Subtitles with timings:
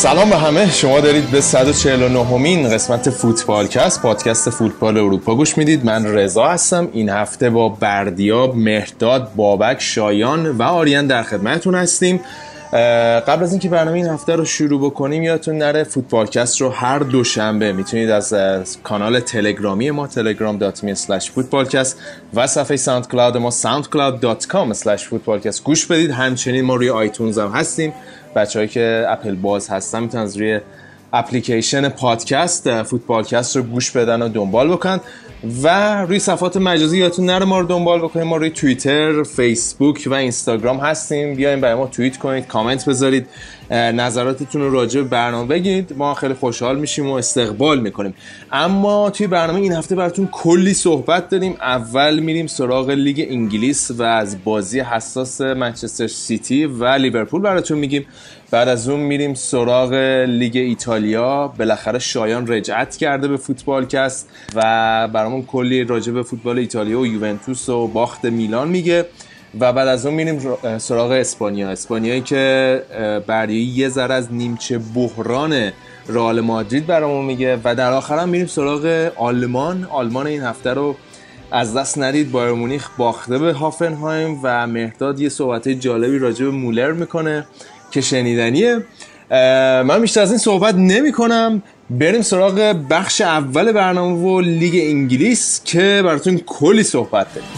[0.00, 0.70] سلام به همه.
[0.70, 5.84] شما دارید به 149 اُمین قسمت فوتبالکست پادکست فوتبال اروپا گوش می‌دید.
[5.84, 6.88] من رضا هستم.
[6.92, 12.20] این هفته با بردیا مهرداد بابک شایان و آریان در خدمتتون هستیم.
[13.26, 17.72] قبل از اینکه برنامه این هفته رو شروع بکنیم یادتون نره فوتبالکست رو هر دوشنبه
[17.72, 18.34] می‌تونید از
[18.84, 21.98] کانال تلگرامی ما telegram.me فوتبالکست
[22.34, 26.10] و صفحه SoundCloud ما soundcloud.com فوتبالکست گوش بدید.
[26.10, 27.92] همچنین ما روی iTunes هم هستیم.
[28.36, 30.60] بچه‌هایی که اپل باز هستن می‌تونن از روی
[31.12, 35.00] اپلیکیشن پادکست فوتبالکست رو گوش بدن و دنبال بکنن
[35.62, 38.26] و روی صفحات مجازی یادتون نره ما رو دنبال بکنید.
[38.26, 41.34] ما روی توییتر، فیسبوک و اینستاگرام هستیم.
[41.34, 43.26] بیاین برای ما توییت کنید کامنت بذارید.
[43.70, 45.94] نظراتتون رو راجع به برنامه بگید.
[45.96, 48.14] ما خیلی خوشحال میشیم و استقبال می‌کنیم.
[48.52, 51.56] اما توی برنامه این هفته براتون کلی صحبت داریم.
[51.60, 58.06] اول میریم سراغ لیگ انگلیس و از بازی حساس منچستر سیتی و لیورپول براتون میگیم.
[58.50, 59.92] بعد از اون میریم سراغ
[60.28, 61.48] لیگ ایتالیا.
[61.48, 64.60] بالاخره شایان رجعت کرده به فوتبالکست و
[65.08, 69.06] برامون کلی راجع به فوتبال ایتالیا و یوونتوس و باخت میلان میگه.
[69.60, 70.40] و بعد از اون میریم
[70.78, 71.70] سراغ اسپانیا.
[71.70, 72.82] اسپانیایی که
[73.26, 75.72] بردیایی یه ذره از نیمچه بحران
[76.08, 79.86] رئال مادرید برامون میگه و در آخر هم میریم سراغ آلمان.
[79.90, 80.96] آلمان این هفته رو
[81.52, 82.30] از دست ندید.
[82.30, 87.46] بایر مونیخ باخته به هافنهایم و مهداد یه صحبت جالبی راجع به مولر می‌کنه
[87.90, 88.78] که شنیدنیه.
[89.82, 95.60] من بیشتر از این صحبت نمی کنم بریم سراغ بخش اول برنامه و لیگ انگلیس
[95.64, 97.50] که براتون کلی صحبت داریم.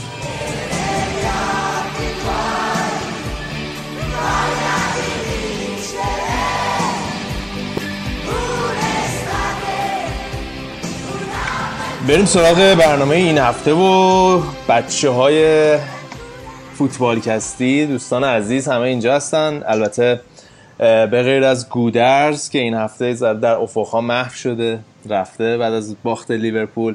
[12.08, 15.76] بریم سراغ برنامه این هفته و بچه های
[16.74, 17.86] فوتبالکستی.
[17.86, 19.62] دوستان عزیز همه اینجا هستن.
[19.66, 20.20] البته
[20.78, 24.78] به غیر از گودرز که این هفته در افقها محو شده
[25.10, 26.94] رفته بعد از باخت لیورپول.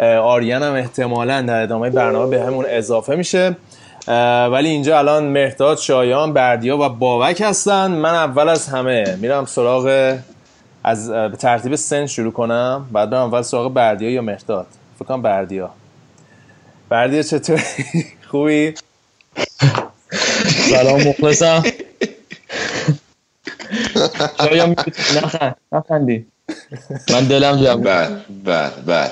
[0.00, 3.56] آریان هم احتمالا در ادامه برنامه به همون اضافه میشه.
[4.50, 7.90] ولی اینجا الان مهداد شایان بردیا و بابک هستن.
[7.90, 10.16] من اول از همه میرم سراغ
[10.84, 14.66] از به ترتیب سن شروع کنم بعد برم اول سراغ بردیا یا مهداد
[14.98, 15.70] فکر کنم بردیا.
[16.88, 17.62] بردیا چطور
[18.30, 18.74] خوبی؟
[20.70, 21.62] سلام مخلصم.
[24.44, 24.78] شاید
[25.16, 26.26] نخند نخندی.
[27.12, 27.76] من دلم جمع.
[27.82, 29.10] بله بله بله.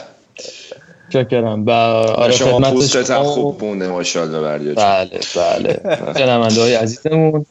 [1.09, 1.65] چکرم.
[1.65, 1.75] با
[2.19, 5.81] آره شما پوستت هم خوب مونده ماشاءالله بردیا بله بله.
[6.19, 7.47] شنونده های عزیزمون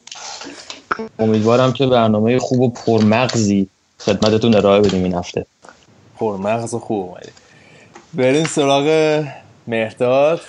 [1.18, 3.68] امیدوارم که برنامه خوب و پرمغزی
[4.00, 5.46] خدمتتون ارائه بدیم این هفته.
[6.18, 7.30] پرمغز خوب اومدی.
[8.14, 9.24] بریم سراغ
[9.66, 10.40] مهرداد.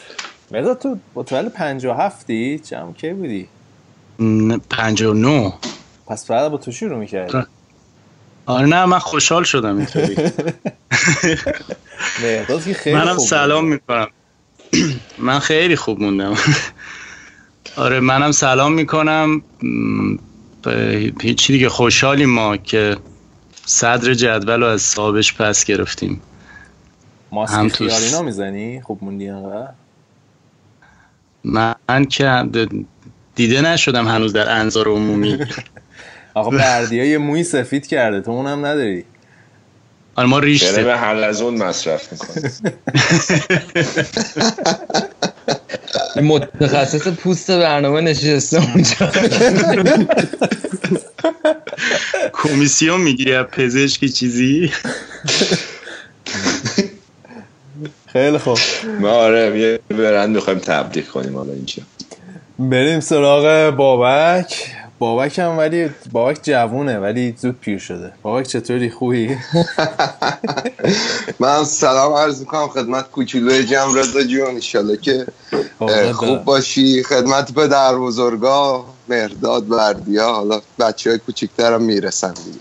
[0.52, 2.32] مهرداد تو متولد 57
[2.70, 3.48] چم کی بودی؟
[4.70, 5.54] 59
[6.08, 7.38] پس فردا با تو شروع می‌کردی.
[8.46, 8.66] آره.
[8.66, 10.16] نه من خوشحال شدم اینطوری.
[12.24, 14.08] مهرداد که خیلی منم سلام می‌کنم.
[15.18, 16.36] من خیلی خوب موندم.
[17.78, 19.42] آره منم سلام می‌کنم.
[21.22, 22.98] هیچی دیگه خوشحالیم ما که
[23.70, 26.22] صدر جدول رو از صاحبش پس گرفتیم.
[27.32, 29.74] ماسک خیالینا می‌زنی خوب موندی انقدر
[31.44, 32.44] من که
[33.36, 35.38] دیده نشدم هنوز در انظار عمومی.
[36.34, 39.06] آقا بردیا یه موی سفید کرده تو اونم نداری.
[40.16, 42.52] آره ما ریش به حلزون مصرف می‌کنه
[46.22, 49.12] متخصص پوست برنامه نشسته اونجا.
[52.34, 54.72] کمیسیون می‌گیری از پزشکی چیزی؟
[58.08, 58.58] خیلی خوب.
[59.00, 61.84] ما آره یه برند می‌خوایم تبدیل کنیم حالا اینجا.
[62.60, 64.72] بریم سراغ بابک.
[65.00, 68.12] بابک هم ولی بابک جوونه ولی زود پیر شده.
[68.22, 69.38] بابک چطوری؟ خوبی؟
[71.40, 75.26] من سلام عرض می‌کنم خدمت کوچولوی جمع رضا جون انشالله که
[76.14, 77.04] خوب باشی.
[77.04, 82.60] خدمت به در بزرگا مرداد بردیا حالا بچه های کوچیکتر هم می‌رسن دیگه.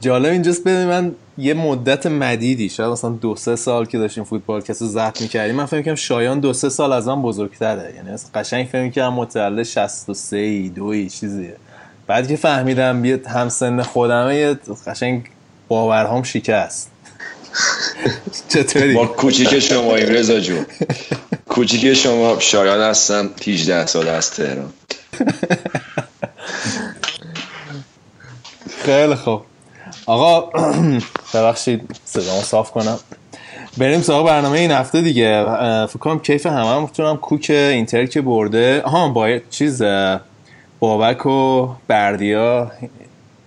[0.00, 4.60] جالب اینجاست ببین من یه مدت مدیدی شاید مثلا دو سه سال که داشتیم فوتبال
[4.60, 5.56] کسو ضبط می‌کردیم.
[5.56, 7.94] من فکر کنم شایان دو سه سال از من بزرگتره.
[7.96, 11.56] یعنی قشنگ فکر کنم متولد 63 ای چیزیه.
[12.06, 15.24] بعد که فهمیدم بیاد همسن خودمه یه قشنگ
[15.68, 16.90] باورهام شکست.
[18.48, 20.66] چطوری؟ ما کوچیک شما این رضا جون.
[21.48, 24.72] کوچیک شما شایان هستم 18 سال از تهران.
[28.84, 29.42] خیلی خوب.
[30.08, 30.50] آقا
[31.34, 32.98] ببخشید صدامو صاف کنم.
[33.78, 35.44] بریم سراغ برنامه این هفته دیگه.
[35.86, 37.16] فکر کنم کیف همه هم می‌تونم.
[37.16, 38.82] کوک اینتر که برده.
[38.86, 39.82] ها با چیز
[40.78, 42.70] بابک و بردیا.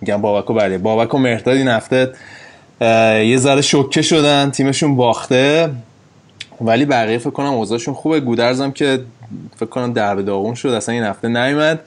[0.00, 0.78] میگم بابک و بردیا.
[0.78, 2.12] بابک و مهرداد این هفته
[3.26, 5.70] یه ذره شوکه شدن تیمشون باخته.
[6.60, 8.20] ولی بقیه فکر کنم اوضاعشون خوبه.
[8.20, 9.00] گودرزم که
[9.56, 11.80] فکر کنم درب داغون شد اصلا این هفته نیومد.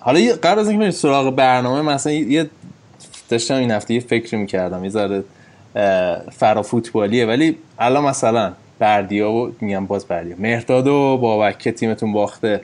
[0.00, 2.50] حالا قبل از اینکه بریم سراغ برنامه مثلا یه
[3.28, 5.24] داشتم این هفته یه فکری می‌کردم یه ذره
[6.32, 7.26] فرا فوتبالیه.
[7.26, 12.60] ولی الان مثلا بردیا و میگم باز بردیا مهرداد و بابک تیمتون باخته.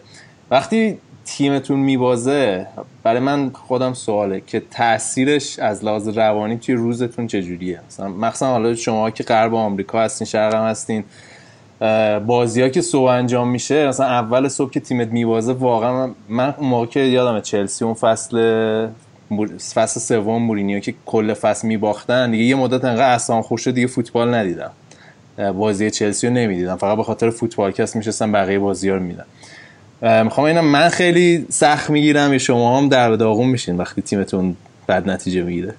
[0.50, 2.66] وقتی تیمتون میبازه
[3.02, 8.74] برای من خودم سواله که تاثیرش از لحاظ روانی توی روزتون چجوریه؟ مثلا مخصوصا حالا
[8.74, 11.04] شما که غرب آمریکا هستین شرق هم هستین
[12.26, 16.68] بازی ها که صبح انجام میشه مثلا اول صبح که تیمت میبازه واقعا من اون
[16.68, 18.36] موقع که یادم چلسی اون فصل
[19.74, 24.34] فصل سوم مورینیو که کل فصل میباختن دیگه یه مدت انقدر اصلا خوش دیگه فوتبال
[24.34, 24.70] ندیدم.
[25.54, 26.76] بازی چلسی رو نمی‌دیدم.
[26.76, 29.26] فقط به خاطر فوتبال کس میشستم بقیه بازی رو میدم
[30.24, 34.56] می‌خوام اینم من خیلی سخت می‌گیرم یا شما هم در داغون میشین وقتی تیمتون
[34.88, 35.74] بد نتیجه می‌گیره؟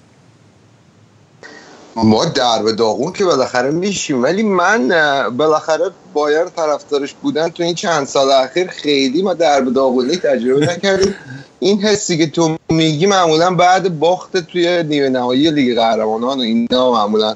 [2.04, 4.22] ما در به داغون که بالاخره میشیم.
[4.22, 4.88] ولی من
[5.36, 10.66] بالاخره بایر طرفدارش بودن تو این چند سال اخیر خیلی ما در به داغونی تجربه
[10.66, 11.14] نکردیم.
[11.60, 16.92] این حسی که تو میگی معمولا بعد باخت توی نیمه نهایی لیگ قهرمانان و اینا
[16.92, 17.34] معمولا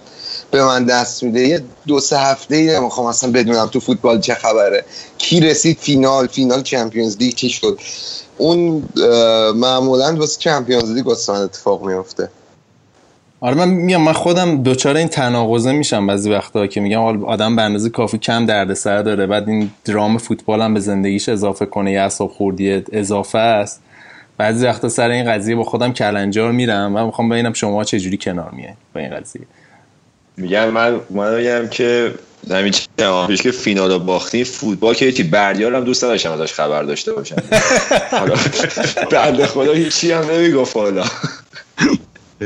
[0.50, 1.48] به من دست میده.
[1.48, 4.84] یه دو سه هفته ای نمی‌خوام اصلا بدونم تو فوتبال چه خبره.
[5.18, 7.80] کی رسید فینال فینال Champions League چی شد؟
[8.38, 8.88] اون
[9.54, 12.28] معمولا واسه Champions League واسم اتفاق میفته
[13.40, 17.62] آره من میگم من خودم دچار این تناقضه میشم بعضی وقتا که میگم آدم به
[17.62, 19.26] اندازه کافی کم دردسر داره.
[19.26, 23.82] بعد این درام فوتبال هم به زندگیش اضافه کنه یه اعصاب خوردی اضافه است.
[24.38, 28.16] بعضی وقتا سر این قضیه با خودم کلنجار میرم و می‌خوام ببینم شما چه جوری
[28.16, 29.43] کنار میایین با این قضیه.
[30.36, 32.14] میگم من من میگم که
[32.50, 36.82] همین چند پیش که فینال باختی فوتبال که تی بردیار هم دوست داشتم ازش خبر
[36.82, 37.36] داشته باشم.
[39.12, 41.04] بنده خدا هیچی هم نمی‌گفت حالا.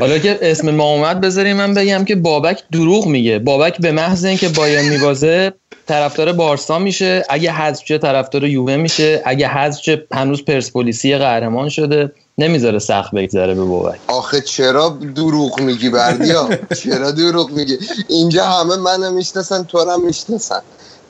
[0.00, 3.38] حالا که اسم ما اومد بذاریم من بگم که بابک دروغ میگه.
[3.38, 5.52] بابک به محض اینکه بایرن میبازه
[5.86, 7.24] طرفدار بارسا میشه.
[7.28, 9.22] اگه حذف چه طرفدار یووه میشه.
[9.24, 12.12] اگه حذف چه هنوز پرسپولیسی قهرمان شده.
[12.38, 13.98] نمی‌ذاره سخت بگذره به بابک.
[14.06, 16.48] آخه چرا دروغ میگی بردیا؟
[16.82, 20.60] چرا دروغ میگی؟ اینجا همه منو می‌شناسن تو هم می‌شناسن.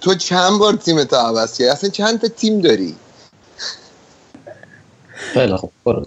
[0.00, 2.94] تو چند بار تیم تو عوض کردی؟ اصلا چند تا تیم داری؟
[5.14, 6.06] خیلی خوب برو.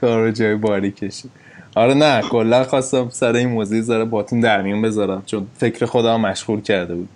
[0.00, 1.30] کارو جای باری کشی
[1.74, 6.20] آره نه کلا خواستم سر این موضوع زره باتون در میون بذارم چون فکر خودم
[6.20, 7.08] مشغول کرده بود.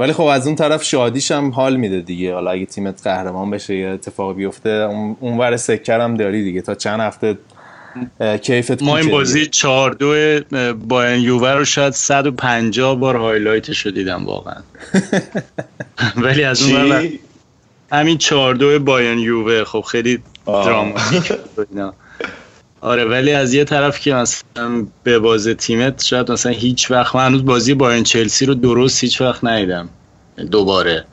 [0.00, 2.34] ولی خب از اون طرف شادیش هم حال میده دیگه.
[2.34, 4.70] حالا اگه تیمت قهرمان بشه یا اتفاق بیفته
[5.20, 6.62] اون ورش هم داری دیگه.
[6.62, 7.38] تا چند هفته
[8.42, 10.40] کیفت ما این بازی 4 دو
[10.74, 14.62] با یووه رو شاید 150 بار highlight ش رو دیدم واقعا.
[16.24, 17.08] ولی از اون
[17.92, 21.32] همین 4 دو بایرن یووه خب خیلی دراماتیک
[22.80, 27.26] آره ولی از یه طرف که مثلا به باخت تیمت شاید مثلا هیچ وقت من
[27.26, 29.88] هنوز بازی بایرن چلسی رو درست هیچ وقت ندیدم.
[30.50, 31.04] دوباره.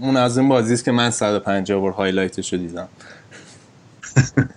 [0.00, 2.88] اون از این بازی است که من 150 بار highlight ش رو دیدم.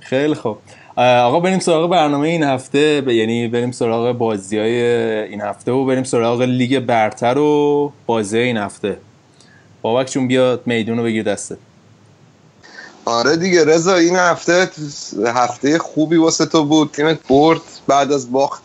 [0.00, 0.58] خیلی خوب.
[0.96, 3.02] آقا بریم سراغ برنامه این هفته.
[3.06, 4.82] یعنی بریم سراغ بازی های
[5.28, 8.96] این هفته و بریم سراغ لیگ برتر و بازی این هفته.
[9.82, 11.56] بابک چون بیاد میدون رو بگیر دسته
[13.04, 14.70] آره دیگه رضا این هفته
[15.26, 16.90] هفته خوبی واسه تو بود.
[16.92, 18.62] تیمت برد بعد از باخت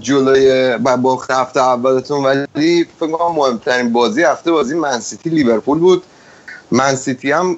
[0.00, 2.24] جلوی باخت هفته اولتون.
[2.24, 6.02] ولی فکر کنم مهمترین بازی هفته بازی منسیتی لیورپول بود.
[6.70, 7.56] منسیتی هم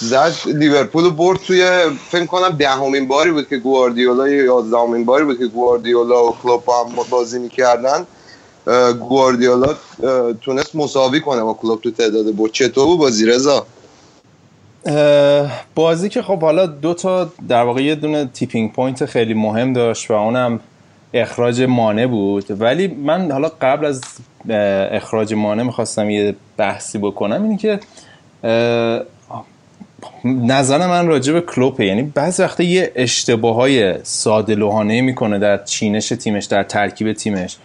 [0.00, 0.34] زد.
[0.46, 1.70] لیورپول برد توی
[2.10, 6.70] فکر کنم دهمین باری بود که گواردیولا یا یازدهمین باری بود که گواردیولا و کلوپ
[6.70, 8.06] هم بازی می‌کردن.
[9.08, 9.74] گواردیولا
[10.40, 13.66] تونست مساوی کنه با کلوب تو تعداد بود چطور بود بازی رضا؟
[15.74, 20.10] بازی که خب حالا دو تا در واقع یه دونه tipping point خیلی مهم داشت
[20.10, 20.60] و اونم
[21.14, 22.60] اخراج مانه بود.
[22.60, 24.02] ولی من حالا قبل از
[24.90, 27.80] اخراج مانه می‌خواستم یه بحثی بکنم اینی که
[30.24, 35.64] نظر من راجع به کلوپه یعنی بعضی وقتا یه اشتباه های ساده لوحانه می‌کنه در
[35.64, 37.56] چینش تیمش در ترکیب تیمش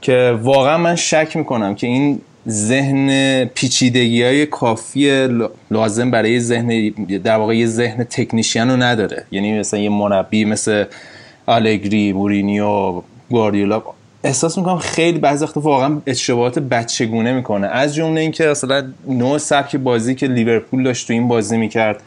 [0.00, 5.28] که واقعا من شک می‌کنم که این ذهن پیچیدگی های کافی
[5.70, 6.88] لازم برای ذهن
[7.24, 9.24] در واقع یه ذهن تکنیشین رو نداره.
[9.30, 10.84] یعنی مثلا یه مربی مثل
[11.46, 13.82] آلگری مورینیو گواردیولا.
[14.24, 17.66] احساس می‌کنم خیلی بعضی وقت واقعا اشتباهات بچگونه می‌کنه.
[17.66, 22.02] از جمله اینکه اصلا نوع سبک بازی که لیورپول داشت تو این بازی می‌کرد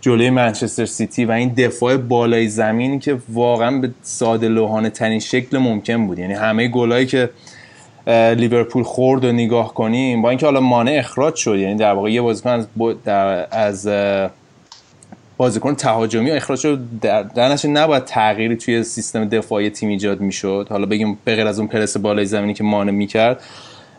[0.00, 5.58] جلوی منچستر سیتی و این دفاع بالای زمینی که واقعا به ساده لوحانه ترین شکل
[5.58, 6.18] ممکن بود.
[6.18, 7.30] یعنی همه گلایی که
[8.08, 12.20] لیورپول خورد و نگاه کنیم با اینکه حالا مانع اخراج شد یعنی در واقع یه
[12.20, 12.66] بازیکن از,
[13.50, 13.88] از
[15.36, 20.66] بازیکن تهاجمی اخراج شد در, در نباید تغییری توی سیستم دفاعی تیم ایجاد می‌شد.
[20.70, 23.40] حالا بگیم بغیر از اون پرس بالای زمینی که مانه می‌کرد.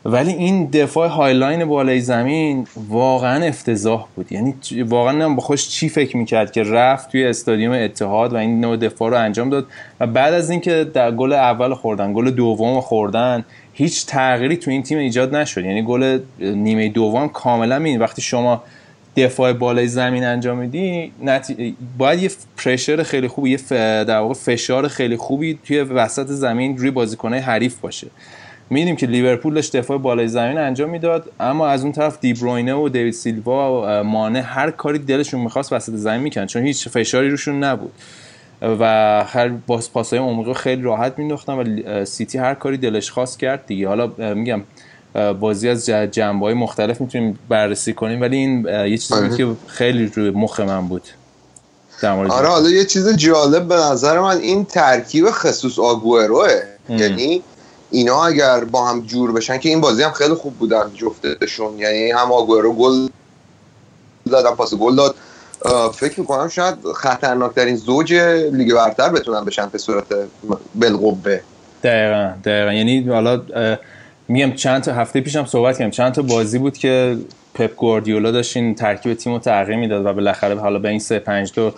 [0.05, 4.31] ولی این دفاع high line بالای زمین واقعا افتضاح بود.
[4.31, 4.55] یعنی
[4.87, 8.77] واقعا نمی‌دونم با خودش چی فکر می‌کرد که رفت توی استادیوم اتحاد و این نوع
[8.77, 9.67] دفاع رو انجام داد
[9.99, 13.45] و بعد از اینکه در گل اول خوردن گل دوم خوردن
[13.79, 15.65] هیچ تغییری تو این تیم ایجاد نشد.
[15.65, 18.63] یعنی گل نیمه دوم کاملا این وقتی شما
[19.17, 21.75] دفاع بالای زمین انجام میدی نتی...
[21.98, 23.57] باید یه پرشر خیلی خوبی یه
[24.03, 28.07] در واقع فشار خیلی خوبی توی وسط زمین روی بازیکنهای حریف باشه.
[28.69, 32.89] میدیم که لیورپول داشت دفاع بالای زمین انجام می‌داد اما از اون طرف دیبروینه و
[32.89, 37.63] دیوید سیلوا و مانه هر کاری دلشون می‌خواست وسط زمین میکن چون هیچ فشاری روشون
[37.63, 37.91] نبود.
[38.61, 38.83] و
[39.27, 43.87] هر باز پاسای عمقی خیلی راحت مینداختن و سیتی هر کاری دلش خواست کرد دیگه.
[43.87, 44.61] حالا میگم
[45.39, 49.37] بازی از جنبه های مختلف می‌تونیم بررسی کنیم ولی این یه چیزی بود آره.
[49.37, 51.07] که خیلی روی مخ من بود
[52.03, 56.47] آره حالا یه چیز جالب به نظر من این ترکیب خصوص آگوئروه.
[56.89, 57.43] یعنی
[57.91, 61.79] اینا اگر با هم جور بشن که این بازی هم خیلی خوب بودن جفتشون.
[61.79, 63.07] یعنی هم آگوئرو گل
[64.31, 65.15] دادن پاس گل داد.
[65.93, 68.13] فکر می‌کنم شاید خطرناکترین زوج
[68.53, 70.05] لیگ برتر بتونن بشن به صورت
[70.75, 71.39] بالقوه.
[71.83, 72.73] دقیقا دقیقا.
[72.73, 73.41] یعنی حالا
[74.27, 77.17] میگم چند تا هفته پیشم صحبت کردم چند تا بازی بود که
[77.53, 81.19] پپ گواردیولا داشت این ترکیب تیم رو تغییر می‌داد و بالاخره حالا به این 3
[81.19, 81.73] 5 2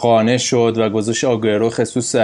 [0.00, 2.14] قانع شد و گذاشت آگرو خصوص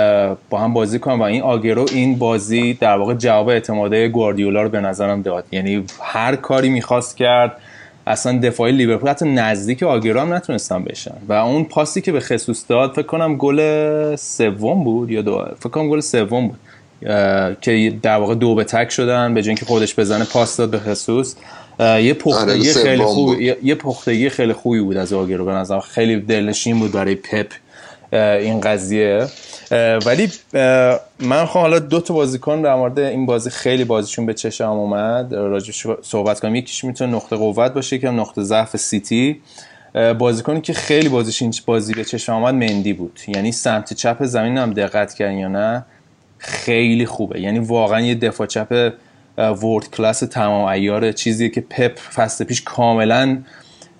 [0.50, 4.68] با هم بازی کنم و این آگرو این بازی در واقع جواب اعتماده گواردیولا رو
[4.68, 5.44] به نظرم داد.
[5.52, 7.56] یعنی هر کاری می‌خواست کرد
[8.06, 11.14] اصلا دفاعی لیورپول حتی نزدیک آگرو هم نتونستن بشن.
[11.28, 15.68] و اون پاسی که به خصوص داد فکر کنم گل سوم بود یا دو فکر
[15.68, 16.58] کنم گل سوم بود.
[17.60, 21.34] که در واقع دو به تک شدن به که خودش بزنه پاس داد به خصوص.
[21.80, 26.20] یه پختگی آره، خیلی خوب یه پختگی خیلی خوبی بود از آگرو به نظر خیلی
[26.20, 27.46] دلنشین بود برای پپ.
[28.12, 29.26] این قضیه.
[30.06, 30.32] ولی
[31.20, 35.34] من خواهم حالا دو تا بازیکن در مورد این بازی خیلی بازیشون به چشم اومد.
[35.34, 35.72] راجع
[36.02, 39.40] صحبت کنم یکیش می‌تونه نقطه قوت باشه که نقطه ضعف سیتی.
[40.18, 43.20] بازیکنی که خیلی بازیش این بازی به چشم آمد مندی بود.
[43.28, 45.84] یعنی سمت چپ زمین هم دقت کردن یا نه؟
[46.38, 47.40] خیلی خوبه.
[47.40, 48.92] یعنی واقعا یه دفاع چپ
[49.38, 53.38] ورد کلاس تمام ایاره چیزی که پپ فصل پیش کاملا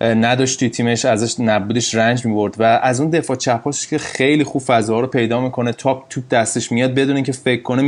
[0.00, 4.62] نداشت توی تیمش ازش نبودش رنج می‌برد و از اون دفاع چپاش که خیلی خوب
[4.62, 7.82] فضاها رو پیدا می‌کنه تاپ توپ دستش میاد بدون اینکه فکر کنه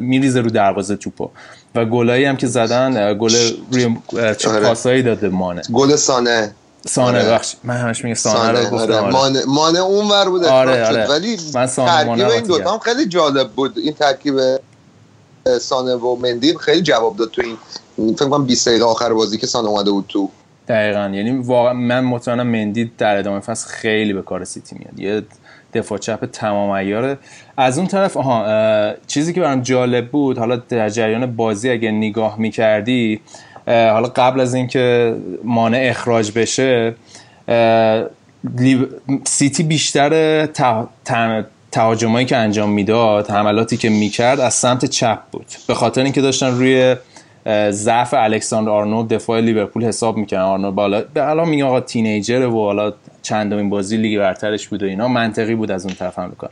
[0.00, 1.30] میریزه رو دروازه توپو
[1.74, 3.34] و گلایی هم که زدن گل
[3.72, 4.60] روی آره.
[4.60, 6.54] پاسایی داده مانه گل سانه
[6.86, 7.30] سانه آره.
[7.30, 9.12] بخش من همش میگه سانه, سانه رو گفتم آره.
[9.12, 11.06] مانه, مانه اون ور بود آره آره.
[11.06, 14.34] ولی من ترکیب این دوتا هم خیلی جالب بود این ترکیب
[15.60, 17.42] سانه و مندی خیلی جواب داد تو
[17.96, 20.30] این فکر کنم 20 دقیقه آخر بازی که سانه اومده بود تو
[20.68, 21.10] دقیقا.
[21.14, 25.00] یعنی واقعا من مطمئنم مندی در ادامه فصل خیلی به کار سیتی میاد.
[25.00, 25.22] یه
[25.74, 27.18] دفاع چپ تمام ایاره
[27.56, 32.38] از اون طرف آها چیزی که برام جالب بود حالا در جریان بازی اگه نگاه
[32.38, 33.20] می‌کردی
[33.66, 36.94] حالا قبل از اینکه مانه اخراج بشه
[39.24, 40.46] سیتی بیشتر
[41.70, 45.46] تهاجمایی که انجام می‌داد حملاتی که می‌کرد از سمت چپ بود.
[45.68, 46.96] به خاطر اینکه داشتن روی
[47.70, 52.92] ضعف الکساندر آرنولد دفاع لیورپول حساب می‌کنن آرنولد بالا الان میگه آقا teenager و حالا
[53.22, 56.50] چندمین بازی لیگ برترش بود و اینا منطقی بود از اون طرف هم بکنن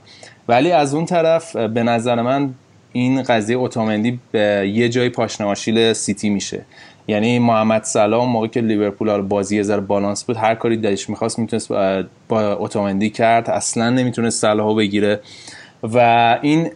[0.48, 2.54] ولی از اون طرف به نظر من
[2.92, 6.64] این قضیه اوتامندی به یه جای پاشنه آشیل سیتی میشه.
[7.08, 11.38] یعنی محمد صلاح موقعی که لیورپول بازی یه ذره بالانس بود هر کاری دلش می‌خواست
[11.38, 11.68] می‌تونست
[12.28, 13.50] با اوتامندی کرد.
[13.50, 15.20] اصلا نمی‌تونست صلاحو بگیره.
[15.82, 15.98] و
[16.42, 16.70] این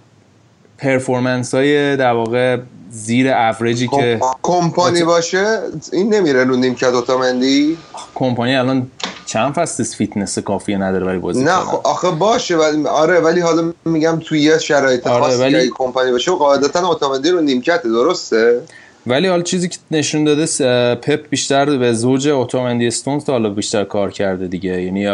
[0.79, 2.59] performance های در واقع
[2.91, 5.59] زیر اوریجی که کمپانی باشه
[5.93, 7.79] این نمیره رو نیمکت اوتامندی؟
[8.15, 8.91] کمپانی الان
[9.27, 13.73] چند فصل فیتنس کافی نداره برای بازی نه خب آخه باشه ولی آره ولی حالا
[13.85, 15.71] میگم توی یه شرایط آره خاصی ولی...
[15.75, 18.61] کمپانی باشه و قاعدتا اوتامندی رو نیمکت درسته؟
[19.07, 20.47] ولی حالا چیزی که نشون داده
[20.95, 24.83] پپ بیشتر به زوج اوتامندی استونز تا حالا بیشتر کار کرده دیگه.
[24.83, 25.07] یعنی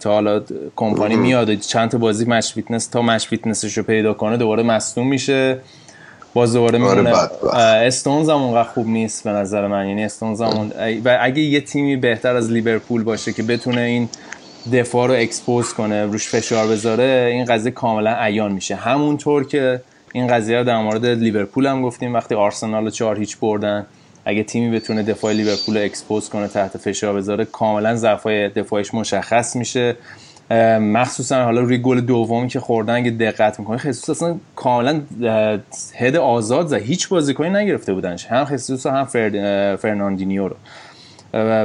[0.00, 0.42] تا حالا
[0.76, 4.62] کمپانی میاد چند تا بازی match fitness تا match fitness ش رو پیدا کنه دوباره
[4.62, 5.60] مصدوم میشه.
[6.34, 7.18] باز دوباره آره، میمونه.
[7.56, 9.88] استونز هم اونقدر خوب نیست به نظر من.
[9.88, 10.72] یعنی استونز هم
[11.04, 14.08] و اگه یه تیمی بهتر از لیورپول باشه که بتونه این
[14.72, 18.74] دفاع رو expose کنه روش فشار بذاره این قضیه کاملا عیان میشه.
[18.74, 19.80] همونطور که
[20.12, 23.86] این قضیه رو در مورد لیورپول هم گفتیم وقتی آرسنال چهار هیچ بردن
[24.24, 29.56] اگه تیمی بتونه دفاع لیورپول رو expose کنه تحت فشار بذاره کاملا ضعفای دفاعش مشخص
[29.56, 29.96] میشه.
[30.80, 35.00] مخصوصا حالا روی گل دومی که خوردن اگه دقت می‌کنی خسوس اصلا کاملا
[35.94, 36.76] هد آزاد زد.
[36.76, 38.26] هیچ بازیکنی نگرفته بودنش.
[38.26, 39.04] هم خسوس هم
[39.76, 40.56] فرناندینیو رو.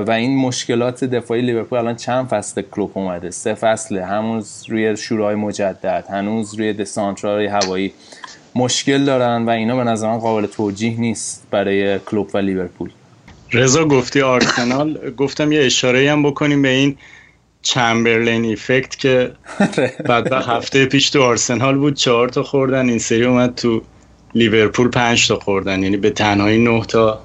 [0.08, 5.36] و این مشکلات دفاعی لیورپول الان چند فصل کلوپ اومده؟ سه فصله هنوز روی شروع‌های
[5.36, 7.94] مجدد هنوز روی سانترهای هوایی.
[8.56, 12.90] مشکل دارن و اینا به من قابل توجیه نیست برای کلوب و لیورپول.
[13.54, 15.12] رضا گفتی آرسنال.
[15.18, 16.98] گفتم یه اشاره هم بکنیم به این
[17.62, 19.32] چمبرلین ایفکت که
[20.06, 22.90] بعد هفته پیش تو آرسنال بود چهار تا خوردن.
[22.90, 23.82] این سری اومد تو
[24.36, 25.84] لیورپول پنج تا خوردن.
[25.84, 27.22] یعنی به تنهایی نه تا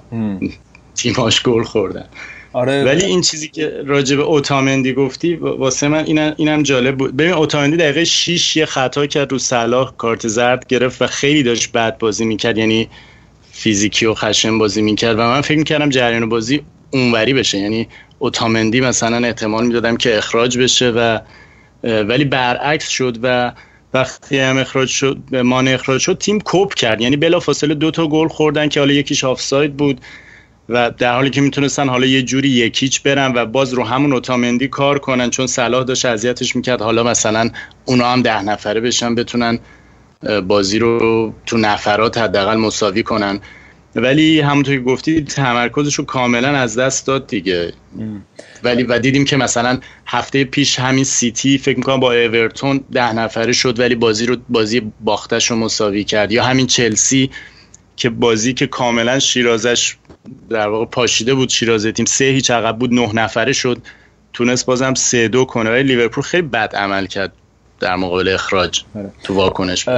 [0.95, 2.05] تیماش گل خوردن.
[2.53, 2.85] آره.
[2.85, 7.17] ولی این چیزی که راجع به اوتامندی گفتی واسه من اینم, اینم جالب بود.
[7.17, 11.73] ببین اوتامندی دقیقه 6 یه خطا کرد رو صلاح کارت زرد گرفت و خیلی داشت
[11.73, 12.59] بد بازی می‌کرد.
[12.59, 12.89] یعنی
[13.53, 15.19] فیزیکی و خشن بازی می‌کرد.
[15.19, 17.59] و من فکر می‌کردم جریان بازی اونوری بشه.
[17.59, 21.19] یعنی اوتامندی مثلا احتمال می‌دادم که اخراج بشه و
[21.83, 23.53] ولی برعکس شد و
[23.95, 27.01] وقتی هم اخراج شد به مان اخراج شد تیم کوپ کرد.
[27.01, 30.01] یعنی بلا فاصله دو تا گل خوردن که حالا یکیش آفساید بود
[30.69, 34.69] و در حالی که می‌تونستن حالا یه جوری یکیچ برن و باز رو همون اوتامندی
[34.69, 37.51] کار کنن چون صلاح داشت اذیتش می‌کرد حالا مثلا
[37.85, 39.59] اونا هم ده نفره بشن بتونن
[40.47, 43.41] بازی رو تو نفرات حداقل مساوی کنن.
[43.97, 47.73] ولی همونطور که گفتی تمرکزش رو کاملا از دست داد دیگه.
[48.63, 53.53] ولی و دیدیم که مثلا هفته پیش همین سیتی فکر می‌کنم با اورتون ده نفره
[53.53, 56.33] شد ولی بازی رو بازی باختش رو مساوی کرد.
[56.33, 57.31] یا همین چلسی
[57.97, 59.97] که بازی که کاملا شیرازش
[60.51, 63.79] در واقع پاشیده بود شیرازه تیم سه هیچ عقب بود نه نفره شد.
[64.33, 65.71] تونست بازم سه دو کنه.
[65.71, 67.33] ولی لیورپول خیلی بد عمل کرد
[67.81, 69.13] در مقابل اخراج آره.
[69.23, 69.89] تو واکنش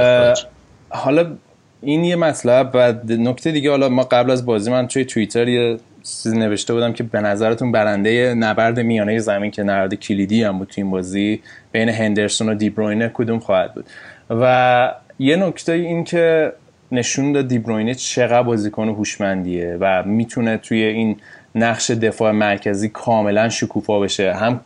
[0.89, 1.37] حالا
[1.81, 5.77] این یه مطلب و نکته دیگه حالا ما قبل از بازی من توی توییتر یه
[6.03, 10.67] چیزی نوشته بودم که به نظرتون برنده نبرد میانه زمین که نبرد کلیدی هم بود
[10.67, 11.41] توی این بازی
[11.71, 13.85] بین هندرسون و دیبروینه کدوم خواهد بود؟
[14.29, 16.53] و یه نکته این که
[16.91, 21.17] نشون داد دیبروینه چقدر بازیکن هوشمندیه و می‌تونه توی این
[21.55, 24.33] نقش دفاع مرکزی کاملا شکوفا بشه.
[24.33, 24.59] هم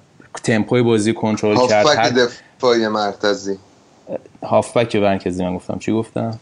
[0.44, 3.58] تمپوی بازی کنترل کرد هر دفاع مرکزی.
[4.44, 5.80] هافبک مرکزی من گفتم.
[5.80, 6.40] چی گفتم؟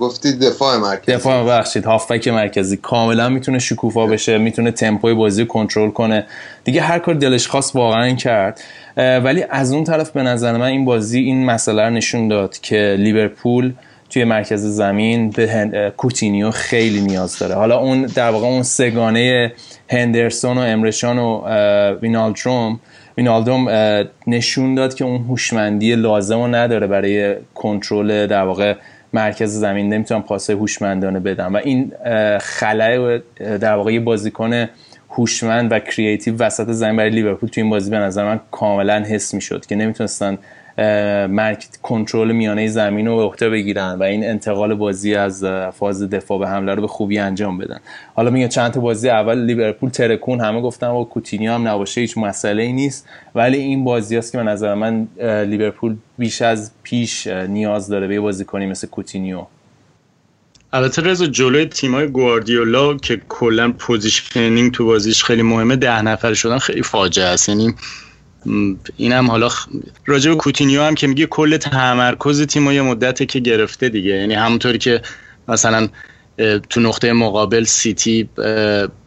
[0.00, 1.12] گفتی دفاع مرکزی.
[1.12, 2.76] دفاع بخشید هافبک مرکزی.
[2.76, 6.26] کاملا می‌تونه شکوفا بشه می‌تونه تمپوی بازی کنترل کنه.
[6.64, 8.60] دیگه هر کار دلش خواست واقعا کرد.
[8.96, 12.96] ولی از اون طرف به نظر من این بازی این مسئله رو نشون داد که
[12.98, 13.72] لیورپول
[14.10, 17.54] توی مرکز زمین به کوتینیو خیلی نیاز داره.
[17.54, 19.52] حالا اون در واقع اون سگانه
[19.90, 21.42] هندرسون و امره جان و
[22.02, 22.80] وینالدروم
[23.16, 23.68] وینالدوم
[24.26, 28.74] نشون داد که اون هوشمندی لازم رو نداره برای کنترل در واقع
[29.12, 29.92] مرکز زمین.
[29.92, 31.92] نمی‌تونن پاسه هوشمندانه بدن و این
[32.40, 34.68] خلای در واقع بازیکن
[35.10, 39.34] هوشمند و creative وسط زمین برای لیورپول توی این بازی به نظر من کاملا حس
[39.34, 40.38] می‌شد که نمی‌تونستن
[41.28, 45.44] مرک کنترل میانه زمین رو به عهده بگیرن و این انتقال بازی از
[45.78, 47.78] فاز دفاع به حمله رو به خوبی انجام بدن.
[48.14, 52.18] حالا میگه چند تا بازی اول لیورپول ترکون همه گفتن و کوتینیو هم نباشه هیچ
[52.18, 53.08] مسئله ای نیست.
[53.34, 58.20] ولی این بازی است که به نظر من لیورپول بیش از پیش نیاز داره به
[58.20, 59.46] بازی کنی مثل کوتینیو.
[60.72, 66.58] البته رضا جلوی تیمای گواردیولا که کلا positioning تو بازیش خیلی مهمه ده نفر شدن
[66.58, 67.48] خیلی فاجعه است.
[67.48, 67.74] یعنی
[68.96, 69.48] اینم حالا
[70.06, 74.10] راجع به کوتینیو هم که میگه کل تمرکز تیم یه مدته که گرفته دیگه.
[74.10, 75.02] یعنی همونطوری که
[75.48, 75.88] مثلا
[76.70, 78.28] تو نقطه مقابل سیتی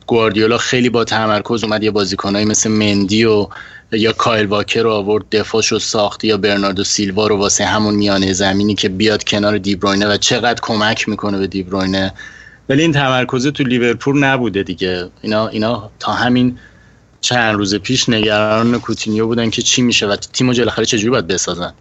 [0.08, 1.84] گواردیولا خیلی با تمرکز اومد.
[1.84, 3.48] یه بازیکنایی مثل مندی و
[3.92, 8.76] یا کایل واکر رو آورد دفاعش ساخت یا برناردو سیلوا رو واسه همون میانه زمینی
[8.76, 12.14] که بیاد کنار دیبروینه و چقدر کمک می‌کنه به دیبروینه
[12.70, 15.10] ولی این تمرکز تو لیورپول نبوده دیگه.
[15.22, 16.58] اینا اینا تا همین
[17.22, 21.74] چند روز پیش نگران کوتینیو بودن که چی میشه و تیمو جلخره چجوری باید بسازن؟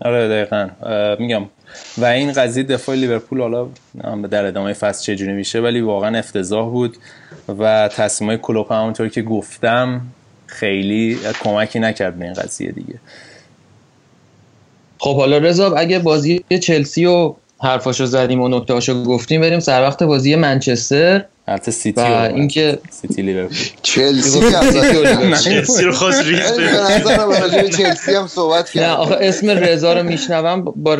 [0.00, 0.68] آره دقیقا.
[1.18, 1.48] میگم.
[1.98, 3.68] و این قضیه دفاع لیورپول حالا
[4.30, 6.96] در ادامه فصل چجوری میشه ولی واقعا افتضاح بود
[7.58, 10.00] و تصمیم های کلوپ همونطور که گفتم
[10.46, 12.94] خیلی کمکی نکرد به این قضیه دیگه.
[14.98, 20.02] خب حالا رضا اگه بازی چلسی و حرفاشو زدیم و نکتهاشو گفتیم بریم سر وقت
[20.02, 21.24] بازی منچستر.
[21.48, 23.56] البته سیتی و اینکه سیتی لیورپول.
[23.82, 24.40] چلسی
[25.44, 30.98] چلسی رو خواست ریز چلسی هم صحبت کرد نه آخه اسم رضا رو میشنوم با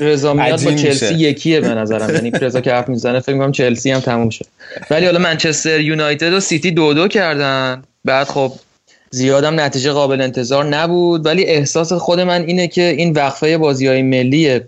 [0.00, 2.14] رضا میاد با چلسی یکیه به نظرم.
[2.14, 4.46] یعنی رضا که حرف می‌زنه فکر می‌کنم چلسی هم تموم شد
[4.90, 7.82] ولی حالا منچستر یونایتد و سیتی دو دو کردن.
[8.04, 8.52] بعد خب
[9.10, 11.26] زیادم نتیجه قابل انتظار نبود.
[11.26, 14.60] ولی احساس خود من اینه که این وقفه بازی های ملی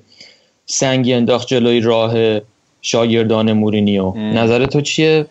[0.67, 2.41] سنگی انداخت جلوی راه
[2.83, 4.13] شاگردان مورینیو.
[4.17, 5.27] نظر تو چیه؟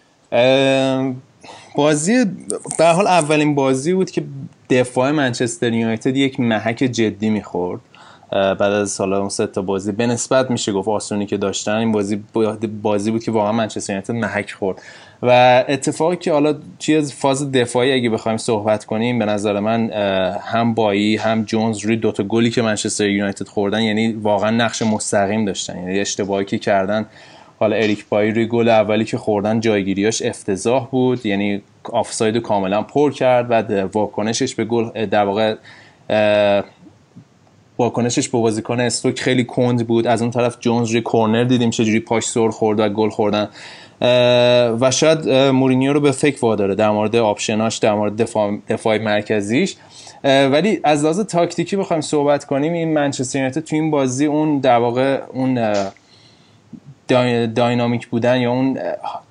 [1.75, 2.25] بازی
[2.79, 4.23] در حال اولین بازی بود که
[4.69, 7.81] دفاع منچستر یونایتد یک محک جدی می‌خورد.
[8.31, 9.91] بعد از سال اون سه تا بازی.
[9.91, 12.23] به نسبت میشه گفت آسونی که داشتن این بازی
[12.81, 14.81] بازی بود که واقعا منچستر یونایتد محک خورد.
[15.23, 16.55] و اتفاقی که حالا
[16.97, 19.89] از فاز دفاعی اگه بخوایم صحبت کنیم به نظر من
[20.43, 25.45] هم بایی هم جونز روی دوتا گلی که منچستر یونایتد خوردن یعنی واقعا نقش مستقیم
[25.45, 25.77] داشتن.
[25.77, 27.05] یعنی اشتباهی که کردن
[27.61, 31.25] حالا اریک بایی روی گل اولی که خوردن جایگیریاش افتضاح بود.
[31.25, 33.45] یعنی آفساید کاملا پر کرد.
[33.49, 35.55] و واکنشش به گل در واقع
[37.77, 40.07] واکنشش به بازیکن استوک خیلی کند بود.
[40.07, 43.49] از اون طرف جونز روی کورنر دیدیم چجوری پاش سر خورد و گل خوردن.
[44.81, 48.97] و شاید مورینیو رو به فکر واداره در مورد option اش در مورد دفاع, دفاع
[48.97, 49.75] مرکزیش.
[50.23, 52.73] ولی از لحاظ تاکتیکی بخوایم صحبت کنیم.
[52.73, 55.73] این منچستر یونایتد تو این بازی اون در واقع اون
[57.47, 58.79] dynamic بودن یا اون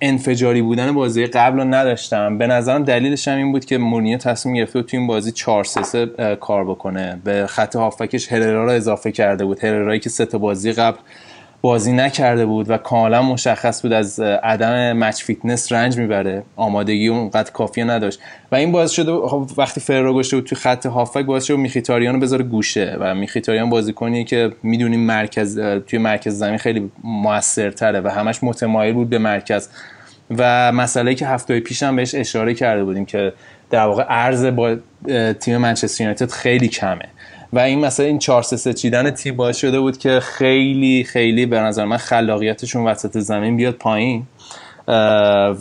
[0.01, 2.39] انفجاری بودن بازی قبل رو نداشت.
[2.39, 6.07] به نظرم دلیلش هم این بود که مورینیو تصمیم گرفته تو این بازی 4 3
[6.41, 7.21] کار بکنه.
[7.25, 9.65] به خط هافکش هررا رو اضافه کرده بود.
[9.65, 10.99] هررایی که سه تا بازی قبل
[11.63, 16.43] بازی نکرده بود و کاملا مشخص بود از عدم match fitness رنج می‌بره.
[16.57, 18.21] آمادگی اونقدر کافی نداشت.
[18.53, 22.21] و این باعث شده خب وقتی هررا برگشته بود توی خط هافک باعث شده میخیتاریان
[22.21, 22.97] بذاره گوشه.
[23.01, 29.11] و میخیتاریان بازیکنی که می‌دونیم مرکز توی مرکز زمین خیلی موثرتره و همش متمایل بود
[29.11, 29.69] به مرکز.
[30.39, 33.33] و مسئله که هفته پیش هم بهش اشاره کرده بودیم که
[33.71, 34.77] در واقع ارز با
[35.41, 37.09] تیم منچستر یونایتد خیلی کمه.
[37.53, 41.61] و این مثلا این 4 3 چیدن تیم باعث شده بود که خیلی خیلی به
[41.61, 44.23] نظر من خلاقیتشون وسط زمین بیاد پایین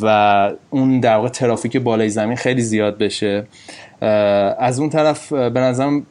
[0.01, 3.47] و اون در واقع ترافیک بالای زمین خیلی زیاد بشه.
[4.59, 6.05] از اون طرف به نظرم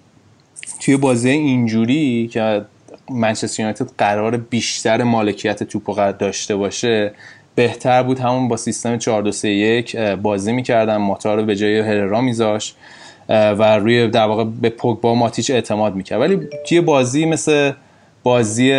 [0.81, 2.65] توی بازی اینجوری که
[3.11, 7.13] منچستر یونایتد قرار بیشتر مالکیت توپ داشته باشه
[7.55, 11.79] بهتر بود همون با سیستم 4 2 3 1 بازی می‌کردن ماتا رو به جای
[11.79, 12.77] هررا میذاشت.
[13.29, 16.21] و روی در واقع به پوگبا ماتیچ اعتماد می‌کرد.
[16.21, 17.73] ولی توی بازی مثل
[18.23, 18.73] بازی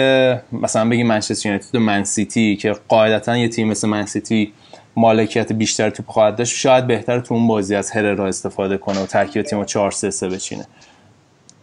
[0.51, 4.53] مثلا بگیم منچستر یونایتد و من سیتی که قاعدتا یه تیم مثل من سیتی
[4.95, 9.05] مالکیت بیشتر توپ خواهد داشت شاید بهتر تو اون بازی از هررا استفاده کنه و
[9.05, 10.65] ترکیب تیم 4 3 3 بچینه.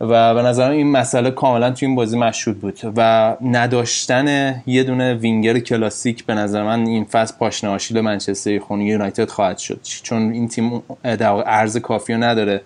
[0.00, 5.14] و به نظرم این مسئله کاملا تو این بازی مشهود بود و نداشتن یه دونه
[5.14, 9.80] وینگر کلاسیک به نظر من این فصل پاشنه آشیل منچستر خونی یونایتد خواهد شد.
[10.02, 12.60] چون این تیم در واقع عرض کافی رو نداره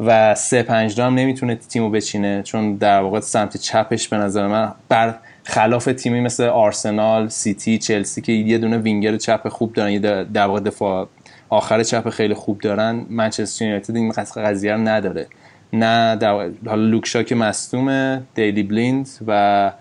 [0.00, 4.72] و سه پنج هم نمی‌تونه تیمو بچینه چون در واقع سمت چپش به نظر من
[4.88, 5.14] بر
[5.44, 10.46] خلاف تیمی مثل آرسنال، سیتی، چلسی که یه دونه وینگر چپ خوب دارن یه در
[10.46, 11.08] واقع دفاع
[11.48, 15.26] آخر چپ خیلی خوب دارن منچستر یونایتد این قضیه رو نداره.
[15.72, 16.18] نه
[16.66, 19.72] حالا لوک شا که مصدومه دیلی بلیند و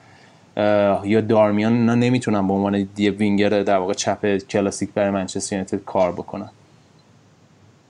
[1.06, 5.80] یا دارمیان اینا نمی‌تونن به عنوان یه وینگر در واقع چپ کلاسیک برای منچستر یونایتد
[5.86, 6.50] کار بکنن.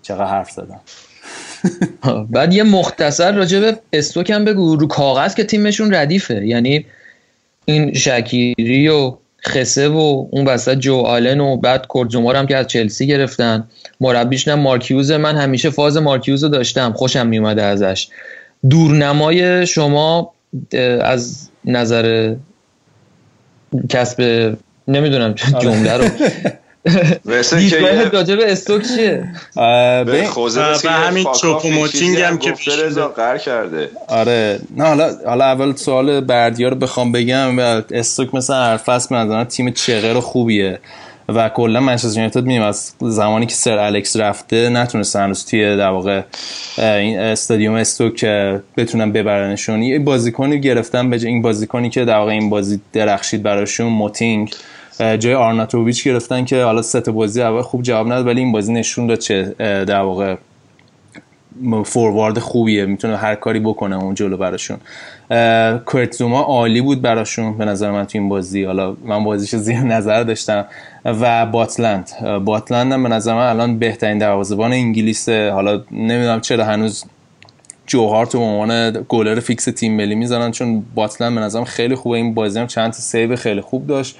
[0.01, 0.79] چقدر حرف زدم.
[2.35, 4.75] بعد یه مختصر راجع به استوک هم بگو.
[4.75, 6.45] رو کاغذ که تیمشون ردیفه.
[6.45, 6.85] یعنی
[7.65, 12.67] این شکیری و خسه و اون وسط جو آلن و بعد کورتزومار هم که از
[12.67, 13.67] چلسی گرفتن.
[13.99, 15.11] مربیش نه مارکیوز.
[15.11, 16.93] من همیشه فاز مارکیوز رو داشتم.
[16.93, 18.07] خوشم میومده ازش.
[18.69, 20.33] دورنمای شما
[21.01, 22.35] از نظر
[23.89, 24.21] کسب
[24.87, 26.05] نمی‌دونم جمله رو.
[27.57, 29.25] دیدگاه راجع به استوک چیه؟
[30.05, 32.53] به خوزه همین چوپوموتینگ هم که
[33.15, 33.89] قر کرده.
[34.07, 34.59] آره.
[34.77, 37.59] نه حالا حالا اول سوال بردیا رو بخوام بگم
[37.91, 40.79] استوک مثل هر فصل من تیم چغر خوبیه
[41.35, 45.89] و کلا منچستر یونایتد میگم از زمانی که سر الکس رفته نتونست هنوز توی در
[45.89, 46.21] واقع
[46.77, 48.25] این استادیوم استوک
[48.77, 49.83] بتونن ببرنشون.
[49.83, 54.55] یه بازیکنی گرفتن به این بازیکنی که در واقع این بازی درخشید براشون موتینگ.
[54.99, 59.07] جای آرناتوویچ گرفتن که حالا سه بازی اول خوب جواب نداد ولی این بازی نشون
[59.07, 59.43] داد چه
[59.85, 60.35] در واقع
[61.85, 64.77] فوروارد خوبیه می‌تونه هر کاری بکنه اون جلو براشون.
[65.93, 68.63] کرت زوما عالی بود براشون به نظر من تو این بازی.
[68.63, 70.65] حالا من بازیش زیر نظر داشتم.
[71.05, 72.11] و باتلند.
[72.45, 77.05] باتلند هم به نظر من الان بهترین دروازه‌بان انگلیس حالا نمی‌دونم چرا هنوز
[77.87, 82.17] جو هارتو عنوان گلر فیکس تیم ملی می‌زنن چون باتلند به نظرم خیلی خوبه.
[82.17, 84.17] این بازی هم چند تا save خیلی خوب داشت.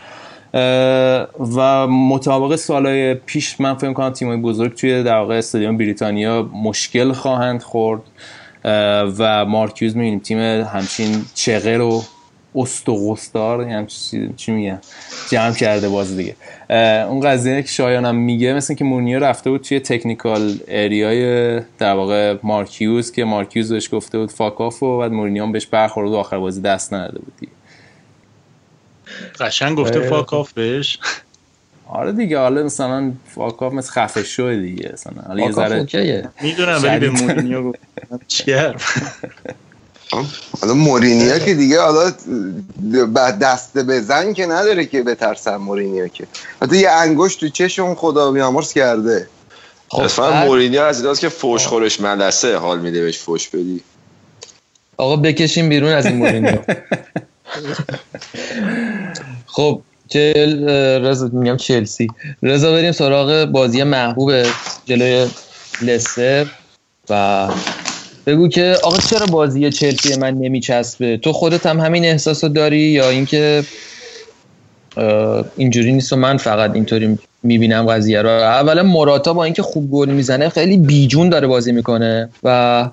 [0.54, 7.12] و مطابق سالهای پیش من فکر کنم تیمای بزرگ توی در واقع استادیوم بریتانیا مشکل
[7.12, 8.02] خواهند خورد
[9.20, 10.20] و مارکیوز می‌بینیم.
[10.20, 12.02] تیم همچین چغر و
[12.56, 13.86] است و غستار
[14.36, 14.80] چی میگم
[15.30, 16.36] جمع کرده باز دیگه.
[17.06, 22.38] اون قضیه که شایانم میگه مثل که مورنیو رفته بود توی تکنیکال اریای در واقع
[22.44, 26.62] مارکیوز که مارکیوز بهش گفته بود فاکاف و بعد مورنیو بهش برخورد و آخر بازی
[26.62, 27.52] دست نداده بود دیگه.
[29.40, 31.00] قشنگ گفته فاکاف بهش.
[31.88, 35.24] آره دیگه حالا مثلا فاکاف مثل خفه شو دیگه مثلا.
[35.28, 35.88] حالا یه ذره
[36.42, 37.80] می‌دونم ولی به مورینیو گفت
[38.28, 38.82] چیکار
[40.62, 42.10] حالا مورینیا که دیگه حالا
[43.30, 46.28] دست بزن که نداره که بترسن مورینیا که.
[46.62, 49.28] حتی یه انگشت تو چشم خدا بیامرز کرده.
[49.90, 53.82] خب اصلا مورینیا از ایناست که فوش خورش ملسه حال میده بهش فوش بدی.
[54.98, 56.64] آقا بکشیم بیرون از این مورینیا
[59.56, 60.70] خب چل
[61.06, 62.08] رضا میگم چلسی.
[62.44, 64.32] رضا بریم سراغ بازی محبوب
[64.86, 65.28] جلوی
[65.82, 66.46] لستر.
[67.10, 67.48] و
[68.26, 72.80] بگو که آقا چرا بازی چلسی من نمیچسبه؟ تو خودت هم همین احساس رو داری
[72.80, 73.64] یا اینکه
[75.58, 80.10] اینجوری نیست و من فقط اینطوری می‌بینم قضیه رو؟ اولا مراتا با اینکه خوب گل
[80.10, 82.90] می‌زنه خیلی بیجون داره بازی می‌کنه و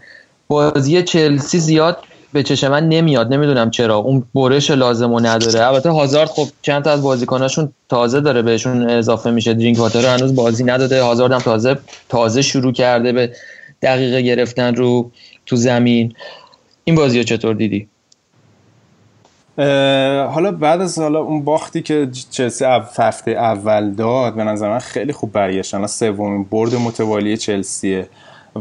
[0.48, 1.98] بازی چلسی زیاد
[2.36, 3.96] به چشم من نمیاد نمی‌دونم چرا.
[3.96, 5.66] اون برش لازم و نداره.
[5.66, 9.54] البته هازارد خب چند تا از بازیکناشون تازه داره بهشون اضافه میشه.
[9.54, 11.02] درینک واتر هنوز بازی نداده.
[11.02, 13.32] هازارد هم تازه تازه شروع کرده به
[13.82, 15.10] دقیقه گرفتن رو
[15.46, 16.14] تو زمین.
[16.84, 17.88] این بازی رو چطور دیدی؟
[20.28, 22.64] حالا بعد از حالا اون باختی که چلسی
[22.98, 28.08] هفته اول داد به نظر من خیلی خوب برگشتن سومین برد متوالی چلسیه.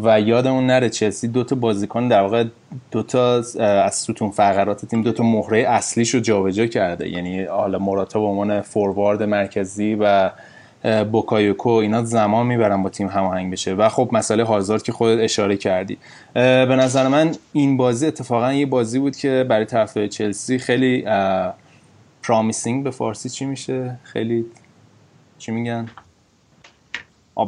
[0.03, 2.45] و یادمون نره چلسی دو تا بازیکن در واقع
[2.91, 7.09] دو تا از ستون فقرات تیم دو تا مهره اصلیش رو جابجا کرده.
[7.09, 10.31] یعنی حالا موراتا به عنوان فوروارد مرکزی و
[11.11, 13.73] بوکایوکو اینا زمان می‌برن با تیم هماهنگ بشه.
[13.73, 15.97] و خب مسئله هازارد که خودت اشاره کردی.
[16.33, 21.05] به نظر من این بازی اتفاقا یه بازی بود که برای طرفدار چلسی خیلی
[22.23, 24.45] پرامیسینگ به فارسی چی میشه؟ خیلی
[25.37, 25.87] چی میگن؟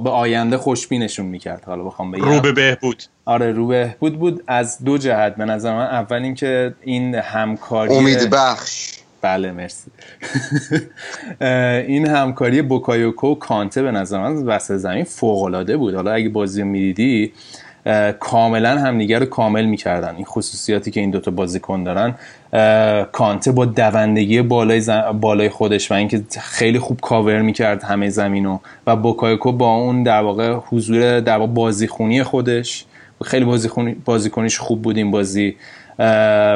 [0.04, 1.64] به آینده خوشبینشون می‌کرد.
[1.66, 2.26] حالا بخوام بگم.
[2.26, 3.04] رو به بهبود.
[3.26, 4.44] آره رو بهبود بود.
[4.48, 5.86] از دو جهت به نظر من.
[5.86, 8.94] اول اینکه این همکاری امید بخش.
[9.22, 9.92] بله مرسی.
[11.88, 15.96] این همکاری بوکایوکو و کانته به نظر من وسط زمین فوق العاده بود.
[15.96, 17.34] حالا اگه بازی می‌دیدی
[18.20, 20.16] کاملا همدیگه رو کامل می‌کردن.
[20.16, 22.16] این خصوصیاتی که این دوتا بازیکن دارن
[23.12, 24.82] کانته با دوندگی بالای,
[25.22, 30.22] بالای خودش و اینکه خیلی خوب کاور می‌کرد همه زمینو و بوکایوکو با اون در
[30.22, 32.86] واقع حضور در واقع بازیخونی خودش.
[33.24, 35.56] خیلی بازیخونی بازیکنیش خوب بود این بازی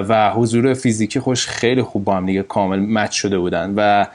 [0.09, 4.05] و حضور فیزیکی خوش خیلی خوب با هم دیگه کامل مچ شده بودن و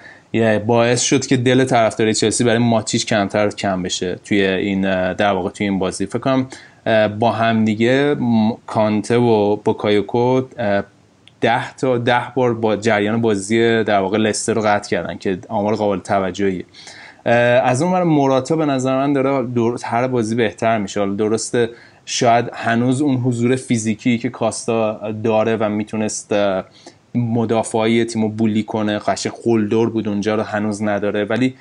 [0.59, 5.51] باعث شد که دل طرفداری چلسی برای ماتیچ کمتر کم بشه توی این در واقع
[5.51, 6.07] توی این بازی.
[6.07, 6.47] فکر کنم
[7.19, 8.17] با همدیگه
[8.67, 10.41] کانته و بوکایوکو
[11.41, 15.77] ده تا ده بار با جریان بازی در واقع لستر رو قطع کردن که آمار
[15.77, 16.65] قابل توجهی
[17.65, 19.47] از اون موراتا به نظر من داره
[19.85, 21.15] هر بازی بهتر میشه.
[21.17, 21.71] درسته
[22.05, 26.35] شاید هنوز اون حضور فیزیکی که کاستا داره و می‌تونست
[27.17, 28.99] مدافعی تیم رو بولی کنه.
[28.99, 31.25] قشنگ قلدر بود اونجا رو هنوز نداره.
[31.25, 31.55] ولی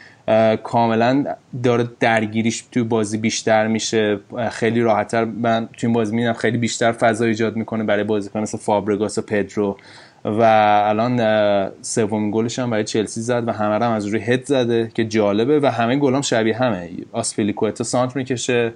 [0.63, 1.25] کاملا
[1.63, 4.19] داره درگیریش توی بازی بیشتر میشه.
[4.51, 5.25] خیلی راحتتر.
[5.25, 9.77] من توی بازی می‌دونم خیلی بیشتر فضا ایجاد می‌کنه برای بازیکن مثل فابرگاس و پدرو.
[10.25, 10.41] و
[10.85, 15.05] الان سومین گلش هم برای چلسی زد و همه هم از روی هد زده که
[15.05, 16.89] جالبه و همه گلام شبیه همه.
[17.11, 18.73] آسپلیکوتا سانت می‌کشه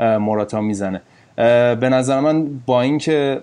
[0.00, 1.02] موراتا می‌زنه.
[1.74, 3.40] به نظر من با اینکه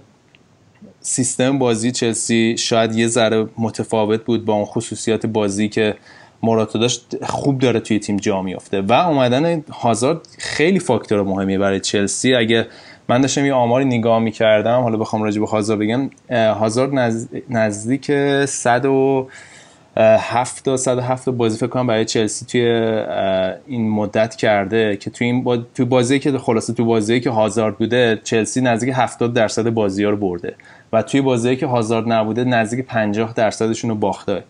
[1.01, 5.95] سیستم بازی چلسی شاید یه ذره متفاوت بود با اون خصوصیات بازی که
[6.43, 8.81] موراتا داشت خوب داره توی تیم جا میافته.
[8.81, 12.35] و اومدن هازارد خیلی فاکتور مهمی برای چلسی.
[12.35, 12.67] اگه
[13.07, 16.91] من داشتم یه آماری نگاه می‌کردم حالا بخوام راجع به هازارد بگم هازارد
[17.49, 18.11] نزدیک
[18.45, 19.27] 100 و
[19.97, 22.61] هفت تا صد هفت بازی فکر کنم برای چلسی توی
[23.67, 25.57] این مدت کرده که توی این با...
[25.57, 30.09] توی بازی که خلاصه تو بازی که هازارد بوده چلسی نزدیک 70 درصد بازی ها
[30.09, 30.55] رو برده.
[30.93, 34.43] و توی بازی که هازارد نبوده نزدیک 50 درصدشون رو باخته.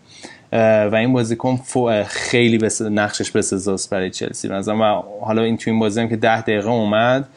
[0.52, 1.60] و این بازیکن
[2.06, 2.82] خیلی بس...
[2.82, 4.48] نقشش بسزاست برای چلسی.
[4.48, 7.28] مثلا و حالا این توی این بازی هم که 10 دقیقه اومد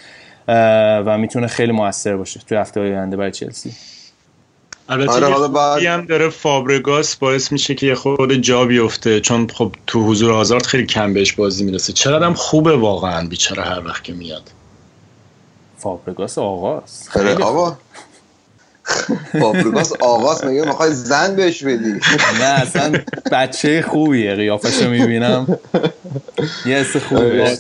[1.06, 3.74] و می‌تونه خیلی موثر باشه توی هفته آینده برای چلسی.
[4.90, 5.84] البته آره حالا بعد...
[5.84, 10.66] هم داره فابرگاس باعث میشه که یه خود جا بیفته چون خب تو حضور آزارد
[10.66, 11.94] خیلی کم بهش بازی می‌رسه.
[11.94, 14.52] چرا هم خوبه واقعا بیچاره هر وقت که میاد.
[15.78, 17.10] فابرگاس آغاز.
[17.10, 17.78] خیلی آقا.
[19.40, 22.00] فابرگاس آغاز میگه می‌خوای زن بهش بدی.
[22.40, 22.92] نه اصلا
[23.32, 25.60] بچه خوبیه قیافش رو می‌بینم.
[26.66, 27.60] یه حس خوبی بهش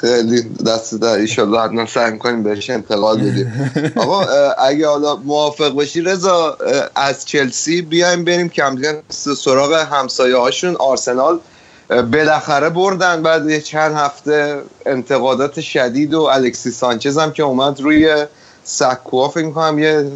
[0.00, 3.72] خیلی دست در ایشالله حتما سعی می‌کنیم بهش انتقال بدیم.
[3.96, 6.58] آقا اگه حالا موافق باشی رضا
[6.94, 8.78] از چلسی بیایم بریم کم
[9.10, 10.76] سراغ همسایه هاشون.
[10.76, 11.40] آرسنال
[12.12, 18.26] بالاخره بردن بعد چند هفته انتقادات شدید و الکسی سانچز هم که اومد روی
[18.64, 20.06] سکوها فکر می‌کنم یه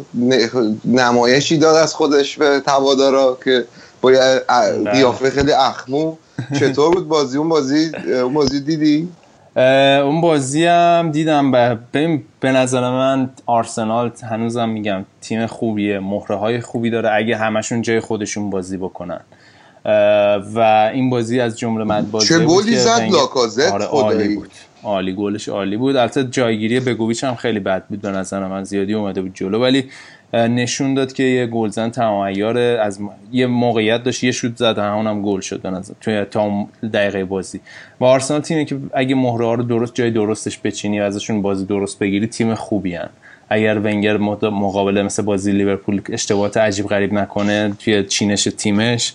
[0.85, 3.65] نمایشی داد از خودش به توادارا که
[4.01, 4.41] با یه
[4.91, 6.15] قیافه خیلی اخمو.
[6.59, 7.91] چطور بود بازی؟ اون بازی
[8.23, 9.09] اون بازی دیدی؟
[10.05, 11.77] اون بازی هم دیدم به,
[12.39, 17.99] به نظر من آرسنال هنوزم میگم تیم خوبیه مهره های خوبی داره اگه همشون جای
[17.99, 19.21] خودشون بازی بکنن.
[20.55, 24.51] و این بازی از جمله مد بازی چه گلی زد؟ لاکازت آره بود.
[24.83, 25.95] عالی گلش عالی بود.
[25.95, 28.63] البته جایگیری بگویچ هم خیلی بد بود به نظر من.
[28.63, 29.59] زیادی اومده بود جلو.
[29.59, 29.85] ولی
[30.33, 32.21] نشون داد که یه گلزن تمام
[32.81, 32.99] از
[33.31, 34.23] یه موقعیت داشت.
[34.23, 37.59] یه شوت زد همونم گل شد به نظر توی تا دقیقه بازی.
[37.99, 41.65] و آرسنال تیمی که اگه مهره ها رو درست جای درستش بچینی و ازشون بازی
[41.65, 43.09] درست بگیری تیم خوبی هن.
[43.49, 49.13] اگر ونگر مقابله مثل بازی لیورپول اشتباهات عجیب غریب نکنه توی چینش تیمش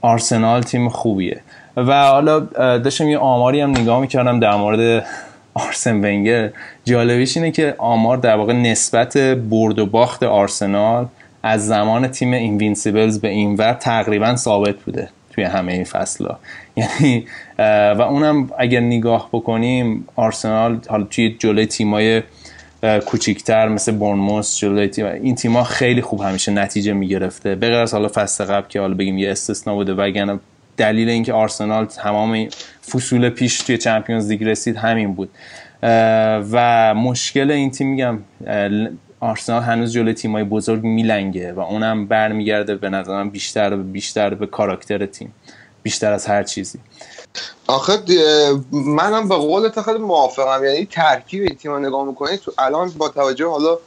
[0.00, 1.40] آرسنال تیم خوبیه.
[1.76, 2.40] و حالا
[2.78, 5.06] داشتم یه آماری هم نگاه می‌کردم در مورد
[5.54, 6.50] آرسن ونگر.
[6.84, 11.06] جالبیش اینه که آمار در واقع نسبت برد و باخت آرسنال
[11.42, 15.86] از زمان تیم Invincibles به اینور تقریبا ثابت بوده توی همه این
[16.20, 16.38] ها
[16.76, 17.26] یعنی
[17.98, 22.22] و اونم اگر نگاه بکنیم آرسنال حالا توی جلوی تیمای
[23.06, 27.54] کوچیکتر مثل بورنموث جلوی تیم این تیم‌ها خیلی خوب همیشه نتیجه می‌گرفته.
[27.54, 30.40] به غیر حالا فصل قبل که حالا بگیم یه استثنا بوده وگرنه
[30.76, 32.48] دلیل اینکه آرسنال تمام
[32.90, 35.30] فصول پیش توی چمپیونز لیگ رسید همین بود.
[36.52, 38.18] و مشکل این تیم میگم
[39.20, 45.06] آرسنال هنوز جلوی تیمای بزرگ میلنگه و اونم برمیگرده به نظرم بیشتر بیشتر به کاراکتر
[45.06, 45.34] تیم
[45.82, 46.78] بیشتر از هر چیزی.
[47.66, 47.92] آخه
[48.72, 50.64] منم به قول خیلی موافقم.
[50.64, 53.78] یعنی ترکیب تیم نگاه می‌کنید تو الان با توجه حالا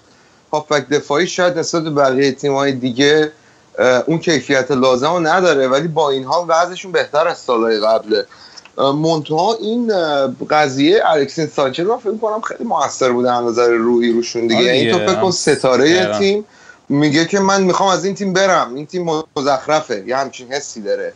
[0.53, 3.31] هافبک دفاعی شاید نسبت به بقیه تیم‌های دیگه
[4.05, 8.25] اون کیفیت لازم رو نداره ولی با این حال وضعشون بهتر از سالهای قبله.
[8.77, 9.91] منتها این
[10.49, 14.71] قضیه الکسین سانچز من فکر کنم خیلی موثر بوده از نظر روحی روشون دیگه.
[14.71, 16.45] این تو فکر کن ستاره تیم
[16.89, 21.13] میگه که من می‌خوام از این تیم برم این تیم مزخرفه یه همچین حسی داره.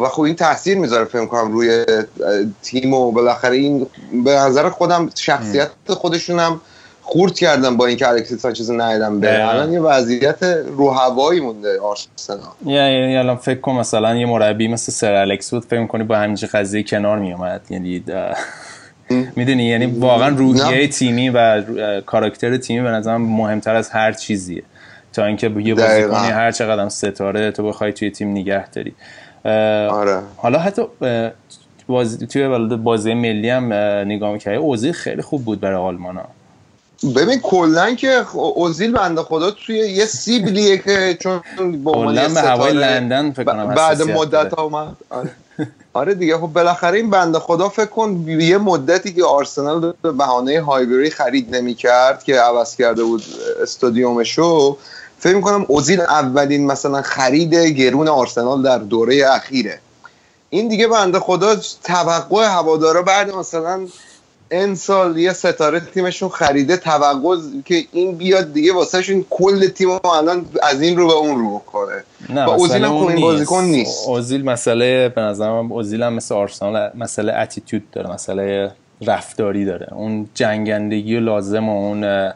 [0.00, 1.84] و خب این تاثیر می‌ذاره فکر کنم روی
[2.62, 3.86] تیم و بالاخره این
[4.24, 6.60] به نظر خودم شخصیت خودشونم
[7.10, 12.40] خورد کردم با اینکه الکسی سانچز ندیدم به الان یه وضعیت رو هوایی مونده آرسنال.
[12.66, 16.36] یعنی الان فکر کن مثلا یه مربی مثل سر الکس بود فکر کنی با همین
[16.52, 18.04] قضیه کنار میومد یعنی
[19.36, 21.62] می‌دونی؟ یعنی واقعا روحیه تیمی و
[22.00, 24.62] کاراکتر تیمی به نظرم مهمتر از هر چیزیه.
[25.12, 28.94] تا اینکه یه بازیکنی هر چقدر ستاره تو بخوای توی تیم نگه داری.
[29.90, 30.18] آره.
[30.36, 30.82] حالا حتی
[31.86, 33.72] بازی توی بازی ملی هم
[34.12, 36.24] نگاه می‌کردی اوزی خیلی خوب بود برای آلمان ها
[37.16, 41.42] ببین کلا که اوزیل بنده خدا توی یه سیبلیه که چون
[41.84, 44.96] به هوای لندن فکر کنم بعد مدت اومد.
[45.10, 45.30] آره.
[45.92, 50.60] آره دیگه خب بالاخره این بنده خدا فکر کن یه مدتی که آرسنال به بهانه
[50.60, 53.24] هایبری خرید نمی‌کرد که عوض کرده بود
[53.62, 54.76] استادیومشو
[55.18, 59.78] فکر می‌کنم اوزیل اولین مثلا خرید گرون آرسنال در دوره اخیره.
[60.50, 63.86] این دیگه بنده خدا توقع هوادارا بعد مثلا
[64.50, 70.46] این سال یه ستاره تیمشون خریده توقع که این بیاد دیگه واسهشون کل تیم الان
[70.62, 74.08] از این رو به اون رو کنه نه و اوزیل هم این بازیکن نیست.
[74.08, 78.72] اوزیل مسئله به نظرم اوزیل هم مثل آرسنال مسئله attitude داره مسئله
[79.06, 79.88] رفتاری داره.
[79.92, 82.32] اون جنگندگی و لازم و اون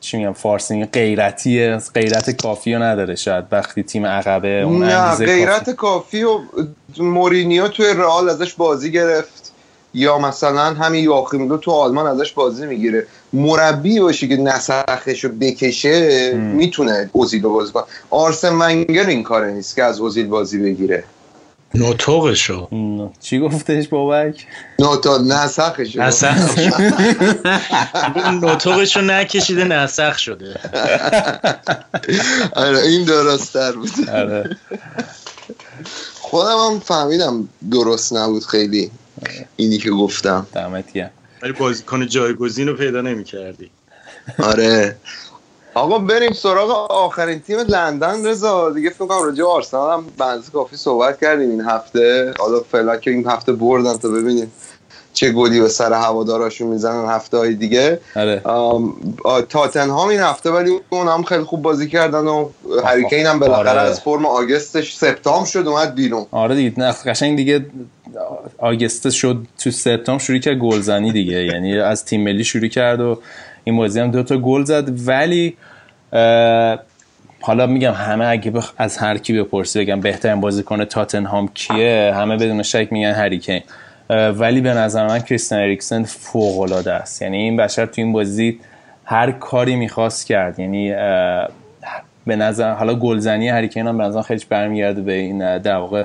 [0.00, 3.14] چی میگم فارسی غیرتی غیرت کافی رو نداره.
[3.14, 6.40] شاید وقتی تیم عقبه اون نه غیرت کافی, کافی و
[6.98, 9.39] مورینیو توی رئال ازش بازی گرفت.
[9.94, 13.06] یا مثلا همین یواخیم تو آلمان ازش بازی می‌گیره.
[13.32, 17.84] مربی باشی که نسخش رو بکشه می‌تونه اوزیل بازی کنه.
[18.10, 21.04] آرسن ونگر این کاره نیست که از اوزیل بازی بگیره.
[21.74, 22.68] نوتوقشو
[23.20, 24.46] چی گفتش بابک؟
[24.78, 26.82] نوتا نسخشو نسخشو
[28.42, 30.54] نوتوقشو نکشیده نسخ شده.
[32.52, 33.90] آره این درستتر بود.
[34.12, 34.56] آره.
[36.20, 38.90] خودم هم فهمیدم درست نبود خیلی.
[39.56, 40.46] اینی که گفتم.
[40.54, 41.10] دمت گرم.
[41.42, 43.70] ولی بازیکن جایگزین رو پیدا نمی کردی
[44.38, 44.96] آره.
[45.74, 48.70] آقا بریم سراغ آخرین تیم لندن رضا.
[48.70, 52.34] دیگه فکر کنم راجع آرسنال هم بنز کافی صحبت کردیم این هفته.
[52.38, 54.52] حالا فعلا که این هفته بردن تا ببینیم.
[55.12, 58.00] چه گلی به سر هواداراشون می‌زنن هفته های دیگه.
[58.16, 58.42] آره.
[59.48, 62.48] تاتنهام این هفته ولی اون هم خیلی خوب بازی کردن و
[62.84, 63.80] هریکین هم بالاخره آره.
[63.80, 66.26] از فرم آگستش سپتام شد اومد بیرون.
[66.30, 67.66] آره دیگه نه قشنگ دیگه
[68.58, 71.44] آگست شد تو سپتام شروع کرد گلزنی دیگه.
[71.52, 73.18] یعنی از تیم ملی شروع کرد و
[73.64, 75.08] این بازی هم دو تا گل زد.
[75.08, 75.56] ولی
[77.40, 78.72] حالا میگم همه اگه بخ...
[78.76, 83.62] از هر کی بپرسی بگم بهترین بازیکن تاتنهام کیه؟ همه بدون شک میگن هریکین.
[84.10, 87.22] ولی به نظر من کریستین اریکسن فوق العاده است.
[87.22, 88.60] یعنی این بشر تو این بازی
[89.04, 90.58] هر کاری می‌خواست کرد.
[90.58, 90.92] یعنی
[92.26, 96.04] به نظر حالا گلزنی هریکین هم به نظر خیلی برمیگرده به این در واقع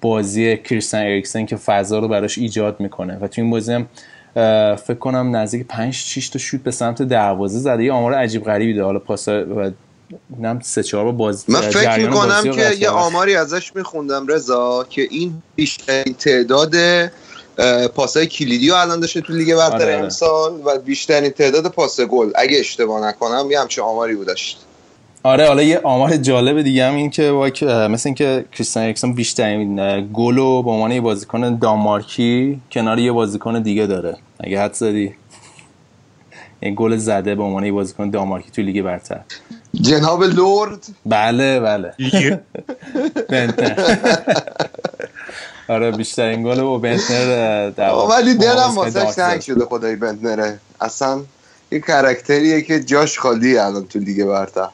[0.00, 3.18] بازی کریستن اریکسن که فضا رو براش ایجاد می‌کنه.
[3.20, 3.86] و تو این بازی هم
[4.76, 7.84] فکر کنم نزدیک 5 6 تا شوت به سمت دروازه زده.
[7.84, 9.28] یه آمار عجیب غریبی ده حالا پاس
[10.12, 15.08] و نم سه چهار بازی من فکر می‌کنم که یه آماری ازش میخوندم رضا که
[15.10, 16.74] این بیشترین تعداد
[17.94, 22.30] پاسای کلیدی رو الان داشته تو لیگ برتر آره امسال و بیشترین تعداد پاس گل.
[22.34, 24.58] اگه اشتباه نکنم یه همچین آماری بود داشت.
[25.22, 27.30] آره حالا یه آمار جالب دیگه هم این که
[27.90, 29.76] مثل اینکه کریستیان اریکسون بیشترین
[30.12, 34.16] گل رو به عنوان یه بازیکن دانمارکی کنار یه بازیکن دیگه داره.
[34.40, 35.14] اگه حدس زدی.
[36.60, 39.20] این گل زده به عنوان یه بازیکن دانمارکی تو لیگ برتر.
[39.74, 41.94] جناب لورد؟ بله بله.
[45.68, 47.70] آره بیشترین گل با بنتنر
[48.10, 51.20] ولی دلم واسه سنگ شده خدای بنتنره اصلا
[51.72, 54.68] یه کرکتریه که جاش خالی الان تو لیگ برتر.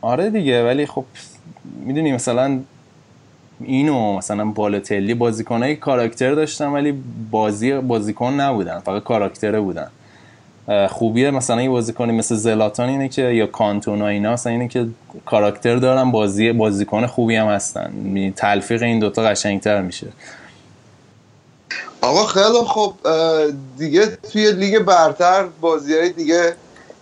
[0.00, 1.04] آره دیگه ولی خب
[1.86, 2.60] می‌دونی مثلا
[3.60, 9.90] اینو مثلا بالاتلی بازیکنای کاراکتر داشتن ولی بازی بازیکن نبودن فقط کاراکتره بودن.
[10.90, 11.30] خوبیه.
[11.30, 14.86] مثلا یه بازیکنی مثل زلاتان اینه که یا کانتونا اینا مثلا اینه که
[15.26, 17.92] کاراکتر دارن بازی بازیکن خوبی هم هستن.
[18.04, 20.06] یعنی تلفیق این دوتا قشنگتر میشه.
[22.00, 22.94] آقا خیلی خب
[23.78, 26.54] دیگه توی لیگ برتر بازی های دیگه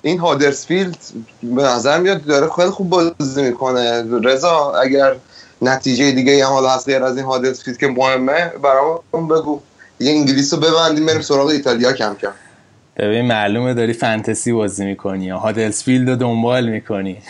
[0.03, 0.97] این هادرسفیلد
[1.43, 4.05] به نظر میاد داره خیلی خوب بازی می‌کنه.
[4.23, 5.17] رضا اگر
[5.63, 9.61] نتیجه دیگه هم حالا هست از این هادرسفیلد که مهمه برامون بگو.
[10.01, 12.33] یه انگلیس رو ببندیم بریم سراغ ایتالیا کم کم.
[13.01, 17.17] ببین معلومه داری فانتزی بازی می‌کنی یا هادلسفیلد رو دنبال می‌کنی.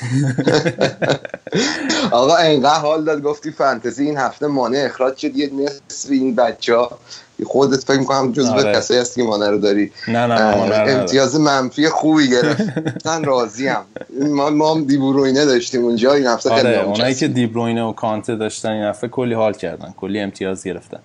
[2.10, 5.36] آقا انقدر حال داد گفتی فانتزی این هفته مانع اخراج شد.
[5.36, 6.98] یه نصف این بچه ها
[7.46, 8.74] خودت فکر می‌کنم جزو آره.
[8.74, 9.92] کسایی هست که مانع رو داری.
[10.08, 13.76] نه نه امتیاز منفی خوبی گرفتن راضیم.
[14.20, 16.12] ما ما هم دیبروینه داشتیم اونجا.
[16.12, 16.84] این هفته آره.
[16.84, 19.94] اونایی که دیبروینه و کانته داشتن این هفته کلی حال کردن.
[19.96, 20.98] کلی امتیاز گرفتن.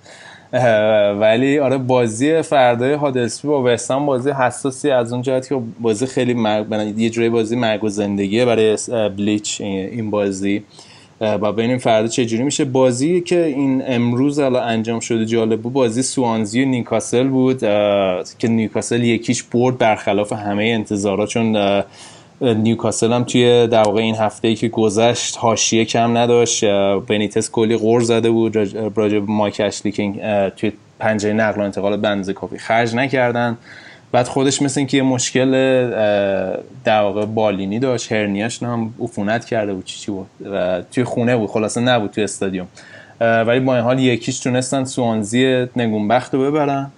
[1.19, 6.33] ولی آره بازی فردای هادلسفی با وستان بازی حساسی از اون جهت که بازی خیلی
[6.33, 8.77] مرگ یه جوری بازی مرگ و زندگیه برای
[9.17, 10.63] بلیچ این بازی.
[11.21, 12.65] و ببینیم فردا چه جوری میشه.
[12.65, 17.59] بازی که این امروز الان انجام شده جالب بود بازی سوانزی و نیوکاسل بود.
[18.39, 21.83] که نیوکاسل یکیش برد برخلاف همه انتظارات چون
[22.41, 26.65] نیوکاسل هم توی در واقع این هفته ای که گذشت حاشیه کم نداشت.
[27.07, 28.55] بنیتس کلی غور زده بود.
[28.97, 29.61] راجع مایک
[30.57, 33.57] توی پنجره نقل و انتقال بنز کافی خرج نکردن.
[34.11, 35.51] بعد خودش مثل اینکه یه مشکل
[36.83, 41.37] در واقع بالینی داشت هرنیاش هم عفونت کرده بود چی چی بود؟ و توی خونه
[41.37, 41.49] بود.
[41.49, 42.67] خلاصه نبود توی استادیوم.
[43.21, 46.91] ولی با این حال یکیش تونستن سوانزی نگونبخت رو ببرن.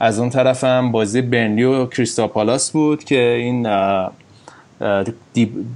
[0.00, 3.66] از اون طرف هم بازی برنلی و کریستاپالاس بود که این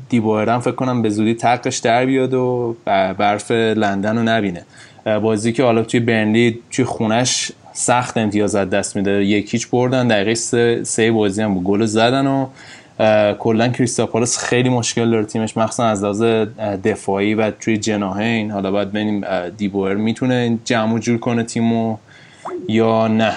[0.09, 4.65] دیبایرم فکر کنم به زودی تقش در بیاد و برف لندن رو نبینه.
[5.23, 9.25] بازی که حالا توی برنلی توی خونش سخت امتیاز دست میده.
[9.25, 12.47] یکیچ بردن دقیقه سه, سه بازی هم گل زدن و
[13.35, 16.23] کلا کریستاپالاس خیلی مشکل داره تیمش مخصوصا از لحاظ
[16.85, 19.25] دفاعی و توی جناهین حالا باید ببینیم
[19.57, 21.97] دیبوئر می‌تونه جمع جور کنه تیمو.
[22.69, 23.35] یا نه.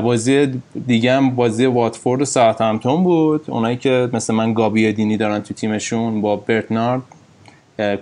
[0.00, 3.44] بازی دیگه هم بازی واتفورد و ساعت همتون بود.
[3.50, 7.02] اونایی که مثل من گابی دینی دارن تو تیمشون با برتنارد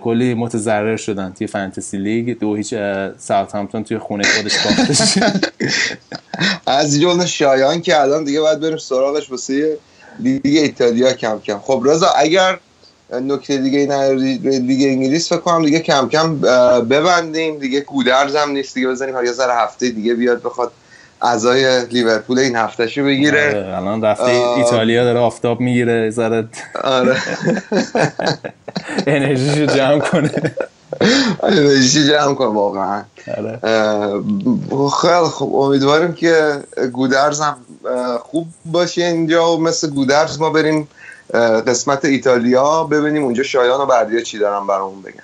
[0.01, 2.39] کلی متضرر شدن توی فانتزی لیگ.
[2.39, 2.73] دو هیچ
[3.17, 5.17] ساعت همتون توی خونه خودش باختش
[6.65, 9.77] از جمله شایان که الان دیگه باید بریم سراغش واسه
[10.19, 11.59] لیگ ایتالیا کم کم.
[11.59, 12.59] خب رضا اگر
[13.11, 14.15] نکته دیگه نه
[14.59, 16.39] دیگه انگلیس فکر کنم دیگه کم کم
[16.89, 17.59] ببندیم.
[17.59, 18.75] دیگه گودرز هم نیست.
[18.75, 19.15] دیگه بزنیم.
[19.25, 20.71] یا سر هفته دیگه بیاد بخواد
[21.21, 23.47] اعضای لیورپول این هفتهشو بگیره.
[23.47, 24.25] آره الان رفته
[24.57, 26.09] ایتالیا داره آفتاب می‌گیره.
[26.09, 27.17] زرد آره.
[29.07, 30.31] انرژیشو جمع کنه.
[31.43, 33.03] انرژی جمع کنه واقعا.
[33.37, 33.59] آره.
[35.01, 35.55] خیلی خوب.
[35.55, 36.59] امیدواریم که
[36.91, 37.57] گودرز هم
[38.21, 40.87] خوب باشه اینجا و مثل گودرز ما بریم
[41.67, 45.23] قسمت ایتالیا ببینیم اونجا شایان و بردیا چی دارن برامون بگن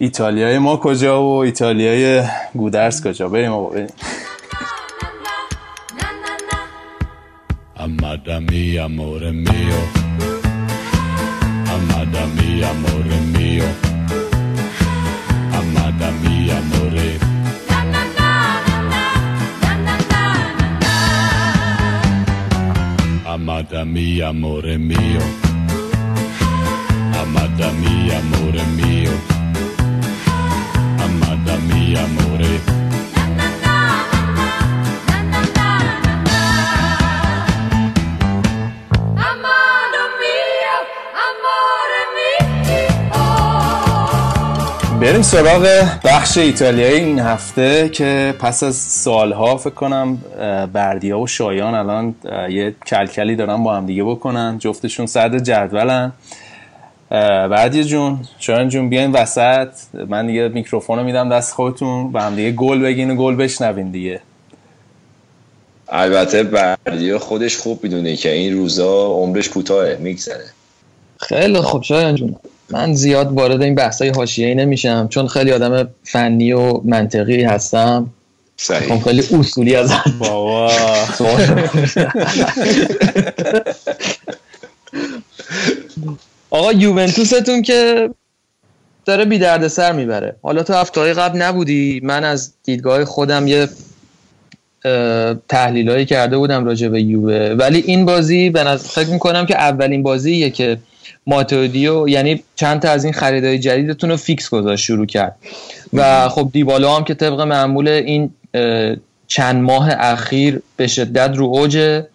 [0.00, 2.22] ایتالیای ما کجا و ایتالیای
[2.54, 3.88] گودرز کجا بریم آقا بریم
[7.88, 9.80] Amada mia, amore mio.
[11.74, 13.37] Amada mia, amore mio.
[23.48, 25.22] Amada mia, amore mio.
[27.18, 29.14] Amada mia, amore mio.
[31.02, 32.87] Amada mia, amore.
[45.00, 50.16] بریم سراغ بخش ایتالیایی این هفته که پس از سالها فکر کنم
[50.72, 52.14] بردیا و شایان الان
[52.50, 54.58] یه کلکلی دارن با هم دیگه بکنن.
[54.58, 56.12] جفتشون صدر جدولن.
[57.50, 59.68] بردیا جون شایان جون بیاین وسط.
[60.08, 62.10] من دیگه میکروفون رو میدم دست خودتون.
[62.12, 64.20] و هم دیگه گل بگین و گل بشنوین دیگه.
[65.88, 70.44] البته بردیا خودش خوب می‌دونه که این روزا عمرش کوتاهه میگذره.
[71.20, 72.36] خیلی خوب شایان جون.
[72.70, 78.10] من زیاد وارد این بحثای حاشیه‌ای نمیشم چون خیلی آدم فنی و منطقی هستم.
[78.56, 78.94] صحیح.
[78.94, 80.72] خب خیلی اصولی از بابا.
[86.50, 88.10] آقا یوونتوستون که
[89.04, 90.36] داره بی درد سر می‌بره.
[90.42, 92.00] حالا تو هفته قبل نبودی.
[92.04, 93.68] من از دیدگاه خودم یه
[95.48, 97.54] تحلیلایی کرده بودم راجع به یووه.
[97.58, 100.78] ولی این بازی به نظر فکر می‌کنم که اولین بازیه که
[101.26, 105.36] ماتودیو یعنی چند تا از این خریدای جدیدتون رو فیکس گذاشت شروع کرد.
[105.92, 108.30] و خب دیبالا هم که طبق معمول این
[109.26, 112.06] چند ماه اخیر به شدت رو اوجه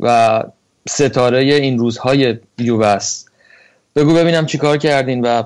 [0.00, 0.42] و
[0.88, 2.98] ستاره این روزهای یووه
[3.96, 5.42] بگو ببینم چیکار کردین و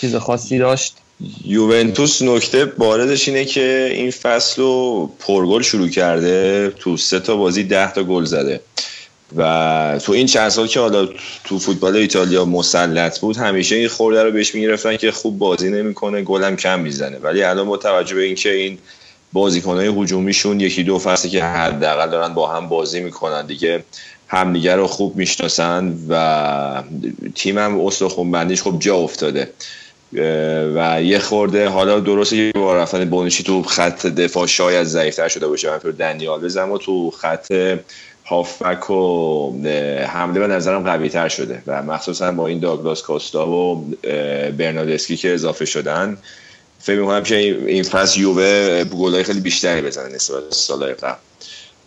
[0.00, 0.96] چیز خاصی داشت.
[1.44, 7.64] یوونتوس نکته باردش اینه که این فصل رو پرگل شروع کرده تو سه تا بازی
[7.64, 8.60] ده تا گل زده.
[9.36, 11.08] و تو این چند سال که حالا
[11.44, 16.22] تو فوتبال ایتالیا مسلط بود همیشه این خورده رو بهش می‌گرفتن که خوب بازی نمی‌کنه
[16.22, 17.18] گلم کم می‌زنه.
[17.18, 18.78] ولی الان با توجه به اینکه این
[19.32, 23.84] بازیکنهای هجومیشون یکی دو فصلی که حداقل دارن با هم بازی می‌کنن دیگه
[24.28, 26.82] همدیگه رو خوب می‌شناسن و
[27.34, 29.50] تیمم استخون بندیش خوب جا افتاده.
[30.74, 35.46] و یه خورده حالا درسته که با رفتن بونشی تو خط دفاع شاید ضعیفتر شده
[35.46, 35.70] باشه.
[35.70, 37.52] من دنیال بزنم و تو خط
[38.26, 39.50] هافبک و
[40.06, 43.84] حمله به نظرم قوی تر شده و مخصوصا با این داگلاس کاستا و
[44.58, 46.16] برنادسکی که اضافه شدن.
[46.78, 51.18] فکر می‌کنم که این فصل یووه گلای خیلی بیشتری بزنه نسبت سالهای قبل.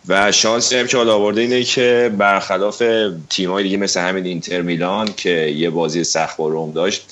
[0.08, 2.82] و شانسی هم که حالا آورده اینه که برخلاف
[3.30, 7.06] تیم‌های دیگه مثل همین اینتر میلان که یه بازی سخت با روم داشت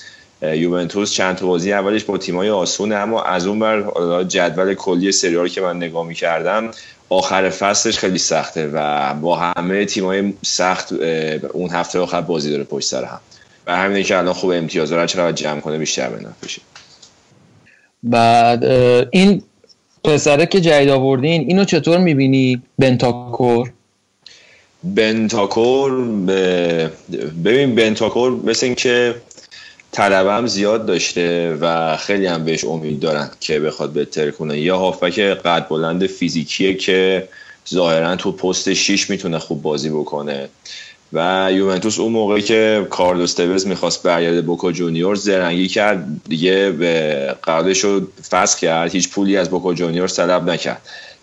[0.54, 3.84] یوونتوس چند تا بازی اولش با تیمای آسونه اما از اون بر
[4.24, 6.70] جدول کلی سریال که من نگاه می‌کردم
[7.08, 10.92] آخر فصلش خیلی سخته و با همه تیمای سخت
[11.52, 13.20] اون هفته آخر بازی داره پشت سر هم.
[13.66, 16.10] و همینه که الان خوب امتیاز داره چقدر جمع کنه بیشتر
[16.44, 16.62] بشه.
[18.02, 18.64] بعد
[19.10, 19.42] این
[20.04, 23.72] پسره که جدید آوردین اینو چطور می‌بینی؟ بنتاکور؟
[24.84, 25.92] بنتاکور
[27.44, 29.14] ببین بنتاکور مثل اینکه
[29.96, 34.60] طلبم زیاد داشته و خیلی هم بهش امید دارن که بخواد بهتر کنه.
[34.60, 37.28] یا هافبک قد بلند فیزیکیه که
[37.70, 40.48] ظاهرا تو پست 6 می‌تونه خوب بازی بکنه.
[41.12, 46.04] و یوونتوس اون موقعی که کارلوس توز می‌خواست برگرده بوکا جونیور زرنگی کرد.
[46.28, 48.92] دیگه به قراردادش رو فسخ کرد.
[48.92, 50.82] هیچ پولی از بوکا جونیور طلب نکرد.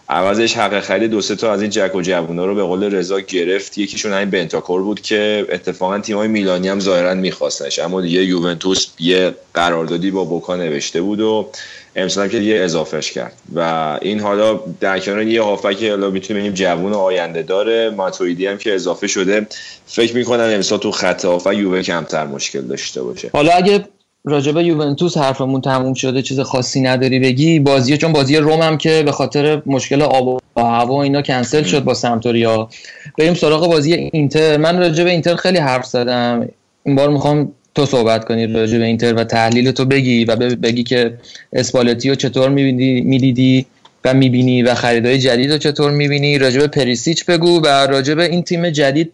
[0.09, 3.19] عوضش حق خرید دو سه تا از این جک و جوونا رو به قول رضا
[3.19, 3.77] گرفت.
[3.77, 9.35] یکیشون همین بنتاکور بود که اتفاقا تیمای میلانی هم ظاهرا میخواستنش اما دیگه یوونتوس یه
[9.53, 11.49] قراردادی با بوکا نوشته بود و
[11.95, 13.33] امسال که دیگه اضافهش کرد.
[13.55, 13.59] و
[14.01, 17.89] این حالا در کنار یه هافک حالا می‌تونیم بگیم جوون آینده داره.
[17.89, 19.47] ماتویدی هم که اضافه شده.
[19.87, 23.29] فکر می‌کنم امسال تو خط هافک یووه کمتر مشکل داشته باشه.
[23.33, 23.85] حالا اگه
[24.25, 27.59] راجب یوونتوس حرفمون تموم شده چیز خاصی نداری بگی.
[27.59, 31.83] بازی چون بازی روم هم که به خاطر مشکل آب و هوا اینا کنسل شد
[31.83, 32.69] با سمتوریا.
[33.17, 34.57] بریم سراغ بازی اینتر.
[34.57, 36.49] من راجب اینتر خیلی حرف زدم.
[36.83, 41.17] این بار می‌خوام تو صحبت کنی راجب اینتر و تحلیل تو بگی و بگی که
[41.53, 43.65] اسپالتی رو چطور می‌دیدی
[44.05, 46.37] و می‌بینی و خریدهای جدید رو چطور می‌بینی.
[46.37, 49.11] راجب پریسیچ بگو و راجب این تیم جدید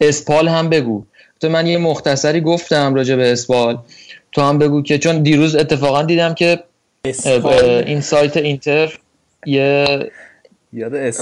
[0.00, 1.04] اسپال هم بگو.
[1.40, 3.78] تو من یه مختصری گفتم راجب اسپال.
[4.32, 6.64] تو هم بگو که چون دیروز اتفاقا دیدم که
[7.86, 8.98] این سایت اینتر
[9.46, 9.86] یه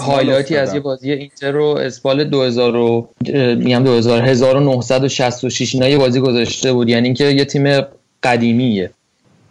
[0.03, 3.09] highlight ی از یه بازی اینتر رو اسپال 2000 رو
[3.57, 6.89] میگم 2000 1966 اینا یه بازی گذاشته بود.
[6.89, 7.81] یعنی اینکه یه تیم
[8.23, 8.91] قدیمیه.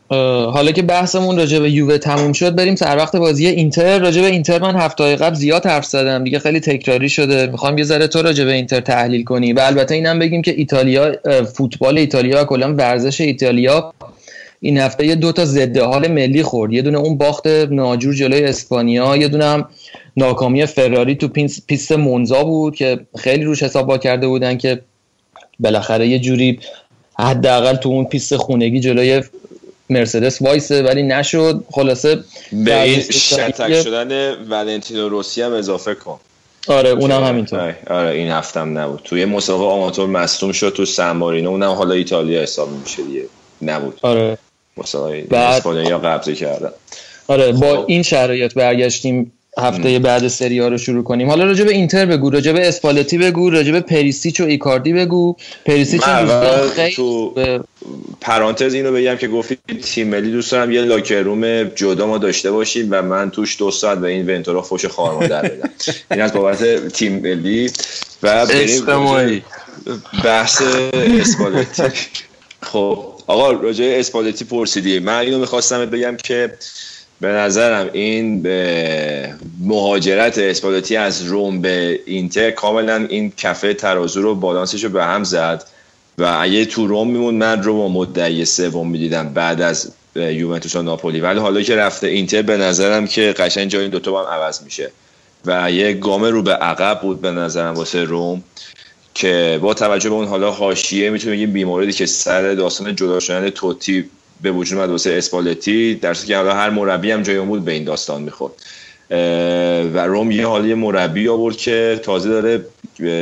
[0.10, 4.00] حالا که بحثمون راجع به یووه تموم شد بریم سر وقت بازی اینتر.
[4.00, 6.24] راجع به اینتر من هفته قبل زیاد حرف زدم.
[6.24, 7.48] دیگه خیلی تکراری شده.
[7.48, 9.54] می‌خوام یه ذره تو راجع به اینتر تحلیل کنی.
[9.54, 11.16] و البته اینم بگیم که ایتالیا
[11.54, 13.94] فوتبال ایتالیا کلا ورزش ایتالیا
[14.60, 16.74] این هفته یه دو تا ضد حال ملی خورد.
[16.74, 19.18] یه دونه اون باخت ناجور جلوی اسپانیا.
[19.18, 19.70] یه دونه هم
[20.18, 21.28] ناکامی فراری تو
[21.68, 24.82] پیست مونزا بود که خیلی روش حساب با کرده بودن که
[25.60, 26.60] بالاخره یه جوری
[27.20, 29.24] حداقل تو اون پیست خونگی جلوی
[29.90, 31.64] مرسدس وایسه ولی نشد.
[31.72, 36.20] خلاصه به این شتک شدن ولنتینو روسی هم اضافه کن.
[36.68, 37.60] آره اونم همینطور.
[37.60, 39.02] آره, آره این هفتم نبود.
[39.04, 43.26] توی مسابقه آماتور مصدوم شد تو سن مارینو اونم حالا ایتالیا حساب میشه دیگه.
[43.62, 44.00] نبود.
[44.02, 44.38] آره.
[44.78, 46.72] مسابقه اسپانیا قبضه کردن.
[47.28, 47.86] آره با خب.
[47.88, 51.30] این شرایط برگشتیم هفته بعد سری آ رو شروع کنیم.
[51.30, 55.36] حالا راجع به اینتر بگو راجع به اسپالتی بگو راجع به پریسیچ و ایکاردی بگو.
[55.66, 56.02] پریسیچ
[56.96, 57.34] تو
[58.22, 60.72] پرانتز اینو بگم که گفتی تیم ملی دوست دارم.
[60.72, 64.86] یه لاکروم جدا ما داشته باشیم و من توش دو ساعت به این ونتورا فوش
[64.86, 65.70] خارمان در بدم.
[66.12, 67.72] این از بابت تیم ملی.
[68.24, 69.42] و بریم
[70.24, 70.62] بحث
[70.94, 71.84] اسپالتی.
[72.62, 75.00] خب آقا راجع اسپالتی پرسیدی.
[75.00, 76.54] من اینو می‌خواستم بگم که
[77.22, 84.36] به نظرم این به مهاجرت اسپالتی از روم به اینتر کاملا این کفه ترازو رو
[84.36, 85.64] بالانسش رو به هم زد
[86.18, 90.82] و اگه تو روم میمون من رو با مدعی سوم می‌دیدم بعد از یوونتوس و
[90.82, 91.20] ناپولی.
[91.20, 94.92] ولی حالا که رفته اینتر به نظرم که قشنگ جای این دوتا هم عوض میشه.
[95.46, 98.44] و یه گام رو به عقب بود به نظرم واسه روم
[99.14, 103.50] که با توجه به اون حالا حاشیه می‌تونیم بگیم بیماردی که سر داستان جدا شدن
[103.50, 104.10] توتی
[104.42, 105.96] به وجود اومد واسه اسپالتی.
[105.96, 108.54] در که هر مربی هم جای بود به این داستان می‌خورد.
[109.94, 112.66] و روم یه حالی مربی آورد که تازه داره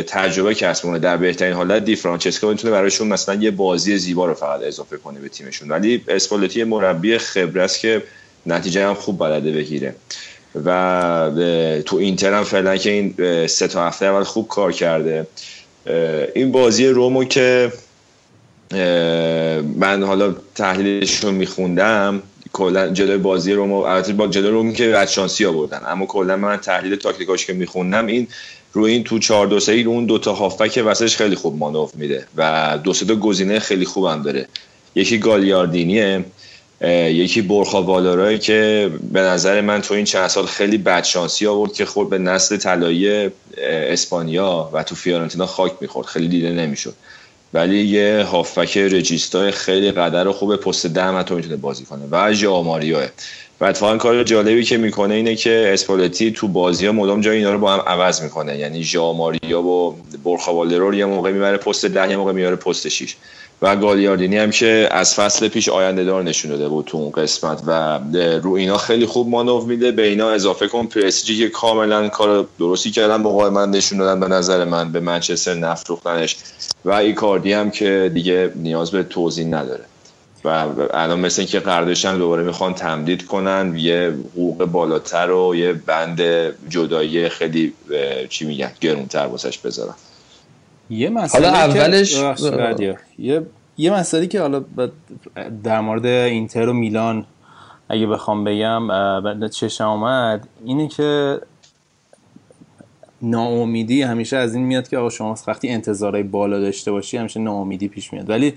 [0.04, 4.34] تجربه کسب کنه در بهترین حالت دی فرانچسکو می‌تونه برایشون مثلا یه بازی زیبا رو
[4.34, 5.70] فقط اضافه کنه به تیمشون.
[5.70, 8.04] ولی اسپالتی مربی خبره است که
[8.46, 9.96] نتیجه هم خوب بلده بگیره.
[10.66, 11.32] و
[11.86, 13.16] تو اینتر هم فعلا که این
[13.48, 15.28] سه تا هفته اول خوب کار کرده.
[16.36, 17.72] این بازی رومو که
[19.78, 25.08] من حالا تحلیلش رو میخوندم کلا جلوی بازی روم البته با جلوی روم که بعد
[25.08, 28.28] شانسی آوردن اما کلا من تحلیل تاکتیکاش که میخوندم این
[28.74, 32.28] روی این تو 4 2 3 اون دو تا هافبک وسطش خیلی خوب مانور میده
[32.38, 34.48] و دو سه تا گزینه خیلی خوبم داره.
[34.96, 36.26] یکی گالیاردینیه
[37.08, 41.74] یکی برخا والارایی که به نظر من تو این چند سال خیلی بد شانسی آورد
[41.74, 46.94] که خورد به نسل طلایی اسپانیا و تو فیورنتینا خاک می‌خورد خیلی دیده نمی‌شد.
[47.54, 52.06] ولی یه هافبک رجیستا خیلی قدر خوب پست ده هم می‌تونه بازی کنه.
[52.12, 53.10] و ژا ماریوه
[53.62, 57.54] و اتفاقا کار جالبی که می‌کنه اینه که اسپالتی تو بازی ها مدام جای اینا
[57.54, 58.58] رو با هم عوض می‌کنه.
[58.58, 59.96] یعنی ژا ماریا و
[60.94, 63.16] یه موقع می‌بره پست ده یه موقع میاره پست 6
[63.64, 67.62] و گالیاردینی هم که از فصل پیش آینده دار نشون داده بود تو اون قسمت
[67.68, 68.00] و
[68.44, 69.92] رو اینا خیلی خوب مانو میده.
[69.92, 70.86] به اینا اضافه کن.
[70.86, 76.38] پرسیجی که کاملا کار درستی کردن من نشون دادن به نظر من به منچستر نفروختنش.
[76.86, 79.86] و ایکاردی هم که دیگه نیاز به توضیح نداره.
[80.46, 80.50] و
[80.94, 86.22] الان مثل اینکه قراردادش دوباره می‌خوان تمدید کنن یه حقوق بالاتر و یه بند
[86.70, 87.74] جدایی خیلی
[88.30, 89.96] چی میگن گرونتر واسش بذارن.
[90.94, 92.24] یه مسئله حالا اولش
[93.20, 93.46] یه
[93.78, 94.64] یه مسئله که حالا
[95.64, 97.26] در مورد اینتر و میلان
[97.90, 101.40] اگه بخوام بگم چشم آمد اینه که
[103.22, 107.88] ناامیدی همیشه از این میاد که آقا شما وقتی انتظارهای بالا داشته باشی همیشه ناامیدی
[107.88, 108.30] پیش میاد.
[108.30, 108.54] ولی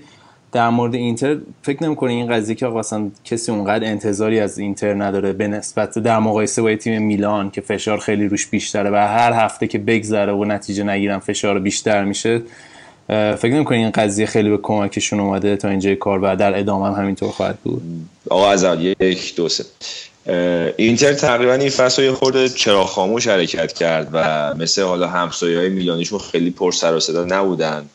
[0.51, 4.93] در مورد اینتر فکر نمی‌کنه این قضیه که آقا اصلا کسی اونقدر انتظاری از اینتر
[4.93, 9.33] نداره به نسبت در مقایسه با تیم میلان که فشار خیلی روش بیشتره و هر
[9.33, 12.41] هفته که بگذره و نتیجه نگیرن فشار بیشتر میشه
[13.07, 16.93] فکر نمی‌کنه این قضیه خیلی به کمکشون اومده تا اینجای کار و در ادامه هم
[16.93, 17.81] همینطور خواهد بود؟
[18.29, 18.65] آقا از
[18.99, 19.65] یک دو سه.
[20.77, 25.69] اینتر تقریبا این فصل یه خورده چرا خاموش حرکت کرد و مثل حالا همسایه های
[25.69, 27.85] میلانیشون خیلی پر سر و صدا نبودن.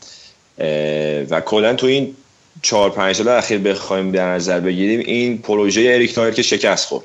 [1.31, 2.15] و کلا تو این
[2.63, 7.05] چهار پنج سال اخیر بخوایم در نظر بگیریم این پروژه اریک توهیر که شکست خورد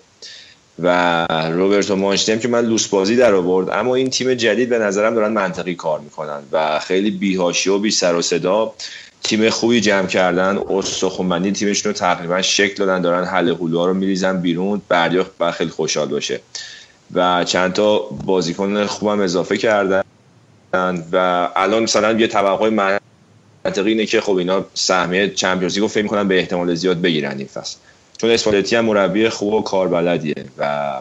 [0.79, 4.79] و روبرتو مانچینی هم که من لوس بازی در آورد اما این تیم جدید به
[4.79, 8.73] نظرم دارن منطقی کار می‌کنن و خیلی بی‌حاشیه و بی سر و صدا
[9.23, 10.57] تیم خوبی جمع کردن.
[10.69, 16.07] استخوانبندی تیمشون رو تقریبا شکل دادن دارن حل حلوها رو میریزن بیرون بردیا خیلی خوشحال
[16.07, 16.39] باشه.
[17.13, 20.03] و چند تا بازیکن خوبم اضافه کردن
[21.11, 22.69] و الان مثلا یه توقع
[23.67, 27.47] منطقی اینه که خب اینا سهمیه چمپیونز لیگو فکر می‌کنن به احتمال زیاد بگیرن این
[27.47, 27.77] فصل.
[28.17, 30.93] چون اسپالتی هم مربی خوب و کاربلدیه و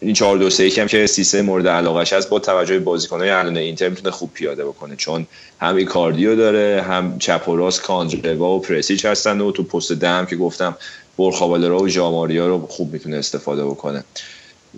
[0.00, 3.56] این 4 2 3 هم که سیستم مورد علاقش هست با توجه به بازیکن‌های الان
[3.56, 4.96] اینتر می‌تونه خوب پیاده بکنه.
[4.96, 5.26] چون
[5.60, 10.26] هم ایکاردیو داره هم چپ و راست کاندروا و پرسیچ هستن و تو پست دم
[10.26, 10.76] که گفتم
[11.18, 14.04] برخابالرا و ژاماریا رو خوب می‌تونه استفاده بکنه.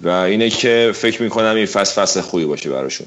[0.03, 3.07] و اینه که فکر می‌کنم این فصل فصل خوبی باشه براشون.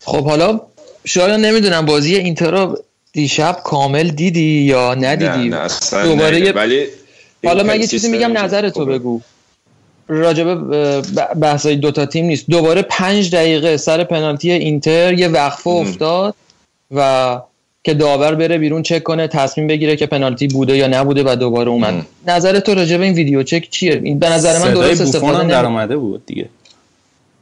[0.00, 0.60] خب حالا
[1.06, 2.78] شاید نمی‌دونم بازی اینتر رو
[3.12, 6.86] دیشب کامل دیدی یا ندیدی؟ نه, نه دوباره ولی
[7.44, 9.20] حالا من یه چیزی میگم نظر تو بگو.
[10.08, 10.54] راجبه
[11.40, 12.44] بحثای دوتا تیم نیست.
[12.50, 16.34] دوباره پنج دقیقه سر پنالتی اینتر یه وقفه افتاد
[16.90, 17.40] و
[17.84, 21.70] که داور بره بیرون چک کنه تصمیم بگیره که پنالتی بوده یا نبوده و دوباره
[21.70, 22.06] اومد.
[22.26, 25.96] نظر تو راجبه این ویدیو چک چیه؟ این به نظر من درست استفاده در اومده
[25.96, 26.48] بود دیگه.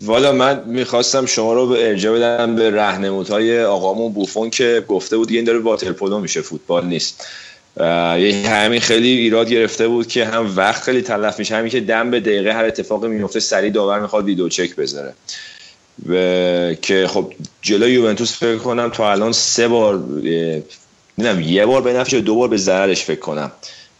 [0.02, 2.82] والا من می‌خواستم شما رو به ارجاع بدم به
[3.30, 7.26] های آقامون بوفون که گفته بود این داره واتر پولو میشه فوتبال نیست.
[7.80, 12.10] یه همین خیلی ایراد گرفته بود که هم وقت خیلی تلف میشه همین که دم
[12.10, 15.14] به دقیقه هر اتفاقی میفته سریع داور می‌خواد ویدیو چک بذاره.
[16.08, 16.14] و
[16.74, 17.32] که خب
[17.62, 19.94] جلوی یوونتوس فکر کنم تا الان سه بار
[21.18, 23.52] نمی‌دونم یه بار به نفش دو بار به ضررش فکر کنم.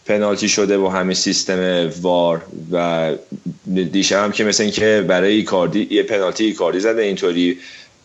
[0.05, 2.41] پنالتی شده با همین سیستم وار
[2.71, 3.11] و
[3.91, 7.57] دیشب هم که مثل اینکه برای ایکاردی یه پنالتی ایکاردی زده اینطوری.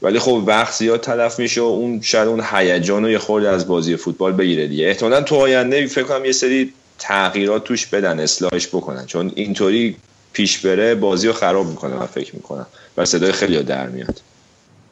[0.02, 3.68] ولی خب وقت زیاد تلف میشه و اون شاید اون هیجان و یه خورده از
[3.68, 4.86] بازی فوتبال بگیره دیگه.
[4.86, 9.06] احتمالا تو آینده فکر کنم یه سری تغییرات توش بدن اصلاحش بکنن.
[9.06, 9.96] چون اینطوری
[10.32, 12.66] پیش بره بازی رو خراب می‌کنه من فکر می‌کنم.
[12.96, 14.20] و صدای خیلی در میاد.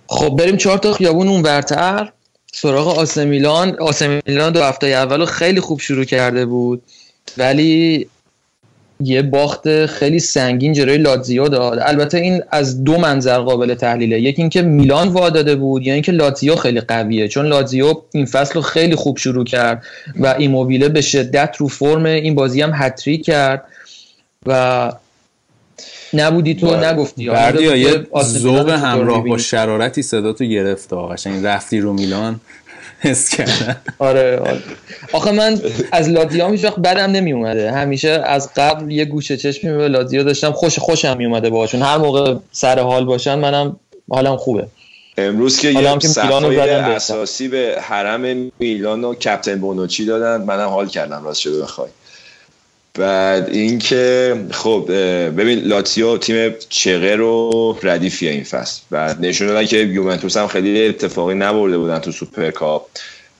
[0.07, 2.13] خب بریم چهار تا خیابون اون برتر
[2.53, 6.83] سراغ آسمیلان آسمیلان دو هفته اول خیلی خوب شروع کرده بود.
[7.39, 8.07] ولی
[9.01, 11.79] یه باخت خیلی سنگین جلوی لاتزیو داد.
[11.79, 14.21] البته این از دو منظر قابل تحلیله.
[14.21, 17.29] یکی اینکه میلان وا داده بود یا اینکه لاتزیو خیلی قویه.
[17.29, 19.83] چون لاتزیو این فصل رو خیلی خوب شروع کرد
[20.21, 23.65] و ایموبیله به شدت رو فرم این بازی هم هتریک کرد
[24.47, 24.93] و
[26.15, 27.29] نبودی تو نگفتی.
[27.29, 32.41] بردیا یه ذوق همراه با شرارتی صدا تو گرفت قشنگ رفتی رو میلان.
[33.01, 33.77] حس کردم.
[33.99, 34.63] آره, آره.
[35.13, 35.61] آخه من
[35.93, 40.23] از لاتزیو هیچ وقت بدم نمی اومده همیشه از قبل یه گوشه چشمی به لاتزیو
[40.23, 40.53] داشتم.
[40.53, 41.83] خوش خوشم می اومده باهاشون.
[41.83, 43.77] هر موقع سر حال باشن منم
[44.11, 44.67] حالم خوبه.
[45.19, 50.45] امروز که یه صفحه اساسی به حرم میلان و کپتن بونوچی دادن.
[50.45, 51.25] منم حال کردم.
[51.25, 51.89] راست شده بخوای.
[52.99, 54.85] بعد اینکه خب
[55.37, 58.81] ببین لاتزیو تیم چغر و ردیفیه این فصل.
[58.91, 62.87] بعد نشون دادن که یوونتوس هم خیلی اتفاقی نبرده بودن تو سوپرکاپ.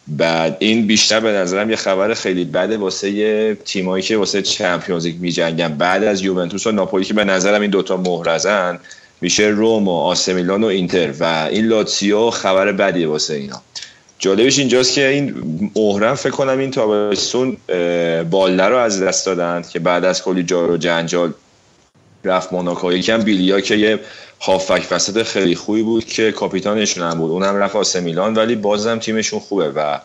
[0.09, 5.21] بعد این بیشتر به نظرم یه خبر خیلی بده واسه تیمایی که واسه Champions League
[5.21, 5.69] میجنگن.
[5.69, 8.79] بعد از یوونتوس و ناپولی که به نظرم این دوتا محرزن
[9.21, 11.13] میشه روم و آسمیلان و اینتر.
[11.21, 13.63] و این لاتزیو خبر بدیه واسه اینا.
[14.19, 15.35] جالبش اینجاست که این
[15.77, 17.57] مهرم فکر کنم این تابستون
[18.31, 21.33] بالده رو از دست دادن که بعد از کلی جار و جنجال
[22.25, 22.93] رفت موناکو.
[22.93, 23.99] یکم بیلیا که یه
[24.41, 27.31] هافک وسط خیلی خوبی بود که کاپیتانشون هم بود.
[27.31, 29.99] اونم رفت آسه میلان ولی بازم تیمشون خوبه و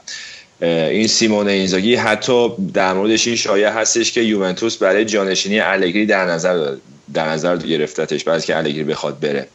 [0.62, 6.26] این سیمون اینزاگی حتی در موردش این شایع هستش که یوونتوس برای جانشینی الگری در
[6.26, 6.76] نظر
[7.14, 9.48] در نظر گرفتتش بعد که الگری بخواد بره.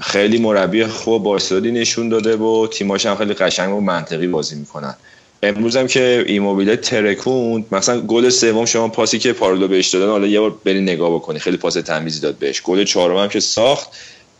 [0.00, 4.94] خیلی مربی خوب با نشون داده و تیماش هم خیلی قشنگ و منطقی بازی می‌کنن.
[5.42, 10.26] امروز هم که ایموبیله ترکوند مثلا گل سوم شما پاسی که پارلو بهش دادن حالا
[10.26, 12.62] یه بار برین نگاه بکنی خیلی پاس تمیزی داد بهش.
[12.62, 13.88] گل چهارم هم که ساخت.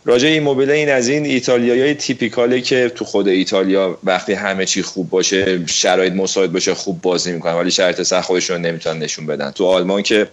[0.05, 5.09] راجع ایموبیله این از این ایتالیایی تیپیکاله که تو خود ایتالیا وقتی همه چی خوب
[5.09, 9.51] باشه شرایط مساعد باشه خوب بازی می‌کنن ولی شرایط سخت خودشون نمی‌تونن نشون بدن.
[9.51, 10.27] تو آلمان که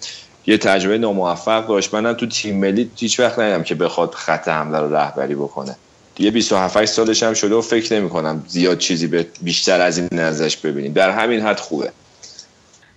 [0.47, 1.95] یه تجربه ناموفق داشت.
[1.95, 5.77] منم تو تیم ملی هیچ وقت ندیدم که بخواد خط حمله رو رهبری بکنه.
[6.15, 10.19] دیگه 27 سالش هم شده و فکر نمی کنم زیاد چیزی به بیشتر از این
[10.19, 10.93] ازش ببینیم.
[10.93, 11.93] در همین حد خوبه.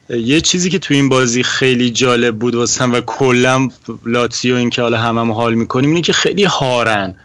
[0.10, 3.70] یه چیزی که تو این بازی خیلی جالب بود واسم و کلا
[4.06, 7.16] لاتسیو این که حالا همه حال می‌کنیم اینه که خیلی هارن.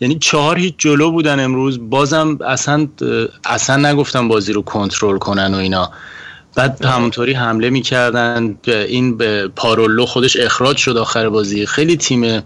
[0.00, 1.78] یعنی چهار هیچ جلو بودن امروز.
[1.90, 2.88] بازم اصلا
[3.44, 5.90] اصلا نگفتم بازی رو کنترل کنن و اینا.
[6.56, 8.58] بعد همونطوری حمله می‌کردن.
[8.66, 11.66] این به پارولو خودش اخراج شد آخر بازی.
[11.66, 12.42] خیلی تیم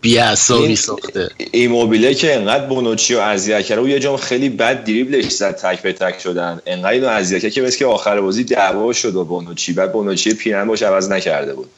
[0.00, 1.30] بیعصابی ساخته.
[1.52, 5.82] ایموبیله که انقدر بونوچی و اذیت کرده و یه جام خیلی بد دریبلش زد تک
[5.82, 6.60] به تک شدن.
[6.66, 9.72] انقدر اینو اذیت کرد که مثل که آخر بازی دعوا شد با بونوچی.
[9.72, 11.70] بعد بونوچی پیرن باش عوض نکرده بود.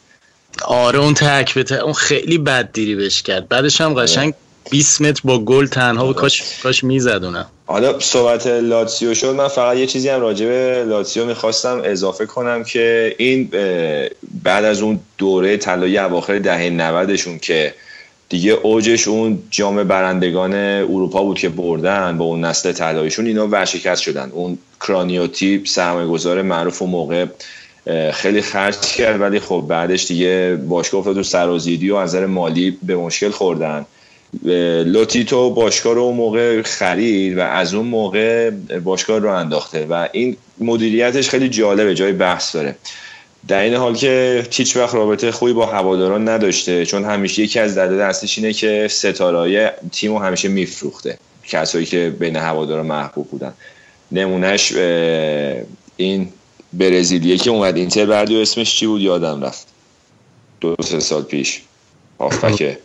[0.65, 3.49] آره اون تک به تک اون خیلی بد دریبش کرد.
[3.49, 4.35] بعدش هم قشنگ
[4.71, 7.47] 20 متر با گل تنها و کاش کاش میزدونم.
[7.67, 9.35] حالا صحبت لاتسیو شد.
[9.35, 13.51] من فقط یه چیزی هم راجع به لاتسیو می‌خواستم اضافه کنم که این
[14.43, 17.75] بعد از اون دوره طلایی اواخر دهه 90 شون که
[18.29, 24.03] دیگه اوجش اون جام برندگان اروپا بود که بردن با اون نسل طلاییشون اینا ورشکست
[24.03, 24.31] شدن.
[24.31, 27.27] اون کرانیوتی سرمایه گذار معروف و موقع
[28.13, 32.79] خیلی خرج کرد ولی خب بعدش دیگه باشگاه افتاد تو سرازیری و از نظر مالی
[32.83, 33.87] به مشکل خوردن.
[34.85, 38.51] لوتیتو باشگاه رو اون موقع خرید و از اون موقع
[38.85, 42.77] باشگاه رو انداخته و این مدیریتش خیلی جالبه جای بحث داره.
[43.49, 47.79] در این حال که هیچ وقت رابطه خوبی با هواداران نداشته چون همیشه یکی از
[47.79, 53.53] دلیل اصلیش اینه که ستارای تیم رو همیشه میفروخته کسایی که بین هواداران محبوب بودن.
[54.13, 54.73] نمونهش
[55.97, 56.29] این
[56.73, 59.67] برزیلیه که اومد اینتر بردی و اسمش چی بود؟ یادم رفت.
[60.61, 61.63] دو سه سال پیش.
[62.19, 62.79] آفکه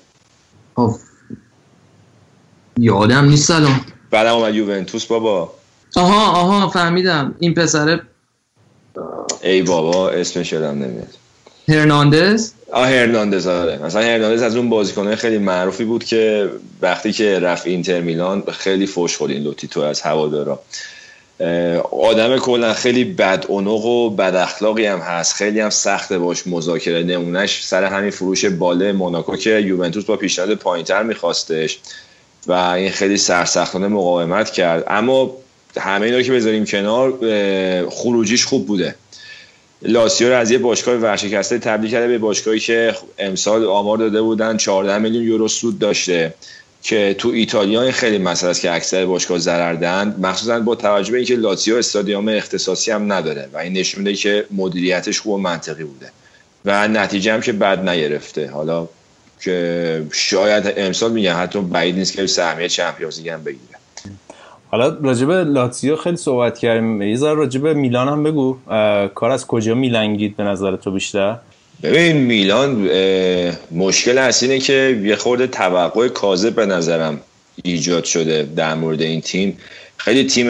[2.77, 3.81] یادم نیست الان.
[4.11, 5.53] بعدم اومد یوونتوس بابا.
[5.95, 7.35] آها آها فهمیدم.
[7.39, 8.01] این پسره
[9.43, 11.07] ای بابا اسمش یادم نمیاد.
[11.67, 13.77] هرناندز؟ آه هرناندز آره.
[13.77, 16.49] مثلا هرناندز از اون بازیکنهای خیلی معروفی بود که
[16.81, 20.59] وقتی که رفت اینتر میلان خیلی فوش خورد این لوتیتو از هوادارا.
[21.91, 25.33] آدم کلا خیلی بد و بد اخلاقی هم هست.
[25.33, 30.55] خیلی هم سخته باش مذاکره نمونهش سر همین فروش باله موناکو که یوونتوس با پیشنهاد
[30.55, 31.79] پایینتر میخواستش.
[32.47, 34.83] و این خیلی سرسختانه مقاومت کرد.
[34.87, 35.31] اما
[35.77, 37.13] همه اینا که بذاریم کنار
[37.89, 38.95] خروجیش خوب بوده.
[39.81, 44.57] لاسیو رو از یه باشگاه ورشکسته تبدیل کرده به باشگاهی که امسال آمار داده بودن.
[44.57, 46.33] 14 میلیون یورو سود داشته
[46.83, 51.17] که تو ایتالیا خیلی مسئله است که اکثر باشگاه ضرر دهند مخصوصا با توجه به
[51.17, 56.11] اینکه لاتزیو استادیوم اختصاصی هم نداره و این نشون میده که مدیریتش خوب منطقی بوده.
[56.65, 58.87] و نتیجه هم که بد نگرفته حالا
[59.41, 63.61] که شاید امسال میگن حتی بعید نیست که سهمیه چمپیونز لیگ هم بگیره.
[64.71, 67.01] حالا راجب لاتزیو خیلی صحبت کردیم.
[67.01, 68.57] یه ذره راجب میلان هم بگو.
[69.15, 71.35] کار از کجا میلنگید به نظر تو بیشتر؟
[71.83, 72.89] ببین میلان
[73.71, 77.21] مشکل اصلی اینه که یه خورده توقع کاذب به نظرم
[77.63, 79.57] ایجاد شده در مورد این تیم.
[79.97, 80.49] خیلی تیم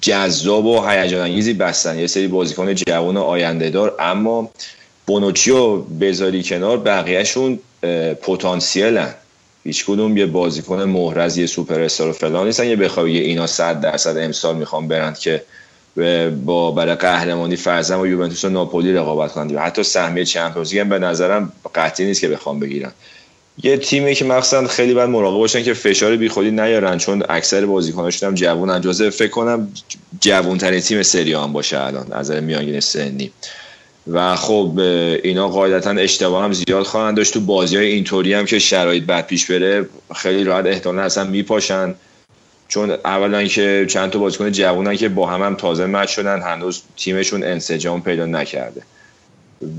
[0.00, 1.98] جذاب و هیجان انگیزی بستن.
[1.98, 4.50] یه سری بازیکن جوان آینده دار اما
[5.10, 7.58] بونوچیو بذاری کنار بقیهشون
[8.22, 9.14] پتانسیلن.
[9.64, 12.66] هیچ کدوم یه بازیکن محرز یه سوپر استار و فلان نیستن.
[12.66, 15.42] یه بخوای اینا 100 درصد امسال می‌خوام برند که
[16.44, 20.98] با برای قهرمانی فرزن و یوونتوس و ناپولی رقابت کنند حتی سهمیه چمپیونز هم به
[20.98, 22.92] نظرم قطعی نیست که بخوام بگیرن.
[23.62, 28.28] یه تیمی که مخصوصا خیلی باید مراقب باشن که فشار بیخودی نیارن چون اکثر بازیکناشون
[28.28, 29.68] هم جوون اجازه فکر کنم
[30.20, 33.30] جوون ترین تیم سری هم باشه الان نظر میانگین سنی.
[34.06, 34.78] و خب
[35.22, 37.34] اینا قاعدتا اشتباه هم زیاد خواهند داشت.
[37.34, 41.94] تو بازی های اینطوری هم که شرایط بد پیش بره خیلی راحت احتمال اصلا میپاشن.
[42.68, 46.82] چون اولا که چند تا بازیکن جوونن که با هم هم تازه مچ شدن هنوز
[46.96, 48.82] تیمشون انسجام پیدا نکرده.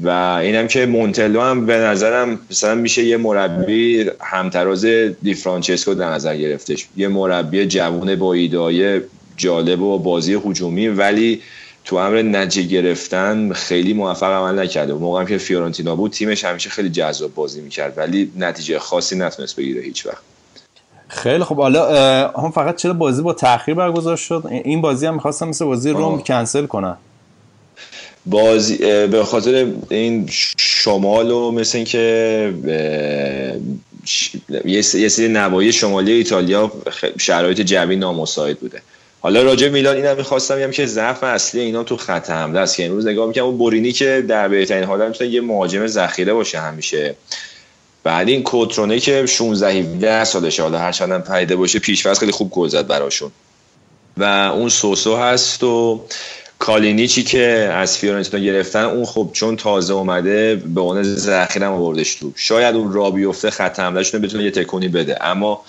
[0.04, 0.10] و
[0.42, 4.86] اینم که مونتلو هم به نظرم مثلا میشه یه مربی همتراز
[5.22, 6.88] دی فرانچسکو در نظر گرفتش.
[6.98, 9.02] یه مربی جوون با ایدای
[9.38, 11.42] جالب و بازی هجومی ولی
[11.86, 14.94] تو امر نتیجه گرفتن خیلی موفق عمل نکرده.
[14.94, 19.82] موقعی که فیورنتینا بود تیمش همیشه خیلی جذاب بازی می‌کرد ولی نتیجه خاصی نتونست بگیره
[19.82, 20.22] هیچ وقت.
[21.08, 25.48] خیلی خب حالا هم فقط چرا بازی با تاخیر برگزار شد؟ این بازی هم می‌خواستم
[25.48, 26.98] مثل بازی روم کنسل کنن.
[28.26, 28.78] بازی
[29.08, 32.54] به خاطر این شمال و مثل اینکه
[34.66, 36.72] یه سری نوایی شمالی ایتالیا
[37.20, 38.82] شرایط جوی نامساعد بوده.
[39.24, 42.76] حالا راجع میلان اینم می‌خواستم بگم که ضعف اصلی اینا تو خط حمله است.
[42.76, 46.60] که امروز نگاه می‌کنم اون بورینی که در بهترین حالت می‌تونه یه مهاجم ذخیره باشه
[46.60, 47.16] همیشه.
[48.04, 52.50] بعد این کوترونه که 16 17 سالشه حالا هر چندم پیدا باشه پیشواز خیلی خوب
[52.50, 53.32] گل زد براشون.
[54.18, 56.02] و اون سوسو هست و
[56.60, 62.32] کالینیچی که از فیورنتینا گرفتن اون خب چون تازه اومده به اون ذخیرم آوردش تو.
[62.36, 65.18] شاید اون را بیفته خط حملهشون بتونه یه تکونی بده.
[65.26, 65.62] اما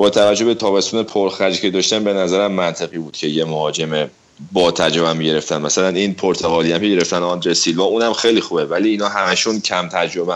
[0.00, 4.08] با توجه به تابستون پرخرجی که داشتن به نظرم منطقی بود که یه مهاجم
[4.52, 8.88] با تجربه هم گرفتن مثلا این پرتغالی هم گرفتن آندر سیلوا اونم خیلی خوبه ولی
[8.88, 10.34] اینا همشون کم تجربه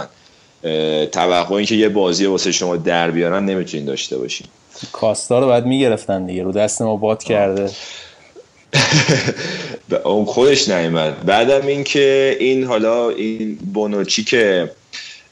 [1.06, 4.46] توقع این که یه بازی واسه شما در بیارن نمی‌تونین داشته باشین.
[4.92, 7.70] کاستا رو باید می‌گرفتن دیگه رو دست ما باد کرده.
[10.04, 11.24] اون خودش نیومد.
[11.24, 14.70] بعدم اینکه این حالا این بونوچی که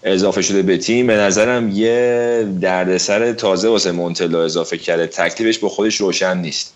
[0.02, 1.06] اضافه شده به تیم.
[1.06, 5.06] به نظرم یه دردسر تازه واسه مونتلو اضافه کرده.
[5.06, 6.74] تکلیفش با خودش روشن نیست.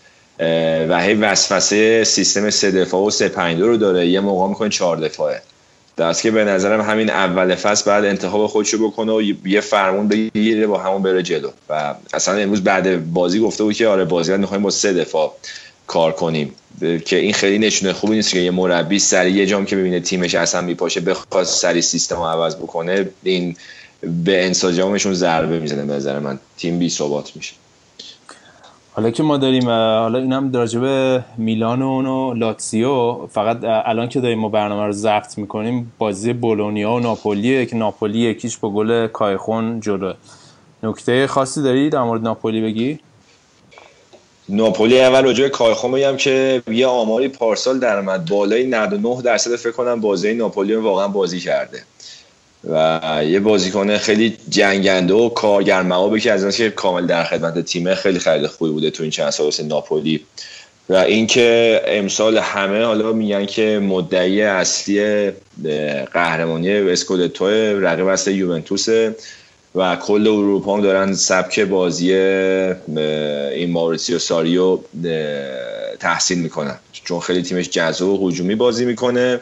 [0.88, 4.06] و هی وسوسه سیستم سه دفاع و سه پنج رو داره.
[4.06, 5.42] یه موقع می‌کنه چهار دفاعه.
[5.98, 10.66] دست که به نظرم همین اول فصل بعد انتخاب خودشو بکنه و یه فرمون بگیره
[10.66, 11.50] با همون بره جلو.
[11.68, 15.34] و اصلا امروز بعد بازی گفته بود که آره بازی می‌خوایم با سه دفاع.
[15.86, 16.54] کار کنیم.
[17.06, 20.34] که این خیلی نشونه خوبی نیست که یه مربی سری یه جام که ببینه تیمش
[20.34, 23.56] اصلا میپاشه بخواد سری سیستم رو عوض بکنه این
[24.24, 26.38] به انسجامشون ضربه می‌زنه به نظر من.
[26.56, 27.54] تیم بی ثبات میشه.
[28.92, 34.38] حالا که ما داریم حالا اینم به میلان و اونو لاتسیو فقط الان که داریم
[34.38, 39.80] ما برنامه رو ضبط می‌کنیم بازی بولونیا و ناپولیه که ناپولی یکیش با گل کایخون
[39.80, 40.12] جلو
[40.82, 42.98] نکته خاصی داری در مورد ناپولی بگی؟
[44.48, 50.00] ناپولی اول راجع کایخون بگم که یه آماری پارسال درآمد بالای 99 درصد فکر کنم
[50.00, 51.82] بازی ناپولی واقعا بازی کرده.
[52.64, 55.82] و یه بازیکن خیلی جنگنده و کارگر
[56.18, 59.52] که از که کامل در خدمت تیمه خیلی خرید خوبی بوده تو این چند سال
[59.64, 60.20] ناپولی.
[60.88, 65.30] و اینکه امسال همه حالا میگن که مدعی اصلی
[66.12, 67.46] قهرمانی اسکودتو
[67.80, 69.16] رقیب اصلی یوونتوسه.
[69.76, 74.78] و کل اروپا هم دارن سبک بازی این ماوریسیو ساریو
[76.00, 76.78] تحسین می‌کنن.
[76.92, 79.40] چون خیلی تیمش جذاب و هجومی بازی می‌کنه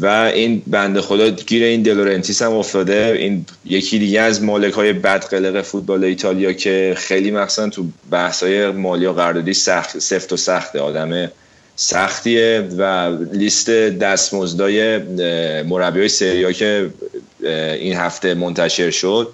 [0.00, 3.16] و این بنده خدا گیر این دلورنتیس هم افتاده.
[3.18, 8.70] این یکی دیگه از مالک های بدقلق فوتبال ایتالیا که خیلی مخصوصا تو بحث های
[8.70, 11.30] مالی و قراردادی سخت سفت و سخته آدم
[11.76, 14.98] سختیه و لیست دستمزدای
[15.62, 16.90] مربی های سریا که
[17.40, 19.32] این هفته منتشر شد.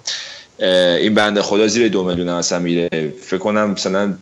[0.59, 3.13] این بنده خدا زیر دو میلیون اصلا میره.
[3.21, 4.13] فکر کنم مثلا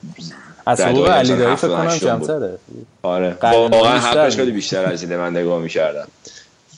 [0.65, 2.57] از حقوق علی دایی فکر کنم کمتره.
[3.01, 3.37] آره.
[3.41, 6.07] واقعا حقش خیلی بیشتر از این من نگاه می‌کردم.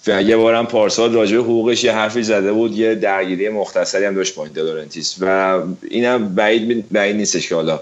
[0.07, 4.35] و یه بارم پارسال راجع حقوقش یه حرفی زده بود یه درگیری مختصری هم داشت
[4.35, 7.81] با دلورنتیس و اینم بعید بعید نیستش که حالا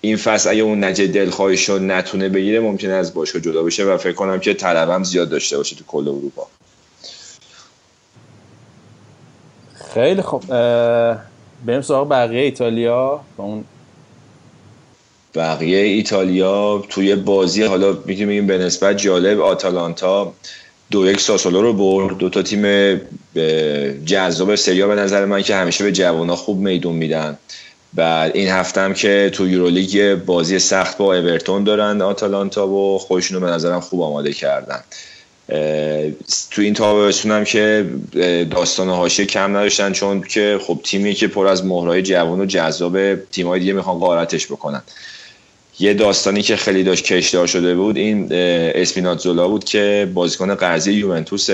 [0.00, 3.96] این فصل اگه اون نجه دلخواهی شد نتونه بگیره ممکنه از باشگاه جدا بشه و
[3.96, 6.46] فکر کنم که طلبم زیاد داشته باشه تو کل اروپا.
[9.94, 10.44] خیلی خوب
[11.66, 13.20] بریم سراغ بقیه ایتالیا.
[13.36, 13.64] با اون
[15.34, 20.32] بقیه ایتالیا توی بازی حالا می‌تونیم بگیم به نسبت جالب آتالانتا
[20.90, 22.18] دو یک ساسولو رو برد.
[22.18, 23.00] دو تا تیم
[24.04, 27.38] جذاب سریا به نظر من که همیشه به جوانا خوب میدون میدن.
[27.94, 33.40] بعد این هفته هم که تو یورولیگ بازی سخت با اورتون دارن آتالانتا و خودشون
[33.40, 34.80] رو به نظرم خوب آماده کردن.
[36.50, 37.86] تو این تابستون هم که
[38.50, 43.14] داستان هاشه کم نداشتن چون که خب تیمی که پر از مهرهای جوان و جذاب
[43.14, 44.82] تیمای دیگه می‌خوان قارتش بکنن.
[45.80, 51.50] یه داستانی که خیلی داشت کشدار شده بود این اسپیناتزولا بود که بازیکن قرضی یوونتوس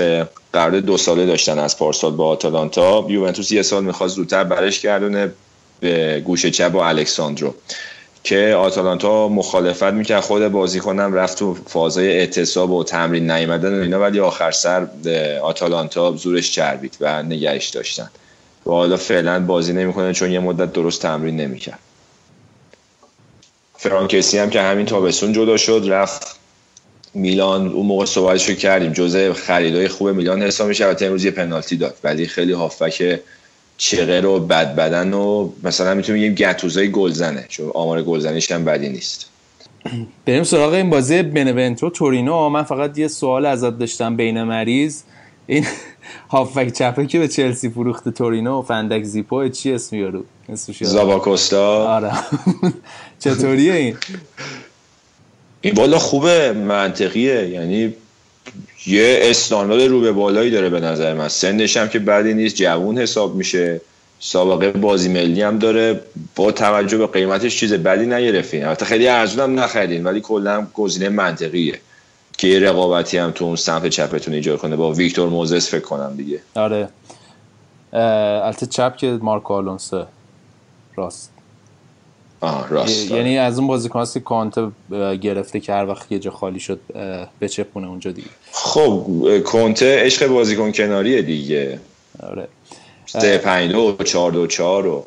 [0.53, 3.05] قرارداد دو ساله داشتن از پارسال با آتالانتا.
[3.09, 5.31] یوونتوس یه سال می‌خواست زودتر برش گردونه
[5.79, 7.55] به گوشه چپ با الکساندرو.
[8.23, 14.19] که آتالانتا مخالفت می‌کرد خود بازیکنم رفت تو فازای اعتصاب و تمرین نیومدن اینا ولی
[14.19, 14.87] آخر سر
[15.41, 18.09] آتالانتا زورش چربید و نگهش داشتن.
[18.65, 21.79] و حالا فعلا بازی نمی‌کنه چون یه مدت درست تمرین نمی‌کرد.
[23.77, 26.35] فرانکسی هم که همین تابستون جدا شد رفت
[27.13, 27.67] میلان.
[27.67, 28.93] اون موقع صحبتش کردیم.
[28.93, 31.97] جزء خریدای خوب میلان حساب میشه البته امروز یه پنالتی داد.
[32.03, 33.19] ولی خیلی هافک
[33.81, 38.89] چغه رو بد بدن و مثلا می‌تونیم بگیم گتوزای گلزنه چون آمار گلزنیش هم بدی
[38.89, 39.29] نیست.
[40.25, 42.49] بریم سراغ این بازی بنونتو تورینو.
[42.49, 45.01] من فقط یه سوال ازت داشتم بین مریض.
[45.47, 45.65] این
[46.31, 50.23] هافک چپه که به چلسی فروخت تورینو و فندک زیپو چی اسم یارو؟
[50.81, 52.11] زاباکوستا آره.
[53.19, 53.97] چطوریه این؟
[55.61, 57.49] این بالا خوبه منطقیه.
[57.49, 57.93] یعنی
[58.87, 61.27] یه استاندارد رو به بالایی داره به نظر من.
[61.27, 63.81] سنش هم که بعدی نیست جوون حساب میشه.
[64.19, 66.01] سابقه بازی ملی هم داره.
[66.35, 68.65] با توجه به قیمتش چیز بدی نگرفتین.
[68.65, 71.79] البته خیلی ارزون هم نخریدین ولی کلا گزینه منطقیه
[72.37, 74.75] که رقابتی هم تو اون سمت چپتون ایجاد کنه.
[74.75, 76.39] با ویکتور موزس فکر کنم دیگه.
[76.55, 76.89] آره.
[77.93, 80.05] البته چپ که مارکو آلونسو.
[80.95, 81.31] راست.
[82.41, 83.11] آه راست.
[83.11, 84.67] یعنی از اون بازیکن هست که کانته
[85.21, 86.79] گرفته که هر وقت یه جا خالی شد
[87.41, 88.27] بچپونه اونجا دیگه.
[88.51, 89.05] خب
[89.45, 91.79] کنته عشق بازیکن کناریه دیگه.
[92.23, 92.47] آره.
[93.05, 95.05] سه پنج دو چهار دو چهار رو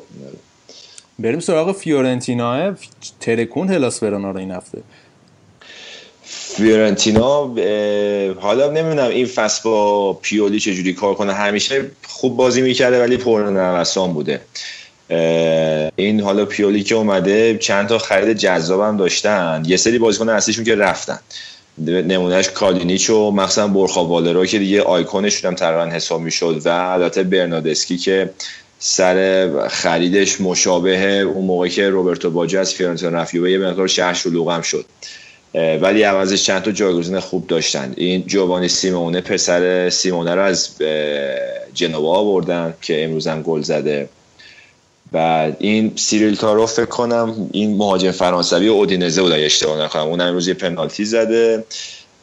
[1.19, 2.75] بریم سراغ فیورنتینا.
[3.19, 4.81] ترکون هلاس ورونا رو این هفته.
[6.23, 7.55] فیورنتینا
[8.39, 11.33] حالا نمی‌دونم این فصل با پیولی چجوری کار کنه.
[11.33, 14.41] همیشه خوب بازی می‌کرده ولی پرنوسان بوده.
[15.95, 19.63] این حالا پیولی که اومده چند تا خرید جذابم داشتن.
[19.65, 21.19] یه سری بازیکن اصلیشون که رفتن.
[21.77, 27.23] نمونهش کالینیچ و مخصوصا برخا والرا که دیگه آیکونش هم تقریبا حساب می‌شد و البته
[27.23, 28.29] برنادسکی که
[28.79, 34.61] سر خریدش مشابه اون موقع که روبرتو باجی از فیورنتینا رفت یه مقدار شهر شلوغم
[34.61, 34.85] شد.
[35.81, 37.93] ولی عوضش چند تا جایگزین خوب داشتن.
[37.97, 40.69] این جوانی سیمونه پسر سیمونه رو از
[41.73, 44.09] جنوا آوردن که امروز هم گل زده.
[45.11, 50.03] بعد این سیریل تارو فکر کنم این مهاجم فرانسوی اودینزه بود اشتباه نکنم.
[50.03, 51.65] اون امروز یه پنالتی زده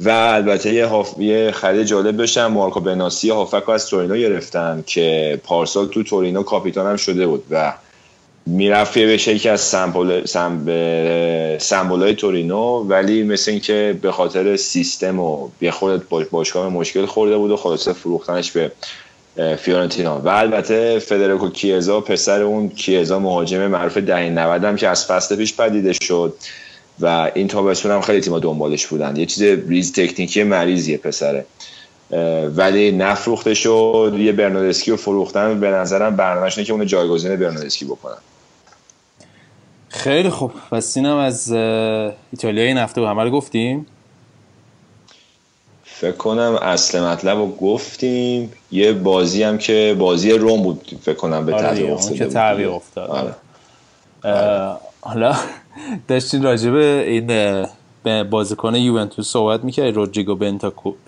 [0.01, 1.15] و البته یه, هاف...
[1.19, 6.87] یه خرید جالب داشتن مارکو بناسی هافک از تورینو گرفتن که پارسال تو تورینو کاپیتان
[6.87, 7.73] هم شده بود و
[8.47, 10.27] می‌رفت بشه یکی از سمبول
[11.59, 17.51] سمبولای تورینو ولی مثل اینکه به خاطر سیستم و یه خورد باشگاه مشکل خورده بود
[17.51, 18.73] و خلاصه فروختنش به
[19.37, 20.19] فیورنتینا.
[20.19, 25.37] و البته فدریکو کیزا پسر اون کیزا مهاجم معروف دهه 90 هم که از فصل
[25.37, 26.35] پیش پدیده شد
[27.01, 29.17] و این تابستون هم خیلی تیما دنبالش بودن.
[29.17, 31.45] یه چیز ریز تکنیکی مریضیه پسره.
[32.57, 35.61] ولی نفروخته شد یه برنادسکی رو فروختن.
[35.61, 38.19] به نظرم برنامه‌اش که اون جایگزین برنادسکی بکنن.
[39.89, 40.53] خیلی خوب.
[40.71, 43.87] پس اینم از ایتالیا این هفته همه رو گفتیم.
[46.03, 48.53] فکر کنم اصل مطلب رو گفتیم.
[48.71, 52.75] یه بازی هم که بازی روم بود فکر کنم به آره تعویق افتاده که تعویق
[52.75, 53.11] افتاد.
[53.11, 53.35] آره.
[55.01, 55.35] حالا
[56.09, 57.67] داشتین راجبه این
[58.31, 60.35] بازیکن یوونتوس صحبت می‌کردی؟ رودریگو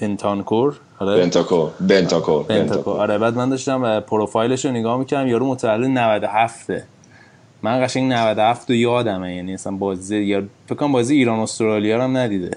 [0.00, 1.16] بنتانکور؟ آره.
[1.16, 3.00] بنتاکور بنتاکور بنتاکور.
[3.00, 6.70] آره بعد من داشتم پروفایلش رو نگاه می‌کردم یارو متولد 97
[7.62, 12.02] من قشنگ 97 رو یادمه یعنی اصلا بازی یا فکر کنم بازی ایران استرالیا رو
[12.02, 12.50] هم ندیده.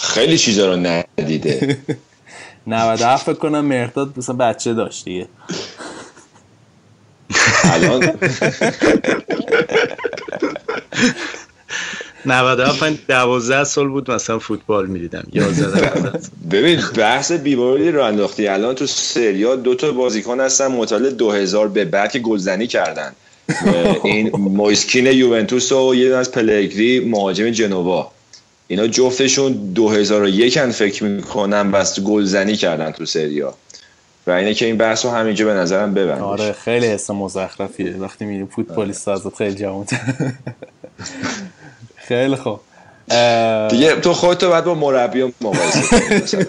[0.00, 1.78] خیلی چیزا رو ندیده.
[2.66, 5.28] 97 فکر کنم مرداد مثلا بچه داشت دیگه.
[7.64, 8.12] الان؟
[12.26, 15.26] 97 من 12 سال بود مثلا فوتبال می‌دیدم.
[15.32, 16.12] 11
[16.50, 18.48] ببین بحث بیماری رو انداختی.
[18.48, 23.12] الان تو سریا دو تا بازیکن هستن متولد 2000 به بعد که گلزنی کردن.
[24.04, 28.12] این مویسکین یوونتوس و یه از پلگری مهاجم جنوا.
[28.68, 33.54] اینا جفتشون 2001 هن فکر می‌کنم بس گلزنی کردن تو سریا.
[34.26, 36.22] و اینه که این بحث رو همینجا به نظرم ببندش.
[36.22, 37.96] آره خیلی حس مزخرفیه.
[37.96, 39.86] وقتی میری فوتبالیست ازت خیلی جوان
[42.08, 42.60] خیلی خوب.
[43.68, 46.46] دیگه تو خودتو باید با مربی مقایسه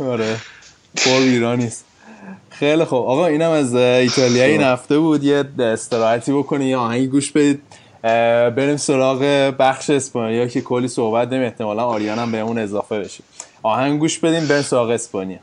[0.12, 0.36] آره.
[0.96, 1.84] پر ایرانیست
[2.58, 2.98] خیلی خوب.
[2.98, 4.44] آقا اینم از ایتالیا.
[4.44, 5.24] این هفته بود.
[5.24, 7.62] یه استراحتی بکنی یا آهنگی گوش بدید
[8.56, 9.22] بریم سراغ
[9.58, 11.44] بخش اسپانیا که کلی صحبت داریم.
[11.44, 13.24] احتمالا آریان هم به اون اضافه بشه.
[13.62, 15.38] آهنگ گوش بدیم بریم سراغ اسپانیا.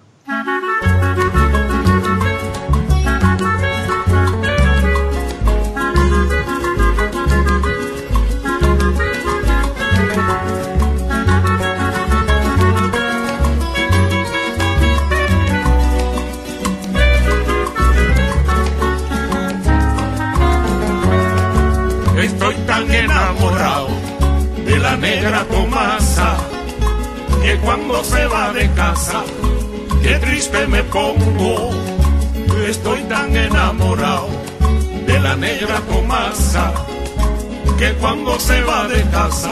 [27.58, 29.24] Cuando se va de casa,
[30.03, 31.72] qué triste me pongo,
[32.68, 34.30] estoy tan enamorado
[35.08, 36.74] de la negra Tomasa,
[37.78, 39.51] que cuando se va de casa,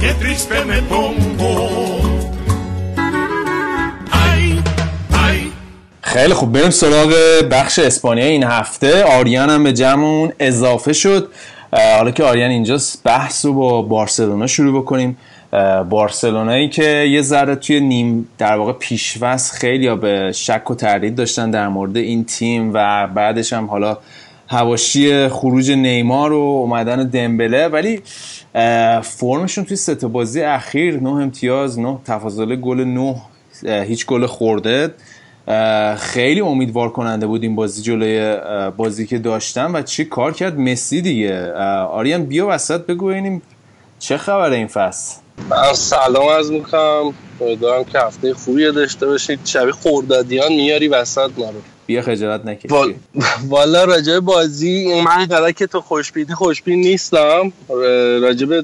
[0.00, 2.12] qué triste me pongo.
[6.04, 7.14] خیلی خوب بریم سراغ
[7.50, 11.32] بخش اسپانیا این هفته آریان هم به جمعون اضافه شد
[11.72, 15.18] حالا که آریان اینجاست بحث رو با بارسلونا شروع بکنیم
[15.90, 21.14] بارسلونایی که یه ذره توی نیم در واقع پیشوست خیلی یا به شک و تردید
[21.14, 23.98] داشتن در مورد این تیم و بعدش هم حالا
[24.48, 27.68] هواشی خروج نیمار و اومدن دمبله.
[27.68, 28.02] ولی
[29.02, 33.16] فرمشون توی سه بازی اخیر نه امتیاز نه تفاضل گل نه
[33.82, 34.90] هیچ گل خورده
[35.98, 38.36] خیلی امیدوار کننده بود این بازی جلوی
[38.76, 41.52] بازی که داشتم و چی کار کرد؟ مسی دیگه.
[41.82, 43.38] آریان بیا وسط بگو
[43.98, 45.21] چه خبره این فصل.
[45.50, 47.14] من سلام از می‌کنم.
[47.40, 51.52] امیدوارم که هفته خوبی داشته باشید شبیه خوردادیان میاری وسط ما
[51.86, 52.94] بیا خجالت نکشی
[53.48, 57.52] والا راجع بازی من قدر که تو خوشبینی خوشبین نیستم.
[58.22, 58.60] راجع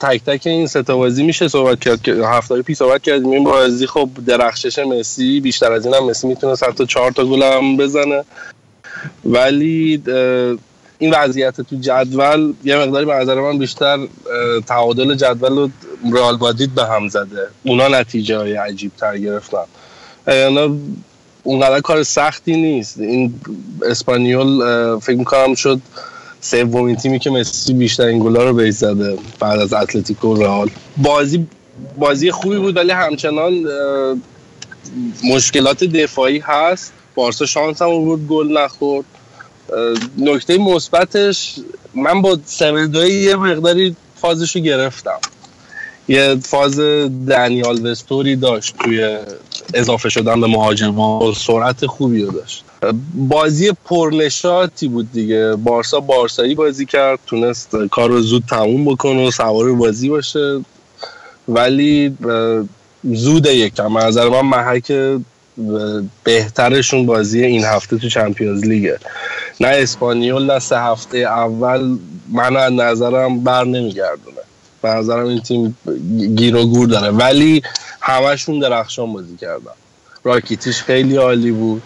[0.00, 3.30] تک تک این سه بازی میشه صحبت کرد که هفته پیش صحبت کردیم.
[3.30, 7.42] این بازی خب درخشش مسی بیشتر از این هم مسی می‌تونه تا چهار تا گل
[7.42, 8.24] هم بزنه.
[9.24, 10.02] ولی
[11.02, 13.98] این وضعیت تو جدول یه مقداری به نظر من بیشتر
[14.66, 15.70] تعادل جدول رو
[16.12, 17.48] رئال بادید به هم زده.
[17.62, 19.64] اونا نتیجه های عجیب تر گرفتن
[20.26, 20.80] یعنی
[21.42, 23.00] اونقدر کار سختی نیست.
[23.00, 23.34] این
[23.86, 25.80] اسپانیول فکر می‌کنم شد
[26.40, 30.70] سومین تیمی که مسی بیشتر این گلا رو بهش زده بعد از اتلتیکو رئال.
[30.96, 31.46] بازی
[31.98, 33.64] بازی خوبی بود ولی همچنان
[35.24, 36.92] مشکلات دفاعی هست.
[37.14, 39.04] بارسا شانس هم بود گل نخورد.
[40.18, 41.54] نکته مثبتش
[41.94, 45.18] من با سمدوی یه مقداری فازشو گرفتم.
[46.08, 46.80] یه فاز
[47.28, 49.18] دنیال وستوری داشت توی
[49.74, 52.64] اضافه شدن به مهاجم و سرعت خوبی رو داشت.
[53.14, 55.56] بازی پرنشاتی بود دیگه.
[55.56, 60.60] بارسا بارسایی بازی کرد تونست کار رو زود تموم بکنه و سوار بازی باشه.
[61.48, 62.16] ولی
[63.04, 63.96] زود یکم.
[63.96, 64.92] از نظر من محک
[66.24, 68.98] بهترشون بازی این هفته تو چمپیونز لیگه.
[69.60, 71.98] نه اسپانیول نه سه هفته اول
[72.28, 74.36] من از نظرم بر نمیگردونه.
[74.82, 75.76] به نظرم این تیم
[76.36, 77.10] گیر و گور داره.
[77.10, 77.62] ولی
[78.00, 79.72] همشون درخشان بازی کردن.
[80.24, 81.82] راکیتیش خیلی عالی بود.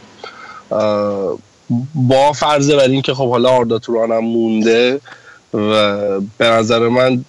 [1.95, 5.01] با فرضه بر این که خب حالا آردا توران مونده
[5.55, 7.25] و به نظر من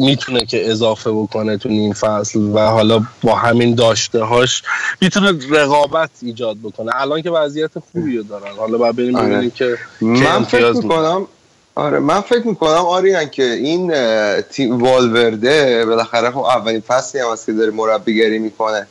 [0.00, 4.62] می‌تونه که اضافه بکنه تو این فصل و حالا با همین داشته هاش
[5.00, 6.92] می‌تونه رقابت ایجاد بکنه.
[6.94, 8.56] الان که وضعیت خوبی رو دارن.
[8.56, 9.26] حالا باید بریم آره.
[9.26, 11.26] ببینیم که من فکر می‌کنم
[11.74, 13.92] آره من فکر می‌کنم آریان که این
[14.40, 18.86] تیم والورده بالاخره خب اولین فصلی هم که داره مربیگری می‌کنه.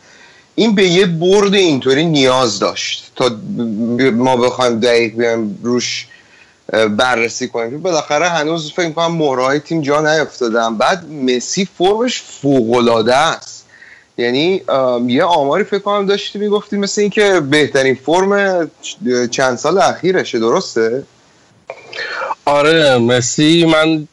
[0.56, 3.12] این به یه برد اینطوری نیاز داشت.
[3.16, 3.32] تا
[4.16, 6.08] ما بخوایم دقیق بیایم روش
[6.98, 7.82] بررسی کنیم.
[7.82, 13.66] بالاخره هنوز فکر کنم مهرهای تیم جا نیفتادن بعد مسی فرمش فوق است.
[14.18, 14.62] یعنی
[15.08, 18.72] یه آماری فکر کنم داشتی می‌گفتی مثل اینکه بهترین فرم
[19.32, 21.04] چند سال اخیرشه درسته؟
[22.50, 24.08] آره مسی من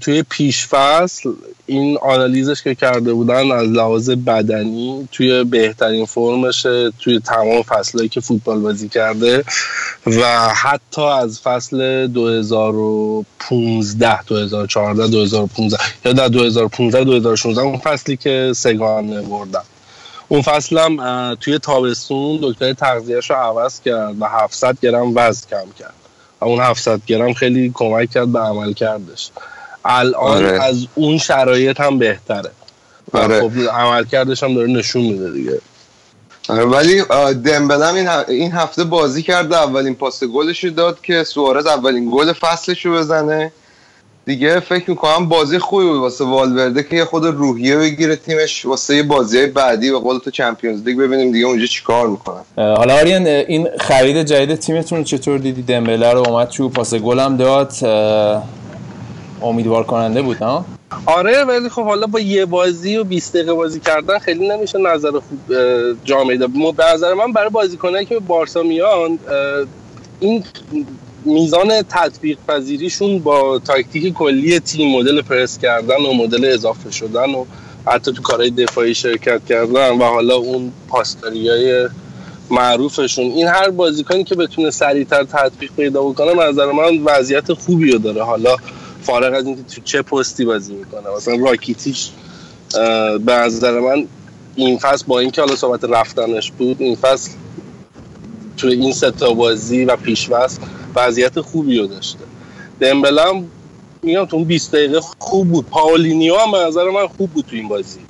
[0.00, 1.30] توی پیش فصل
[1.66, 8.20] این آنالیزش که کرده بودن از لحاظ بدنی توی بهترین فرمشه توی تمام فصلهایی که
[8.20, 9.44] فوتبال بازی کرده
[10.06, 19.22] و حتی از فصل 2015 2014 2015 یا در 2015 2016 اون فصلی که سگان
[19.22, 19.62] بردن.
[20.28, 26.01] اون فصلم توی تابستون دکتر تغذیهش رو عوض کرد و 700 گرم وزن کم کرد.
[26.42, 29.30] اون 700 گرم خیلی کمک کرد به عمل کردش
[29.84, 30.62] الان آره.
[30.62, 32.50] از اون شرایط هم بهتره
[33.12, 33.40] آره.
[33.40, 35.60] خب عمل کردش هم داره نشون میده دیگه
[36.48, 37.02] آره ولی
[37.34, 42.86] دمبلم این, این هفته بازی کرده اولین پاس گلش داد که سوارز اولین گل فصلش
[42.86, 43.52] رو بزنه
[44.24, 49.02] دیگه فکر می‌کنم بازی خوبی بود واسه والورده که یه خود روحیه بگیره تیمش واسه
[49.02, 52.42] بازی های بعدی و قول تو چمپیونز لیگ ببینیم دیگه اونجا چیکار می‌کنن.
[52.56, 57.36] حالا آریان این خرید جدید تیمتون چطور دیدی؟ دمبله رو اومد تو پاس گل هم
[57.36, 57.72] داد
[59.42, 60.64] امیدوار کننده بود نه؟
[61.06, 65.10] آره ولی خب حالا با یه بازی و 20 دقیقه بازی کردن خیلی نمیشه نظر
[65.10, 65.54] خوب
[66.04, 69.18] جامعه داد به نظر من برای بازیکنایی که بارسا میان
[70.20, 70.44] این
[71.24, 77.44] میزان تطبیق پذیریشون با تاکتیک کلی تیم مدل پرس کردن و مدل اضافه شدن و
[77.86, 81.88] حتی تو کارهای دفاعی شرکت کردن و حالا اون پاسداری های
[82.50, 83.24] معروفشون.
[83.24, 88.22] این هر بازیکنی که بتونه سریعتر تطبیق پیدا بکنه نظر من وضعیت خوبی رو داره.
[88.22, 88.56] حالا
[89.02, 91.16] فارغ از اینکه تو چه پستی بازی می‌کنه.
[91.16, 92.10] مثلا راکیتیش
[93.26, 94.06] به نظر من
[94.56, 97.30] این فصل با اینکه حالا صحبت رفتنش بود این فصل
[98.56, 100.60] تو این ستا بازی و پیشوست
[100.94, 102.18] وضعیت خوبی رو داشته.
[102.80, 103.44] دمبلم
[104.02, 105.66] میگم تو اون 20 دقیقه خوب بود.
[105.66, 108.00] پاولینیو هم به نظر من خوب بود تو این بازی.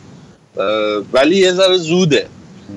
[1.12, 2.26] ولی یه ذره زوده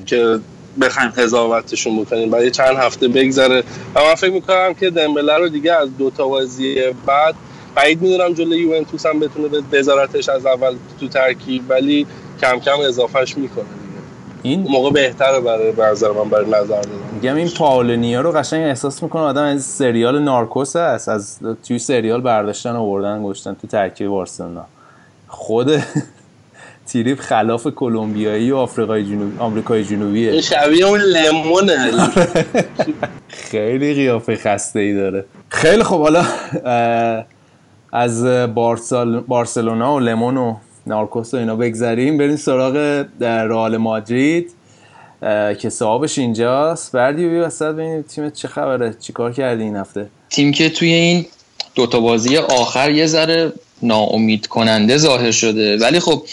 [0.06, 0.40] که
[0.82, 2.30] بخوایم قضاوتشون بکنیم.
[2.30, 3.64] برای چند هفته بگذره.
[3.96, 6.76] و من فکر می‌کنم که دمبله رو دیگه از دو تا بازی
[7.06, 7.36] بعد
[7.76, 12.08] بعید می‌دونم جلوی یوونتوس هم بتونه بذارتش از اول تو ترکیب ولی
[12.42, 13.66] کم کم اضافهش می‌کنه.
[14.46, 16.90] این موقع بهتره برای نظر من برای نظر دادن.
[17.14, 22.22] میگم این پاولینیا رو قشنگ احساس می‌کنه آدم از سریال نارکوس هست از توی سریال
[22.22, 24.66] برداشتن آوردن گشتن تو ترکیب بارسلونا.
[25.28, 25.72] خود
[26.88, 30.42] تیریپ خلاف کلمبیایی و آفریقای جنوبی آمریکای جنوبیه.
[30.42, 31.92] شبیه اون لمونه.
[33.52, 35.26] خیلی قیافه خسته ای داره.
[35.50, 36.24] خیلی خب حالا
[37.92, 38.26] از
[39.28, 40.56] بارسلونا و لمون و
[40.88, 42.18] نارکوس و اینا بگذریم.
[42.18, 44.52] بریم سراغ رئال مادرید.
[45.62, 46.92] که صاحبش اینجاست.
[46.92, 51.26] بردی بی وسط ببینیم تیم چه خبره چیکار کردی این هفته؟ تیم که توی این
[51.76, 55.78] دوتا بازی آخر یه ذره ناامید کننده ظاهر شده.
[55.78, 56.24] ولی خب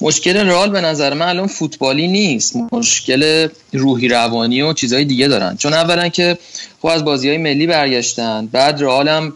[0.00, 2.56] مشکل رئال به نظر من الان فوتبالی نیست.
[2.72, 5.56] مشکل روحی روانی و چیزهای دیگه دارن.
[5.56, 6.38] چون اولا که
[6.82, 9.32] خب از بازی های ملی برگشتن بعد رئال هم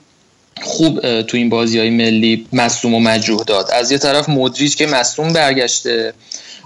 [0.61, 3.71] خوب تو این بازی های ملی مصوم و مجروح داد.
[3.71, 6.15] از یه طرف مدریج که مصوم برگشته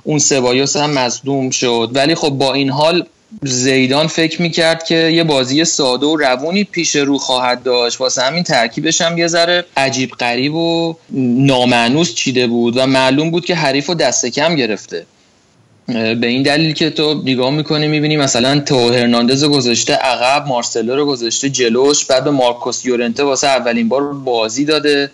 [0.02, 1.90] اون سبایوس هم مصدوم شد.
[1.94, 3.06] ولی خب با این حال
[3.42, 8.00] زیدان فکر می‌کرد که یه بازی ساده و روونی پیش رو خواهد داشت.
[8.00, 13.44] واسه همین ترکیبش هم یه ذره عجیب غریب و نامعنوس چیده بود و معلوم بود
[13.44, 15.06] که حریف رو دست کم گرفته.
[15.86, 21.06] به این دلیل که تو نگاه می‌کنی می‌بینی مثلا تو هرناندز گذاشته عقب مارسلو رو
[21.06, 25.10] گذاشته جلوش بعد به مارکوس یورنته واسه اولین بار بازی داده.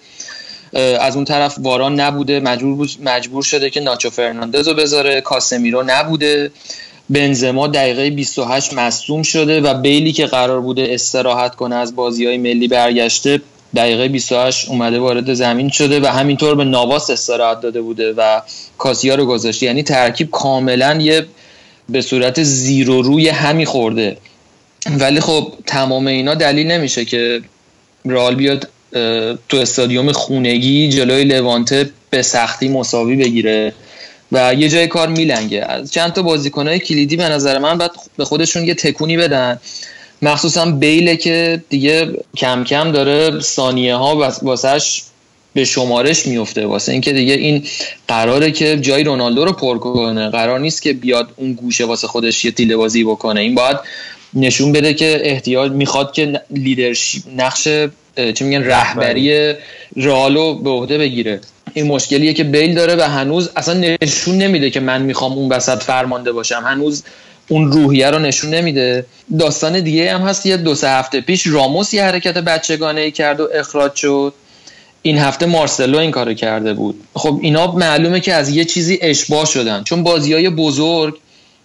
[1.00, 6.50] از اون طرف واران نبوده مجبور مجبور شده که ناچو فرناندز رو بذاره کاسمیرو نبوده.
[7.10, 12.38] بنزما دقیقه 28 مصوم شده و بیلی که قرار بوده استراحت کنه از بازی های
[12.38, 13.40] ملی برگشته
[13.76, 18.40] دقیقه 28 اومده وارد زمین شده و همینطور به نواس استراحت داده بوده و
[18.78, 19.66] کاسیا رو گذاشته.
[19.66, 21.26] یعنی ترکیب کاملا یه
[21.88, 24.16] به صورت زیرو روی همی خورده.
[24.98, 27.42] ولی خب تمام اینا دلیل نمیشه که
[28.04, 28.68] رال بیاد
[29.48, 33.72] تو استادیوم خونگی جلوی لوانته به سختی مساوی بگیره
[34.32, 35.64] و یه جای کار میلنگه.
[35.64, 39.60] از چند تا بازیکنهای کلیدی به نظر من باید به خودشون یه تکونی بدن.
[40.22, 45.02] مخصوصا بیله که دیگه کم کم داره ثانیه ها واسهش
[45.54, 47.64] به شمارش میفته واسه اینکه دیگه این
[48.08, 50.30] قراره که جای رونالدو رو پر کنه.
[50.30, 53.40] قرار نیست که بیاد اون گوشه واسه خودش یه تیله بازی بکنه.
[53.40, 53.76] این باید
[54.34, 57.64] نشون بده که احتیاج می‌خواد که لیدرشپ نقش
[58.34, 59.54] چی میگن رهبری.
[59.96, 61.40] رالو به عهده بگیره.
[61.74, 65.82] این مشکلیه که بیل داره و هنوز اصلا نشون نمیده که من می‌خوام اون وسط
[65.82, 66.62] فرمانده باشم.
[66.66, 67.02] هنوز
[67.52, 69.06] اون روحیه رو نشون نمیده.
[69.38, 73.40] داستان دیگه هم هست یه دو سه هفته پیش راموس یه حرکت بچگانه ای کرد
[73.40, 74.34] و اخراج شد.
[75.02, 77.00] این هفته مارسلو این کارو کرده بود.
[77.14, 79.82] خب اینا معلومه که از یه چیزی اشباه شدن.
[79.84, 81.18] چون بازی های بزرگ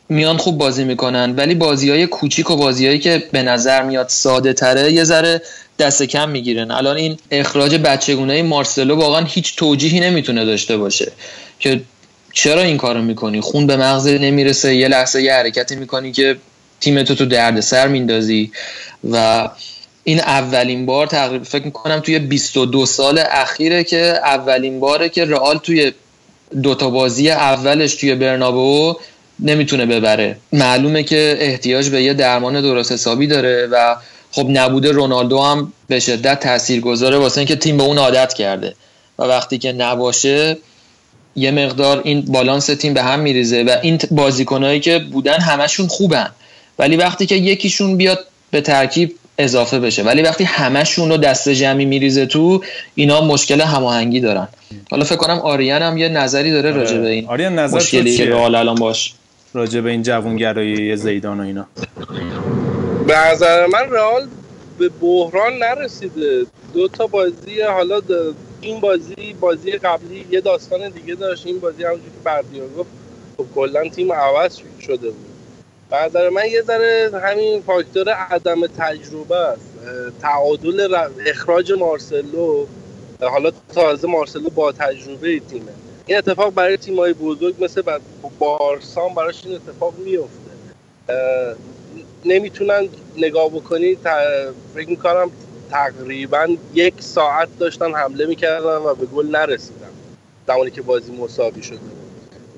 [0.10, 4.54] میان خوب بازی می‌کنن ولی بازی های کوچیک و بازیهایی که به نظر میاد ساده
[4.54, 5.42] تره یه ذره
[5.80, 6.72] دست کم می‌گیرن.
[6.72, 11.12] الان این اخراج بچگونه مارسلو واقعا هیچ توجیهی نمی‌تونه داشته باشه
[11.60, 11.82] که
[12.38, 16.38] چرا این کارو می‌کنی؟ خون به مغز نمی‌رسه یه لحظه یه حرکتی می‌کنی که
[16.80, 18.52] تیمتو تو دردسر میندازی.
[19.12, 19.48] و
[20.04, 25.58] این اولین بار تقریبا فکر می‌کنم توی 22 سال اخیره که اولین باره که رئال
[25.58, 25.92] توی
[26.64, 28.96] دوتا بازی اولش توی برنابو
[29.40, 30.38] نمی‌تونه ببره.
[30.54, 33.96] معلومه که احتیاج به یه درمان درست حسابی داره و
[34.32, 38.76] خب نبوده رونالدو هم به شدت تاثیر گذاره واسه اینکه تیم به اون عادت کرده.
[39.20, 40.58] و وقتی که نباشه
[41.38, 46.30] یه مقدار این بالانس تیم به هم میریزه و این بازیکنهایی که بودن همشون خوبن.
[46.80, 48.20] ولی وقتی که یکیشون بیاد
[48.52, 50.04] به ترکیب اضافه بشه.
[50.04, 52.64] ولی وقتی همشون رو دست جمعی میریزه تو
[52.96, 54.48] اینا مشکل هماهنگی دارن.
[54.92, 56.80] حالا فکر کنم آریان هم یه نظری داره آره.
[56.80, 59.14] راجع به این آریان نظر مشکلی که الان باش.
[59.54, 61.68] راجع به این جوونگرایی زیدان و اینا.
[63.08, 64.28] به نظر من رئال
[64.80, 66.46] به بحران نرسیده.
[66.74, 68.02] دو تا بازی حالا
[68.62, 72.90] این بازی بازی قبلی یه داستان دیگه داشت این بازی همونجوری که بردیا گفت
[73.38, 75.28] خب کلا تیم عوض شده بود.
[76.14, 79.72] به من یه ذره همین فاکتور عدم تجربه است.
[80.22, 82.66] تعادل اخراج مارسلو
[83.22, 85.72] حالا تازه مارسلو با تجربه تیمه.
[86.06, 87.82] این اتفاق برای تیمای بزرگ مثل
[88.40, 90.52] بارسان براش این اتفاق میفته
[92.26, 93.98] نمی‌تونن نگاه بکنی
[94.76, 95.32] فکر می‌کنم
[95.72, 99.88] تقریبا یک ساعت داشتن حمله می‌کردن و به گل نرسیدن.
[100.48, 101.80] زمانی که بازی مساوی شده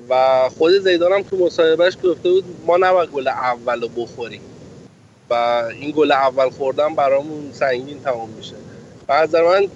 [0.08, 4.40] و خود زیدان هم تو مصاحبهش گفته بود ما نباید گل اول بخوریم.
[5.30, 5.34] و
[5.80, 8.54] این گل اول خوردن برامون سنگین تمام میشه.
[9.08, 9.68] و از من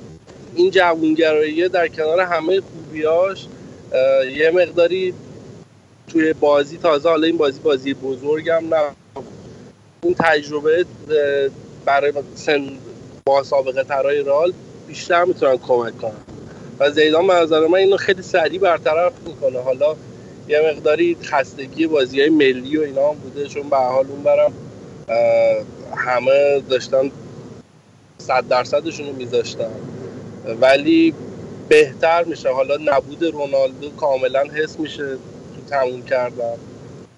[0.54, 3.46] این جوونگرایی در کنار همه خوبیاش
[4.36, 5.14] یه مقداری
[6.08, 8.82] توی بازی تازه حالا این بازی بازی بزرگم نه
[10.02, 10.86] اون تجربه
[11.84, 12.68] برای سن
[13.28, 14.52] با سابقه ترای رال
[14.86, 16.12] بیشتر می‌تونن کمک کنن.
[16.78, 19.60] و زیدان به نظر من اینو خیلی سریع برطرف می‌کنه.
[19.60, 19.96] حالا
[20.48, 24.52] یه مقداری خستگی بازی های ملی و اینا هم بوده چون به حال اون برم
[25.96, 27.10] همه داشتن
[28.18, 29.70] صد درصدشون رو میذاشتن.
[30.60, 31.14] ولی
[31.68, 32.48] بهتر میشه.
[32.48, 36.54] حالا نبود رونالدو کاملا حس میشه تو تموم کردن.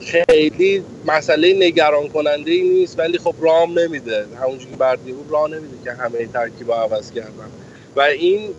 [0.00, 4.26] خیلی مسئله نگران کننده ای نیست ولی خب رام نمیده.
[4.40, 7.50] همونجوری که بردی بود راه نمیده که همه ترکیب عوض کردن.
[7.96, 8.50] و این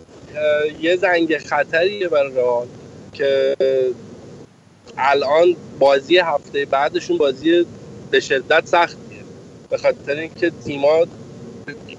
[0.80, 2.66] یه زنگ خطریه برای رئال
[3.12, 3.56] که
[4.98, 7.66] الان بازی هفته بعدشون بازی
[8.10, 9.18] به شدت سختیه.
[9.70, 11.06] به خاطر اینکه تیما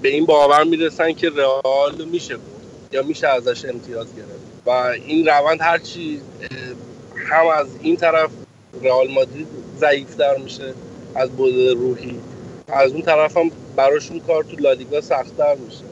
[0.02, 2.62] به این باور می‌رسن که رئال میشه بود
[2.92, 4.66] یا میشه ازش امتیاز گرفت.
[4.66, 4.70] و
[5.06, 6.20] این روند هرچی
[7.30, 8.30] هم از این طرف
[8.82, 9.46] رئال مادرید
[9.78, 10.74] ضعیفتر میشه
[11.14, 12.14] از بود روحی.
[12.68, 15.84] از اون طرف هم براشون کار تو لالیگا سختتر میشه.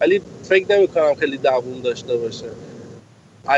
[0.00, 2.46] ولی فکر نمی کنم خیلی دووم داشته باشه.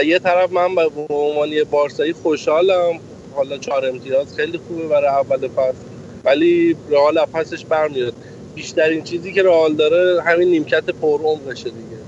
[0.05, 3.01] یه طرف من به عنوان یه بارسایی خوشحالم.
[3.35, 5.85] حالا چهار امتیاز خیلی خوبه برای اول فصل.
[6.25, 8.15] ولی رئال پسش برمیاد.
[8.55, 11.99] بیشترین چیزی که رئال داره همین نیمکت پر عمقشه دیگه.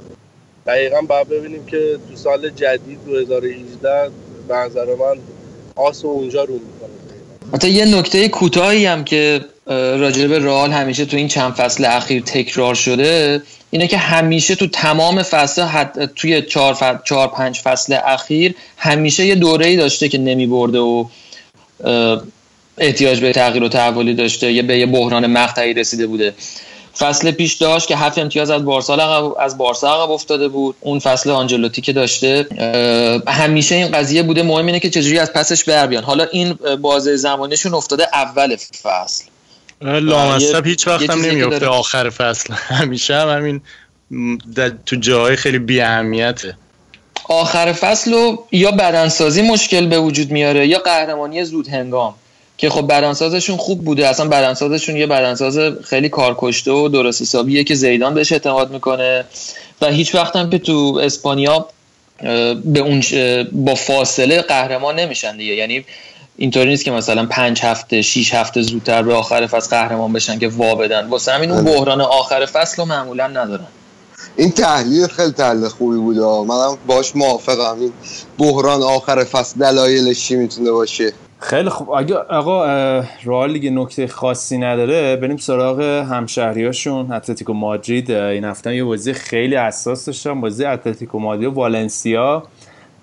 [0.66, 4.10] دقیقا باید ببینیم که تو سال جدید 2018
[4.48, 5.18] به نظر من
[5.76, 6.90] آس اونجا رو می‌کنه.
[7.54, 12.22] حتی یه نکته کوتاهی هم که راجع به رئال همیشه تو این چند فصل اخیر
[12.22, 15.84] تکرار شده اینه که همیشه تو تمام فصل
[16.16, 21.04] توی چهار, چهار پنج فصل اخیر همیشه یه دوره ای داشته که نمی برده و
[22.78, 26.34] احتیاج به تغییر و تحولی داشته یه به یه بحران مقطعی رسیده بوده.
[27.00, 30.76] فصل پیش داشت که هفت امتیاز از بارسا از بارسا عقب افتاده بود.
[30.80, 32.46] اون فصل آنجلوتی که داشته
[33.28, 34.42] همیشه این قضیه بوده.
[34.42, 36.04] مهم اینه که چجوری از پسش بر بیان.
[36.04, 36.52] حالا این
[36.82, 39.24] بازه زمانشون افتاده اول فصل.
[39.82, 42.54] لامصب هیچ وقت هم نمیفته آخر فصل.
[42.80, 43.60] همیشه هم همین
[44.86, 46.56] تو جاهای خیلی بی اهمیته
[47.28, 52.14] آخر فصل رو یا بدنسازی مشکل به وجود میاره یا قهرمانی زود هنگام.
[52.60, 54.08] که خب بدنسازشون خوب بوده.
[54.08, 59.24] اصلا بدنسازشون یه بدنساز خیلی کارکشته و درست حسابیه که زیدان بهش اعتماد می‌کنه.
[59.82, 61.66] و هیچ وقت هم که تو اسپانیا
[62.64, 63.02] به اون
[63.52, 65.54] با فاصله قهرمان نمیشن دیگه.
[65.54, 65.84] یعنی
[66.36, 70.48] اینطوری نیست که مثلا پنج هفته شیش هفته زودتر به آخر فصل قهرمان بشن که
[70.48, 71.08] وا بدن.
[71.08, 71.76] واسه همین اون بله.
[71.76, 73.66] بحران آخر فصل رو معمولا ندارن.
[74.36, 77.80] این تحلیل خیلی تحلیل خوبی بود منم باش موافقم.
[77.80, 77.92] این
[78.38, 81.12] بحران آخر فصل دلایلش چی می‌تونه باشه؟
[81.42, 81.90] خیلی خوب.
[81.90, 82.64] اگه آقا
[83.24, 87.12] رئال دیگه نکته خاصی نداره بریم سراغ همشهریاشون.
[87.12, 92.42] اتلتیکو مادرید این هفته یه بازی خیلی حساس داشتم بازی اتلتیکو مادرید و والنسیا.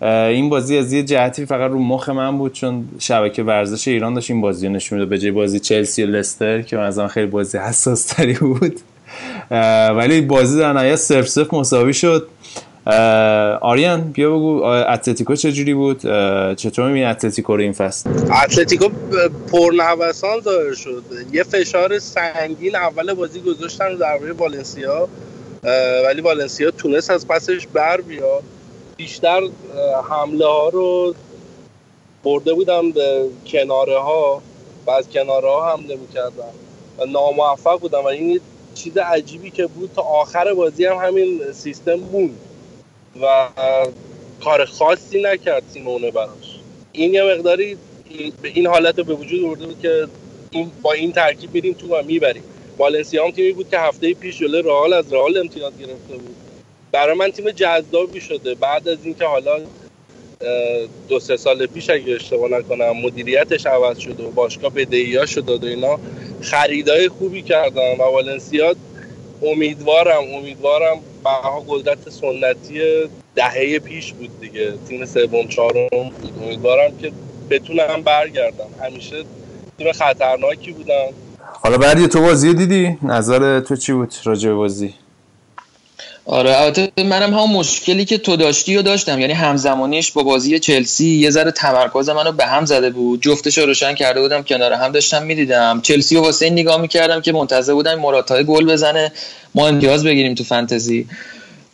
[0.02, 4.32] این بازی از یه جهتی فقط رو مخ من بود چون شبکه ورزش ایران داشت
[4.32, 5.10] این بازی نشون می‌داد.
[5.10, 8.80] به جای بازی چلسی و لستر که از آن خیلی بازی حساس تری بود
[9.96, 12.28] ولی بازی در نهایت سرف سرف مساوی شد.
[13.62, 16.00] آریان بیا بگو اتلتیکو چجوری بود؟
[16.56, 18.10] چطور می‌بینی اتلتیکو رو این فصل؟
[18.44, 18.90] اتلتیکو
[19.52, 21.04] پرنوسان ظاهر شد.
[21.32, 25.08] یه فشار سنگین اول بازی گذاشتن درباره والنسیا
[26.06, 28.44] ولی والنسیا تونست از پسش بر بیاد.
[28.98, 29.42] بیشتر
[30.10, 31.16] حمله ها رو
[32.24, 34.42] برده بودم به کناره ها
[34.86, 36.54] و از کناره ها حمله می‌کردم
[36.98, 38.40] و ناموفق بودم و این
[38.76, 42.36] چیز عجیبی که بود تا آخر بازی هم همین سیستم بود
[43.22, 43.50] و
[44.44, 46.60] کار خاصی نکرد سیمونه براش.
[46.92, 47.78] این یه مقداری
[48.42, 50.08] به این حالت رو به وجود آورده بود که
[50.52, 52.44] این با این ترکیب میریم تو و می‌بریم.
[52.78, 56.36] والنسیا هم تیمی بود که هفته پیش جلوی رئال از رئال امتیاز گرفته بود.
[56.92, 58.56] برای من تیم جذابی شده.
[58.56, 59.60] بعد از اینکه حالا
[61.10, 65.66] دو سه سال پیش اگه اشتباه نکنم مدیریتش عوض شده و باشگاه بدهی ها و
[65.66, 66.00] اینا
[66.42, 68.76] خریدای خوبی کردن و والنسیا
[69.44, 72.82] امیدوارم امیدوارم بها قدرت سنتی
[73.36, 74.74] دهه پیش بود دیگه.
[74.88, 76.12] تیم سوم چهارم
[76.44, 77.12] امیدوارم که
[77.50, 78.70] بتونم برگردم.
[78.84, 79.24] همیشه
[79.78, 81.08] تیم خطرناکی بودم.
[81.62, 84.94] حالا بعدی تو بازی دیدی؟ نظر تو چی بود راجع بازی؟
[86.30, 89.20] آره البته منم هم مشکلی که تو داشتی و داشتم.
[89.20, 93.22] یعنی همزمانیش با بازی چلسی یه ذره تمرکز منو به هم زده بود.
[93.22, 95.82] جفتش رو روشن کرده بودم کنار هم داشتم می‌دیدم.
[95.84, 99.12] چلسی و واسه این نگاه می‌کردم که منتظر بودم مراتای گل بزنه.
[99.56, 101.08] ما امتیاز بگیریم تو فنتزی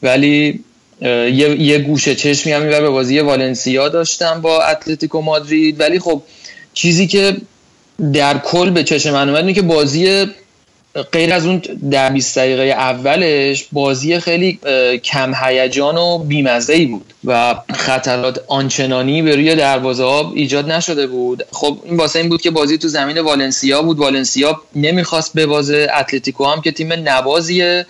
[0.03, 0.63] ولی
[1.01, 5.79] یه, یه گوشه چشمی هم به بازی والنسیا داشتم با اتلتیکو مادرید.
[5.79, 6.21] ولی خب
[6.73, 7.37] چیزی که
[8.13, 10.25] در کل به چشم من اومد که بازی
[11.01, 11.61] غیر از اون
[11.91, 14.59] در 20 دقیقه اولش بازی خیلی
[15.03, 21.07] کم هیجان و بیمزه ای بود و خطرات آنچنانی به روی دروازه ها ایجاد نشده
[21.07, 21.43] بود.
[21.51, 23.99] خب این واسه این بود که بازی تو زمین والنسیا بود.
[23.99, 25.87] والنسیا نمی‌خواست ببازه.
[25.99, 27.85] اتلتیکو هم که تیم نبازیه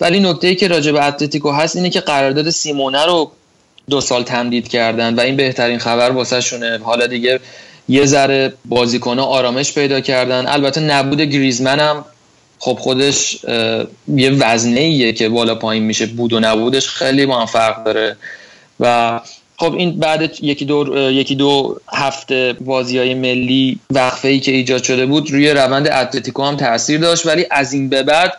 [0.00, 3.30] ولی نکته ای که راجع به اتلتیکو هست اینه که قرارداد سیمونه رو
[3.90, 7.40] دو سال تمدید کردن و این بهترین خبر واسه شونه حالا دیگه
[7.88, 10.46] یه ذره بازیکن آرامش پیدا کردن.
[10.46, 12.04] البته نبود گریزمن هم
[12.64, 13.44] خب خودش
[14.16, 18.16] یه وزنه ایه که بالا پایین میشه بود و نبودش خیلی با هم فرق داره.
[18.80, 19.20] و
[19.56, 24.82] خب این بعد یکی دو یکی دو هفته بازی های ملی وقفه ای که ایجاد
[24.82, 27.26] شده بود روی روند اتلتیکو هم تاثیر داشت.
[27.26, 28.32] ولی از این به بعد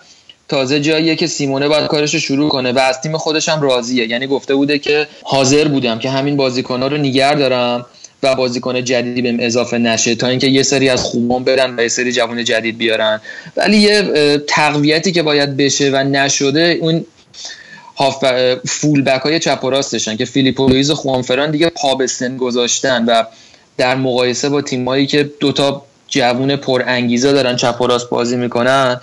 [0.47, 4.09] تازه جاییه که سیمونه باید کارش رو شروع کنه و از تیم خودش هم راضیه.
[4.09, 7.85] یعنی گفته بوده که حاضر بودم که همین بازیکن‌ها رو نگر دارم.
[8.23, 11.87] و بازیکن جدیدی بهم اضافه نشه تا اینکه یه سری از خوبان برن و یه
[11.87, 13.21] سری جوان جدید بیارن.
[13.57, 17.05] ولی یه تقویتی که باید بشه و نشده اون
[17.95, 18.25] هاف
[18.65, 22.37] full back های چپ و راستشن که فیلیپه لوئیز و خوانفران دیگه پا به سن
[22.37, 23.23] گذاشتن و
[23.77, 29.01] در مقایسه با تیمایی که دوتا جوون پر انگیزه دارن چپ و راست بازی می‌کنن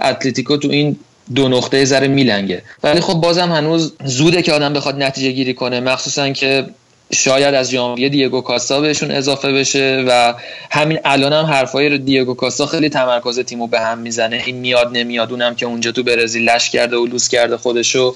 [0.00, 0.96] اتلتیکو تو این
[1.34, 2.62] دو نقطه یه ذره میلنگه.
[2.82, 5.80] ولی خب بازم هنوز زوده که آدم بخواد نتیجه گیری کنه.
[5.80, 6.66] مخصوصا که
[7.14, 10.34] شاید از ژانویه دیگو کاستا بهشون اضافه بشه و
[10.70, 14.42] همین الان هم حرفای دیگو کاستا خیلی تمرکز تیمو به هم می‌زنه.
[14.46, 18.14] این میاد نمیاد اونم که اونجا تو برزیل لش کرده و لوس کرده خودشو.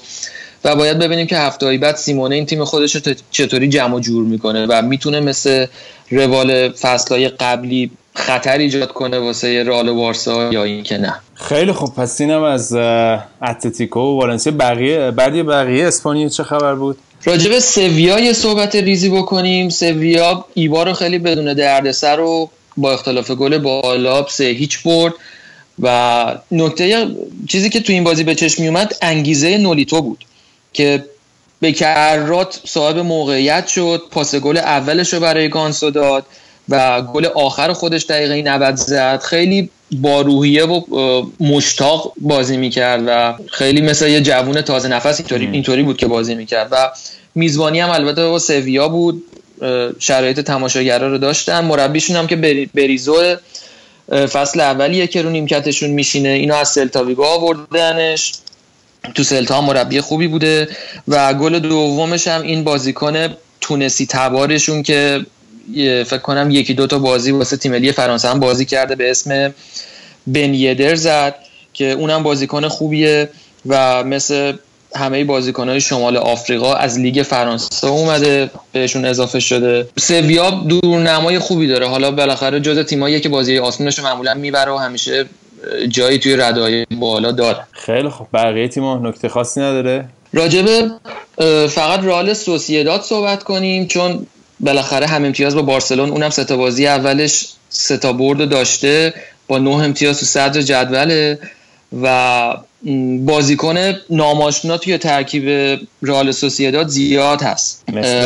[0.63, 4.65] و باید ببینیم که هفته بعد سیمونه این تیم خودش رو چطوری جمع جور می‌کنه
[4.65, 5.65] و می‌تونه مثل
[6.11, 11.13] روال فصلهای قبلی خطر ایجاد کنه واسه رئال وارسا یا اینکه نه.
[11.33, 11.95] خیلی خوب.
[11.95, 12.73] پس اینم از
[13.41, 14.53] اتلتیکو و والنسیا.
[14.53, 19.69] بقیه بعد بقیه اسپانیا چه خبر بود؟ راجب سویا یه صحبت ریزی بکنیم.
[19.69, 25.13] سویا ایوا رو خیلی بدون دردسر رو با اختلاف گل بالا سه هیچ برد.
[25.79, 27.07] و نکته
[27.49, 30.25] چیزی که تو این بازی به چشم اومد انگیزه نولیتو بود
[30.73, 31.05] که
[31.59, 36.25] به کرات صاحب موقعیت شد پاس گل اولش رو برای گانسو داد
[36.69, 39.21] و گل آخر خودش دقیقه 90 زد.
[39.21, 40.81] خیلی با روحیه و
[41.39, 46.35] مشتاق بازی می‌کرد و خیلی مثل یه جوون تازه نفس اینطوری اینطوری بود که بازی
[46.35, 46.67] می‌کرد.
[46.71, 46.91] و
[47.35, 49.23] میزبانی هم البته با سویا بود
[49.99, 51.65] شرایط تماشاگرا رو داشتن.
[51.65, 53.35] مربیشون هم که بریزو
[54.09, 58.33] فصل اولیه که رو نیمکتشون میشینه اینو از سلتاویگو آوردنش.
[59.15, 60.69] تو سلتا مربی خوبی بوده
[61.07, 63.27] و گل دومش هم این بازیکن
[63.61, 65.25] تونسی تبارشون که
[66.03, 69.53] فکر کنم یکی دو تا بازی واسه تیم ملی فرانسه هم بازی کرده به اسم
[70.27, 71.35] بن یدر زد
[71.73, 73.29] که اونم بازیکن خوبیه
[73.65, 74.53] و مثل
[74.95, 79.87] همه بازیکنهای شمال آفریقا از لیگ فرانسه اومده بهشون اضافه شده.
[79.99, 81.87] سویا دورنمای خوبی داره.
[81.87, 85.25] حالا بالاخره جز تیمایی که بازی آسمونش معمولا می‌بره و همیشه
[85.89, 87.67] جایی توی ردای بالا داره.
[87.71, 90.91] خیلی خب بقیه تیم‌ها نکته خاصی نداره؟ راجبه
[91.69, 94.27] فقط رئال سوسیداد صحبت کنیم چون
[94.59, 99.13] بالاخره هم امتیاز با بارسلون اونم ستا بازی اولش ستا برد داشته
[99.47, 101.39] با نه امتیاز تو صدر جدوله
[102.01, 102.57] و
[103.19, 103.77] بازیکن
[104.09, 107.83] ناماشنا توی ترکیب رئال سوسیداد زیاد هست.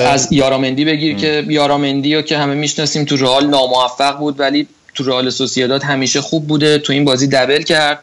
[0.08, 5.04] از یارامندی بگیر که یارامندی رو که همه می‌شناسیم تو رئال ناموفق بود ولی تو
[5.04, 6.78] رئال سوسیداد همیشه خوب بوده.
[6.78, 8.00] تو این بازی دبل کرد.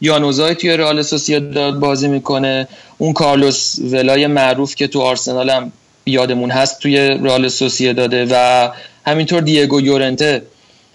[0.00, 2.68] یانوزای توی رئال سوسیداد بازی می‌کنه.
[2.98, 5.72] اون کارلوس ولای معروف که تو آرسنال هم
[6.06, 8.68] یادمون هست توی رئال سوسیداده و
[9.06, 10.42] همینطور دیگو یورنته.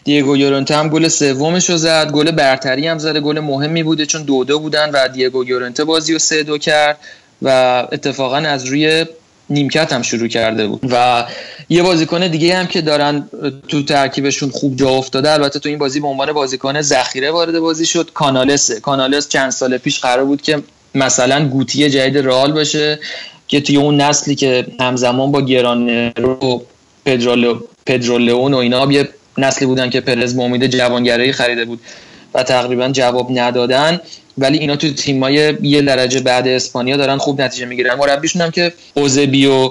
[0.03, 4.23] دیگو یورنته هم گل سومش رو زد گل برتری هم زده گل مهمی بوده چون
[4.23, 6.97] دو دو بودن و دیگو یورنته بازی رو سه دو کرد
[7.41, 7.49] و
[7.91, 9.05] اتفاقا از روی
[9.49, 10.79] نیمکت هم شروع کرده بود.
[10.91, 11.25] و
[11.69, 13.29] یه بازیکن دیگه هم که دارن
[13.67, 17.85] تو ترکیبشون خوب جا افتاده البته تو این بازی به عنوان بازیکن ذخیره وارد بازی
[17.85, 20.63] شد کانالسه کانالس چند سال پیش قرار بود که
[20.95, 22.99] مثلا گوتی جدید رئال باشه.
[23.49, 26.61] که توی اون نسلی که همزمان با گرانرو
[27.05, 28.17] پدرو پدرو
[28.49, 31.79] و اینا یه نسلی بودن که پرز با امید جوانگرایی خریده بود
[32.33, 34.01] و تقریبا جواب ندادن.
[34.37, 37.95] ولی اینا تو تیمای یه درجه بعد اسپانیا دارن خوب نتیجه می‌گیرن.
[37.95, 39.69] مربیشون هم که اوزبی و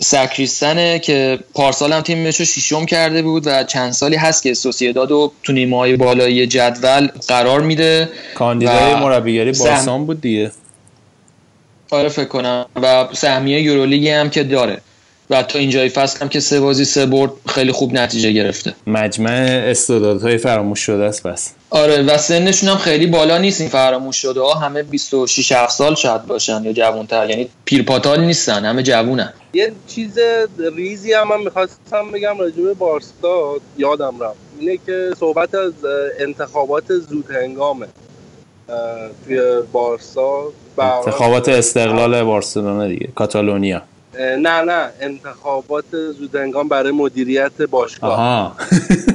[0.00, 5.12] ساکریستنه که پارسال هم تیمش رو شیشم کرده بود و چند سالی هست که سوسیداد
[5.12, 8.08] و تو نیمه بالایی جدول قرار میده.
[8.34, 10.50] کاندیدای مربیگری بارسان بود دیگه.
[11.90, 12.66] آره فکر کنم.
[12.82, 14.80] و سهمیه یورولیگی هم که داره.
[15.30, 18.74] و تا اینجای فصل هم که سه بازی سه برد خیلی خوب نتیجه گرفته.
[18.86, 24.16] مجمع استعدادهای فراموش شده است بس آره و سنشون هم خیلی بالا نیست این فراموش
[24.16, 24.40] شده.
[24.40, 27.30] ها همه 26 7 سال شاید باشن یا جوانتر.
[27.30, 30.18] یعنی پیرپاتال نیستن همه جوونن یه چیز
[30.76, 34.38] ریزی هم من می‌خواستم بگم راجع به بارسا یادم رفت.
[34.60, 35.72] اینه که صحبت از
[36.20, 37.86] انتخابات زود هنگامه
[39.24, 39.40] توی
[39.72, 40.52] بارسا.
[40.80, 43.82] انتخابات استقلال بارسلونا دیگه کاتالونیا.
[44.18, 45.84] نه نه انتخابات
[46.18, 48.12] زودنگام برای مدیریت باشگاه.
[48.12, 48.56] آها.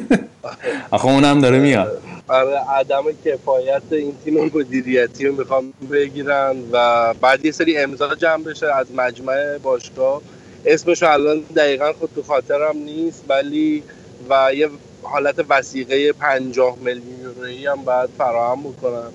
[0.91, 2.02] آخه اونم داره میاد.
[2.27, 8.44] برای عدم کفایت این تیم مدیریتی رو می‌خوام بگیرن و بعد یه سری امضا جمع
[8.44, 10.22] بشه از مجمع باشگاه.
[10.65, 13.84] اسمش الان دقیقا خود تو خاطرم نیست ولی
[14.30, 14.69] و یه
[15.03, 19.11] حالت وسیقه 50 میلیون هم باید فراهم بکنن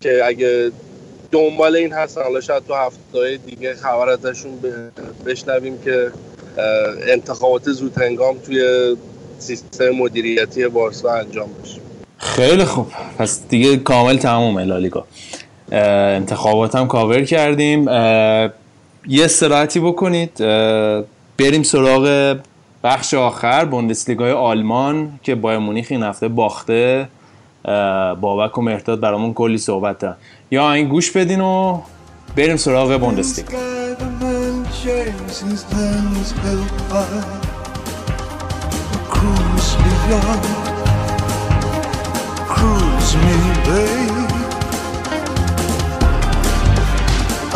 [0.00, 0.72] که اگه
[1.30, 2.22] دنبال این هستن.
[2.22, 4.52] حالا شاید تو هفته دیگه خبر ازشون
[5.26, 6.12] بشنویم که
[7.08, 8.96] انتخابات زود هنگام توی
[9.38, 11.80] سیستم مدیریتی بارسا انجام بشه.
[12.18, 12.86] خیلی خوب.
[13.18, 15.04] پس دیگه کامل تموم لالیگا.
[15.72, 17.88] انتخابات هم کاور کردیم.
[19.08, 20.38] یه استراحتی بکنید.
[21.38, 22.36] بریم سراغ
[22.84, 27.08] بخش آخر بوندسلیگای آلمان که بایر مونیخ این هفته باخته.
[28.20, 30.16] بابک و مهداد برامون کلی صحبت
[30.50, 31.80] یا این گوش بدین و
[32.36, 33.46] بریم سراغ بوندسلیگ.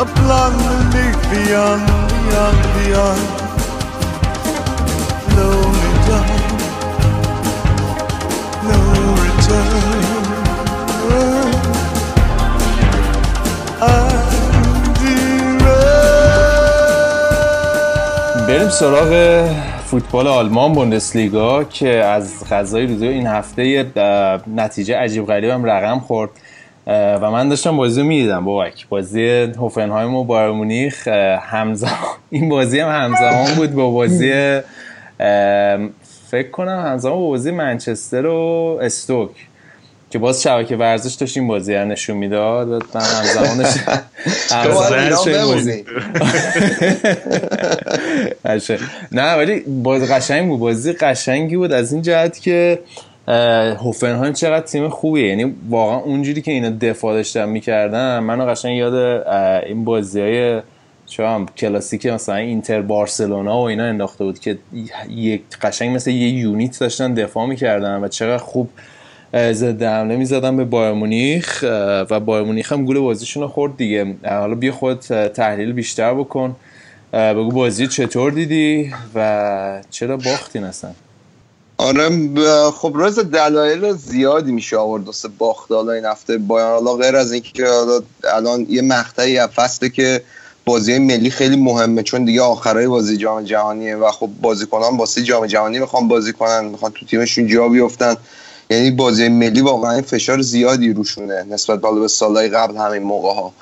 [0.02, 3.41] A blonde beyond, beyond, beyond.
[18.72, 19.44] سراغ
[19.84, 23.86] فوتبال آلمان بوندسلیگا که از غذای روزی این هفته
[24.56, 26.30] نتیجه عجیب غریب هم رقم خورد.
[26.86, 28.88] و من داشتم بازی رو می‌دیدم بابک.
[28.88, 31.08] بازی هوفنهایم و بایر مونیخ
[31.40, 31.92] همزمان
[32.30, 34.60] این بازی هم همزمان بود با بازی
[36.30, 39.30] فکر کنم همزمان با بازی منچستر و استوک.
[40.12, 43.74] که باز شبکه ورزش داشت این بازی رو نشون می‌داد من همزمانش
[49.12, 50.60] نه ولی باز قشنگ بود.
[50.60, 52.78] بازی قشنگی بود از این جهت که
[53.78, 55.28] هوفنهایم چقدر تیم خوبیه.
[55.28, 58.94] یعنی واقعا اونجوری که اینا دفاع داشتن می‌کردن منو قشنگ یاد
[59.66, 60.60] این بازی های
[61.18, 64.58] هم کلاسیک مثلا اینتر بارسلونا و اینا انداخته بود که
[65.10, 68.68] یک قشنگ مثل یه یونیت داشتن دفاع می‌کردن و چقدر خوب
[69.34, 71.64] ضد حمله می‌زدن به بایر مونیخ
[72.10, 74.14] و بایر مونیخ هم گول بازیشون رو خورد دیگه.
[74.24, 76.56] حالا بیا خود تحلیل بیشتر بکن.
[77.12, 80.90] بگو بازی چطور دیدی و چرا باختین اصلا؟
[81.78, 82.08] آره
[82.70, 85.72] خب روز دلایل زیادی میشه آورد واسه باخت.
[85.72, 87.66] حالا این هفته بایان حالا غیر از اینکه
[88.34, 90.22] الان یه مقطعی از فصله که
[90.64, 95.46] بازی ملی خیلی مهمه چون دیگه آخرای بازی جام جهانیه و خب بازیکنان واسه جام
[95.46, 98.14] جهانی می‌خوان بازی کنن می‌خوان تو تیمشون جا بیفتن.
[98.72, 103.52] یعنی بازی ملی واقعا فشار زیادی روشونه نسبت به سالهای قبل همین موقع ها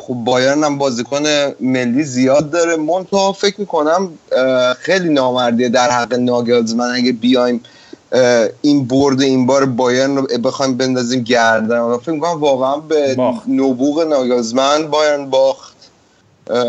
[0.00, 1.22] خب بایرن هم بازیکن
[1.60, 2.76] ملی زیاد داره.
[2.76, 4.10] منتها فکر می‌کنم
[4.78, 6.94] خیلی نامردیه در حق ناگلزمن.
[6.94, 7.60] اگه بیایم
[8.62, 11.96] این برد این بار بایرن رو بخوایم بندازیم گردن.
[11.96, 13.16] فکر می‌کنم واقعا به
[13.48, 15.76] نبوغ ناگلزمن بایرن باخت.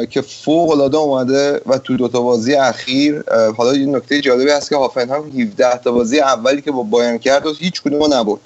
[0.09, 3.23] که فوق العاده اومده و تو دوتا بازی اخیر
[3.57, 7.45] حالا یه نکته جالبی هست که هافنهایم 17 تا بازی اولی که با بایرن کرد
[7.45, 8.39] و هیچ کدوم نبرد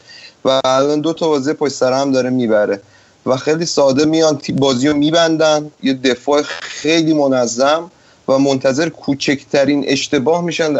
[0.45, 2.81] و الان دو تا بازی پشت سر هم داره می‌بره
[3.25, 5.71] و خیلی ساده میان بازی رو میبندن.
[5.83, 7.91] یه دفاع خیلی منظم
[8.27, 10.77] و منتظر کوچکترین اشتباه میشن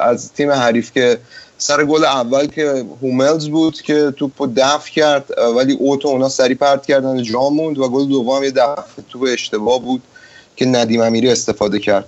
[0.00, 1.18] از تیم حریف که
[1.66, 6.86] سر گل اول که هوملز بود که توپ دفع کرد ولی اوتو اونا سری پرت
[6.86, 10.02] کردن جا موند و گل دوم یه دفع توپ اشتباه بود
[10.56, 12.04] که ندیم امیری استفاده کرد.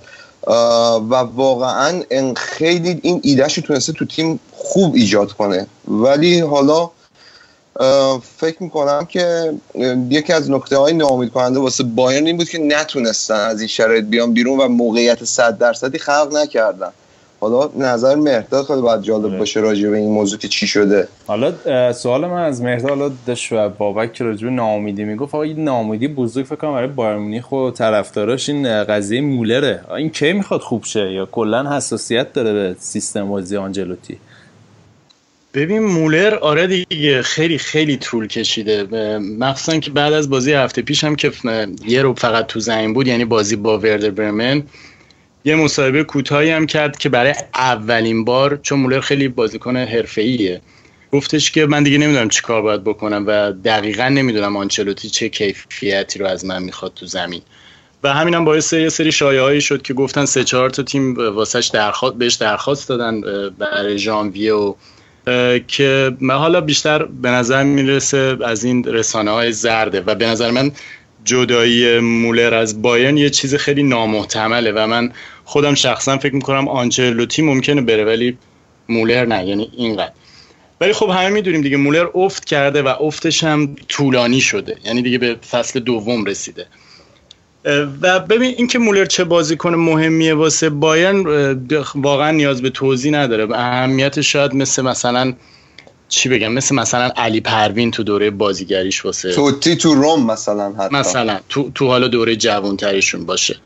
[1.11, 2.03] و واقعا
[2.37, 5.67] خیلی این ایدهش تونسته تو تیم خوب ایجاد کنه.
[5.89, 6.91] ولی حالا
[8.37, 9.55] فکر می‌کنم که
[10.11, 14.05] یکی از نکته های ناامید کننده واسه بایرن این بود که نتونستن از این شرایط
[14.05, 16.93] بیان بیرون و موقعیت صد درصدی خلق نکردن.
[17.53, 19.39] حالا نظر مهداد خیلی باید جالب آره.
[19.39, 21.09] باشه راجع به این موضوع که چی شده.
[21.27, 21.53] حالا
[21.93, 25.65] سوال من از مهداد حالا داشت و بابک که راجع به ناامیدی می‌گفت آقا این
[25.65, 29.81] ناامیدی بزرگ فکر کنم برای بایر مونیخ و طرفداراش این قضیه مولره.
[29.97, 34.19] این کی می‌خواد خوب شه؟ یا کلا حساسیت داره به سیستم بازی آنجلوتی؟
[35.55, 38.83] ببین مولر آره دیگه خیلی خیلی طول کشیده.
[39.39, 41.33] مخصوصا که بعد از بازی هفته پیش هم که
[41.87, 44.63] یه رو فقط تو زمین بود یعنی بازی با وردر برمن.
[45.47, 50.61] یه مصاحبه کوتاهی هم کرد که برای اولین بار چون مولر خیلی بازیکن حرفه‌ایه
[51.13, 56.19] گفتش که من دیگه نمی‌دونم چی کار باید بکنم و دقیقا نمی‌دونم آنچلوتی چه کیفیتی
[56.19, 57.43] رو از من می‌خواد تو زمین.
[58.03, 61.71] و همینم هم باعث یه سری شایعهایی شد که گفتن سه چهار تا تیم واسش
[61.73, 63.21] درخواست بهش درخواست دادن
[63.59, 64.75] برای ژانویه و
[65.69, 70.01] که من حالا بیشتر به نظر می‌رسه از این رسانه های زرده.
[70.07, 70.73] و به نظر من
[71.25, 75.13] جدایی مولر از بایرن یه چیز خیلی نامحتمله و من
[75.45, 78.39] خودم شخصا فکر می‌کنم آنچلوتی ممکنه بره ولی
[78.89, 80.13] مولر نه یعنی اینقدر.
[80.81, 85.19] ولی خب همه می‌دونیم دیگه مولر افت کرده و افتش هم طولانی شده یعنی دیگه
[85.19, 86.67] به فصل دوم رسیده.
[88.03, 91.25] و ببین اینکه مولر چه بازیکن مهمیه واسه بایرن
[91.95, 93.55] واقعا نیاز به توضیح نداره.
[93.55, 95.35] اهمیت شاید مثل مثلا
[96.09, 100.97] چی بگم؟ مثل مثلا علی پروین تو دوره بازیگریش واسه توتی تو روم مثلا حتی.
[100.97, 101.41] مثلا.
[101.49, 103.57] تو, تو حالا دوره جوانتریشون باشه.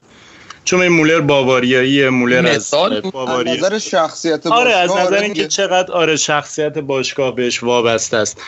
[0.65, 2.71] چون این مولر باواریایی مولر از
[3.13, 8.17] باواریا نظر شخصیت باشگاه آره از نظر آره اینکه چقدر آره شخصیت باشگاه بهش وابسته
[8.17, 8.41] است.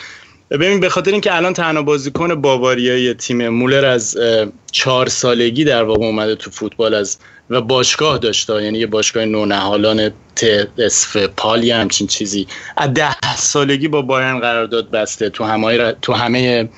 [0.53, 4.17] ببین به خاطر اینکه الان تنها بازیکن باواریایی تیم مولر از
[4.71, 7.17] چهار سالگی در واقع اومده تو فوتبال از
[7.49, 8.63] و باشگاه داشته.
[8.63, 10.11] یعنی یه باشگاه نونهالان
[10.77, 12.47] اسف پالی همچین چیزی.
[12.77, 15.29] از ده سالگی با بایرن قرارداد بسته.
[15.29, 16.69] تو همه تو همه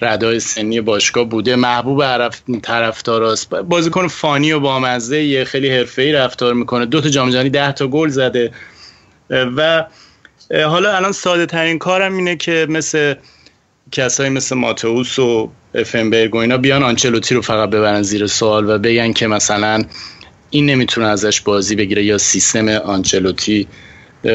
[0.00, 1.56] ردای سنی باشگاه بوده.
[1.56, 2.28] محبوب
[2.62, 6.86] طرفداراست بازیکن فانی و بامزه یه خیلی حرفه‌ای رفتار می‌کنه.
[6.86, 8.52] دو تا جام جهانی 10 تا گل زده.
[9.30, 9.84] و
[10.52, 13.14] حالا الان ساده ترین کارم اینه که مثل
[13.92, 18.78] کسایی مثل ماتئوس و افنبرگ و اینا بیان آنچلوتی رو فقط ببرن زیر سوال و
[18.78, 19.82] بگن که مثلا
[20.50, 23.68] این نمی‌تونه ازش بازی بگیره یا سیستم آنچلوتی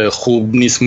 [0.09, 0.81] خوب نیست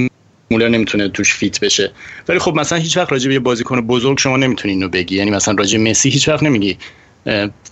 [0.50, 1.92] مولر نمی‌تونه توش فیت بشه.
[2.28, 5.16] ولی خب مثلا هیچ وقت راجع به یه بازیکن بزرگ شما نمی‌تونی اینو بگی.
[5.16, 6.78] یعنی مثلا راجع مسی هیچ وقت نمیگی.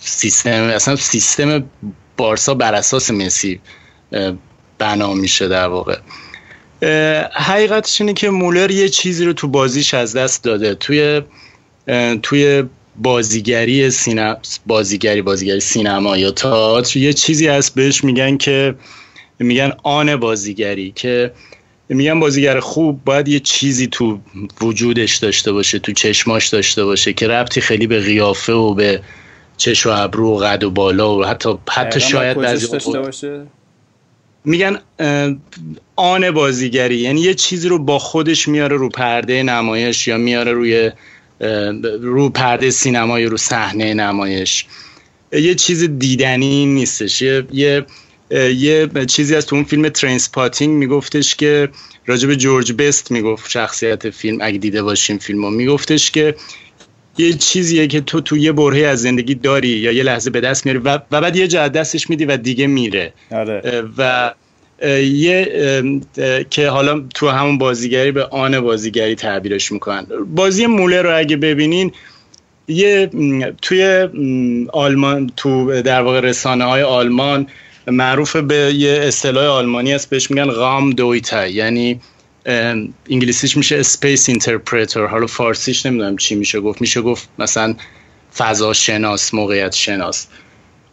[0.00, 1.64] سیستم اصلا سیستم
[2.16, 3.60] بارسا بر اساس مسی
[4.78, 5.96] بنا میشه در واقع.
[7.32, 10.74] حقیقتش اینه که مولر یه چیزی رو تو بازیش از دست داده.
[10.74, 11.22] توی
[12.22, 12.64] توی
[12.96, 14.36] بازیگری سینما
[14.66, 18.74] بازیگری بازیگری سینما یا تئاتر یه چیزی هست بهش میگن که
[19.38, 21.32] میگن آن بازیگری که
[21.88, 24.18] میگن بازیگر خوب باید یه چیزی تو
[24.60, 29.00] وجودش داشته باشه تو چشماش داشته باشه که ربطی خیلی به قیافه و به
[29.56, 33.46] چش و ابرو و قد و بالا و حتی حتی شاید بعضی داشته باشه.
[34.48, 34.78] میگن
[35.96, 40.90] آن بازیگری یعنی یه چیزی رو با خودش میاره رو پرده نمایش یا میاره روی
[42.00, 44.66] رو پرده سینما یا رو صحنه نمایش.
[45.32, 47.22] یه چیز دیدنی نیستش.
[47.22, 47.86] یه, یه
[48.30, 51.68] یه چیزی از تو اون فیلم Trainspotting میگفتش که
[52.06, 55.50] راجب جورج بست می‌گفت شخصیت فیلم اگه دیده باشیم فیلمو.
[55.50, 56.34] میگفتش که
[57.18, 60.66] یه چیزیه که تو تو یه برهه از زندگی داری یا یه لحظه به دست
[60.66, 63.12] میاری و, و بعد یه جا دستش میدی و دیگه میره.
[63.30, 63.84] آره.
[63.98, 64.32] و
[65.02, 65.82] یه
[66.50, 70.06] که حالا تو همون بازیگری به آن بازیگری تعبیرش می‌کنن.
[70.34, 71.92] بازی مولر رو اگه ببینین
[72.68, 73.10] یه
[73.62, 74.08] توی
[74.72, 77.46] آلمان تو در واقع رسانه های آلمان
[77.86, 82.00] معروف به یه اصطلاح آلمانی است بهش میگن Raumdeuter یعنی
[83.10, 86.80] انگلیسیش میشه؟ space interpreter حالا فارسیش نمی‌دونم چی میشه گفت.
[86.80, 87.74] میشه گفت مثلا
[88.36, 90.26] فضا شناس موقعیت شناس.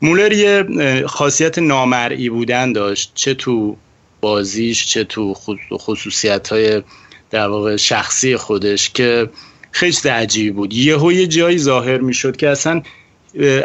[0.01, 3.11] مولر یه خاصیت نامرئی بودن داشت.
[3.15, 3.77] چه تو
[4.21, 5.33] بازیش چه تو
[5.77, 6.81] خصوصیت های
[7.31, 9.29] در واقع شخصی خودش که
[9.71, 10.73] خیلی عجیبی بود.
[10.73, 12.81] یهو یه جایی ظاهر می‌شد که اصلا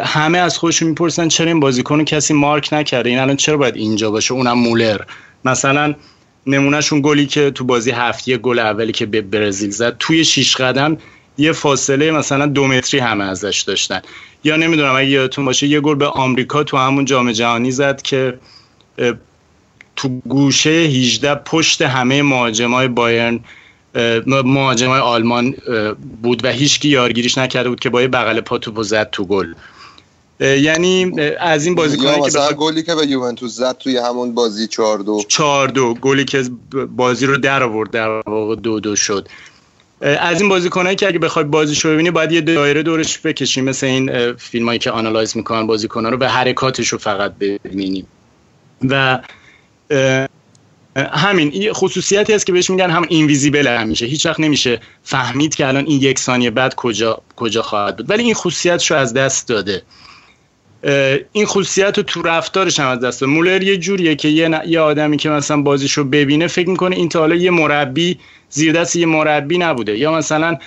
[0.03, 4.11] همه از خودشون می‌پرسن چرا این بازیکن کسی مارک نکرده؟ این الان چرا باید اینجا
[4.11, 5.01] باشه؟ اونم مولر.
[5.45, 5.95] مثلا
[6.47, 10.97] نمونهشون گلی که تو بازی هفتی گل اولی که به برزیل زد توی شیش قدم
[11.37, 14.01] یه فاصله مثلا دو متری همه ازش داشتن.
[14.43, 18.39] یا نمی‌دونم اگه یادتون باشه یه گل به آمریکا تو همون جام جهانی زد که
[19.95, 23.39] تو گوشه 18 پشت همه مهاجمای بایرن
[24.27, 25.55] مهاجمای آلمان
[26.23, 29.53] بود و هیچکی یارگیریش نکرده بود که با یه بغل پا توپو زد تو گل.
[30.41, 34.99] یعنی از این بازیکنایی که مثلا گلی که به یوونتوس زد توی همون بازی 4
[34.99, 36.43] 2 4 2 گلی که
[36.95, 39.27] بازی رو در آورد در واقع دو دو شد.
[40.01, 44.33] از این بازیکنایی که اگه بخوای بازیشو ببینی باید یه دایره دورش بکشیم مثل این
[44.33, 48.07] فیلمایی که آنالایز می‌کنن بازیکن‌ها رو به حرکاتش رو فقط ببینیم
[48.89, 49.19] و
[50.95, 55.67] همین این خصوصیتی هست که بهش میگن هم اینویزیبل همیشه هیچ وقت نمیشه فهمید که
[55.67, 58.09] الان این یک ثانیه بعد کجا کجا خواهد بود.
[58.09, 59.81] ولی این خصوصیتش رو از دست داده.
[61.31, 65.29] این خصوصیت رو تو رفتارش هم از دست مولر یه جوریه که یه, آدمی که
[65.29, 69.97] مثلا بازیشو ببینه فکر می‌کنه این تا حالا یه مربی زیر دست یه مربی نبوده.
[69.97, 70.57] یا مثلا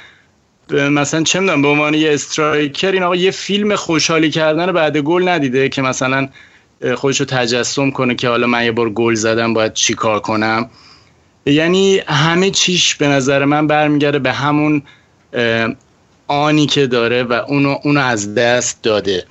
[0.70, 5.28] مثلا چه می‌دونم به عنوان یه استرایکر این آقا یه فیلم خوشحالی کردن بعد گل
[5.28, 6.28] ندیده که مثلا
[6.94, 10.70] خودش رو تجسم کنه که حالا من یه بار گل زدم باید چی کار کنم.
[11.46, 14.82] یعنی همه چیش به نظر من برمیگرده به همون
[16.26, 19.24] آنی که داره و اونو, اونو از دست داده.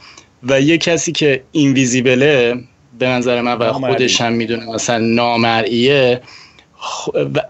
[0.44, 2.64] و یه کسی که اینویزیبله
[2.99, 6.22] به نظر من و خودش هم می‌دونه مثلا نامرئیه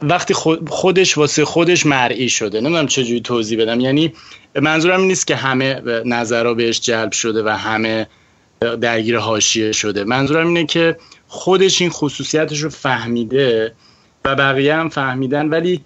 [0.01, 0.33] وقتی
[0.67, 2.61] خودش واسه خودش مرئی شده.
[2.61, 3.79] نمی‌دونم چجوری توضیح بدم.
[3.79, 4.13] یعنی
[4.55, 8.07] منظورم این نیست که همه نظرها بهش جلب شده و همه
[8.81, 10.03] درگیر حاشیه شده.
[10.03, 10.97] منظورم اینه که
[11.27, 13.73] خودش این خصوصیتش رو فهمیده
[14.25, 15.81] و بقیه هم فهمیدن ولی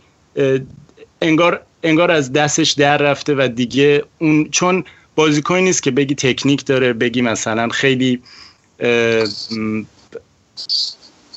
[1.21, 4.83] انگار انگار از دستش در رفته و دیگه اون چون
[5.17, 8.21] بازیکنی نیست که بگی تکنیک داره بگی مثلا خیلی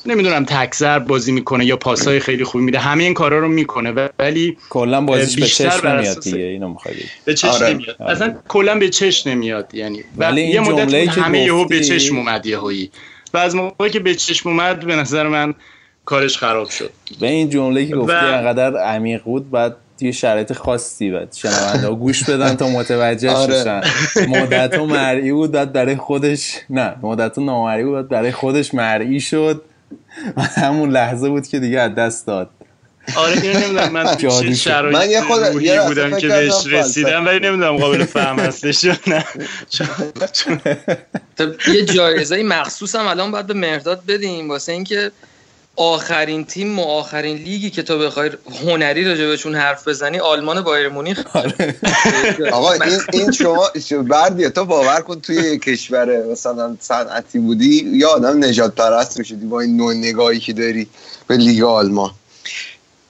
[0.05, 2.79] نمی‌دونم تکزر بازی می‌کنه یا پاسای خیلی خوبی میده.
[2.79, 6.75] همه این کارا رو می‌کنه ولی کلا بازیش به چشم نمیاد دیگه اینو
[7.25, 7.73] به چشم آره.
[7.73, 7.95] نمیاد.
[7.99, 8.11] آره.
[8.11, 9.75] اصلا کلا به چشم نمیاد.
[9.75, 12.91] یعنی ولی یه مدت همه یهو به چشم اومد یهویی.
[13.33, 15.53] و از موقعی که به چشم اومد به نظر من
[16.05, 16.91] کارش خراب شد.
[17.19, 21.95] به این جمله که گفتی انقدر عمیق بود بعد توی شرایط خاصی بعد شنونده ها
[21.95, 23.61] گوش بدن تا متوجه آره.
[23.61, 23.81] شدن
[24.27, 29.61] مدت مرئی بود بعد برای خودش نه مدت نامرئی بود برای خودش مرئی شد.
[30.55, 32.49] همون لحظه بود که دیگه از دست داد.
[33.15, 33.91] آره اینو نمی‌دونم.
[33.91, 38.39] من چه شرایط من یه خود یه بودم که بهش رسیدم ولی نمی‌دونم قابل فهم
[38.39, 39.25] هستش یا نه.
[41.75, 45.11] یه جایزه مخصوص هم الان باید به مرداد بدیم واسه اینکه
[45.75, 48.29] آخرین تیم و آخرین لیگی که تو بخوای
[48.63, 51.23] هنری راجبشون حرف بزنی آلمان بایر مونیخ.
[51.35, 51.75] آره.
[52.51, 53.69] آقا این این شما
[54.09, 59.61] بردیه تو باور کن توی کشور مثلا صنعتی بودی یا آدم نجات پرست می‌شدی با
[59.61, 60.87] این نوع نگاهی که داری
[61.27, 62.11] به لیگ آلمان.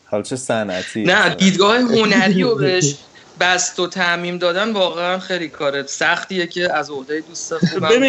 [0.06, 2.96] حالا چه صنعتی؟ نه دیدگاه هنری رو بهش
[3.42, 8.02] بست و تعمیم دادن واقعا خیلی کار سختیه که از عهده دوست خوبم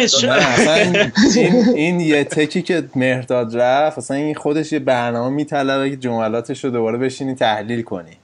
[1.35, 6.63] این, این یه تکی که مهرداد رفت اصلا این خودش یه برنامه میطلبه که جملاتش
[6.63, 8.17] رو دوباره بشینی تحلیل کنی.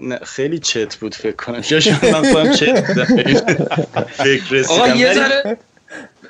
[0.00, 1.60] نه خیلی چت بود فکر کنم.
[1.60, 2.80] جاش من خودم چت
[4.06, 4.74] فکر رسیدم.
[4.74, 5.58] آقا یه ذره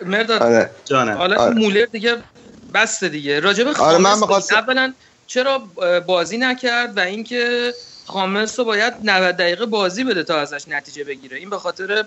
[0.07, 0.70] مرداد آره.
[0.85, 1.16] جانم.
[1.16, 1.55] حالا آره.
[1.55, 2.16] مولر دیگه
[2.74, 3.41] بسته دیگه.
[3.41, 4.16] راجب آره من
[4.53, 4.93] اولا
[5.27, 5.62] چرا
[6.07, 7.73] بازی نکرد و اینکه
[8.11, 11.37] خامس رو باید 90 دقیقه بازی بده تا ازش نتیجه بگیره.
[11.37, 12.05] این به خاطر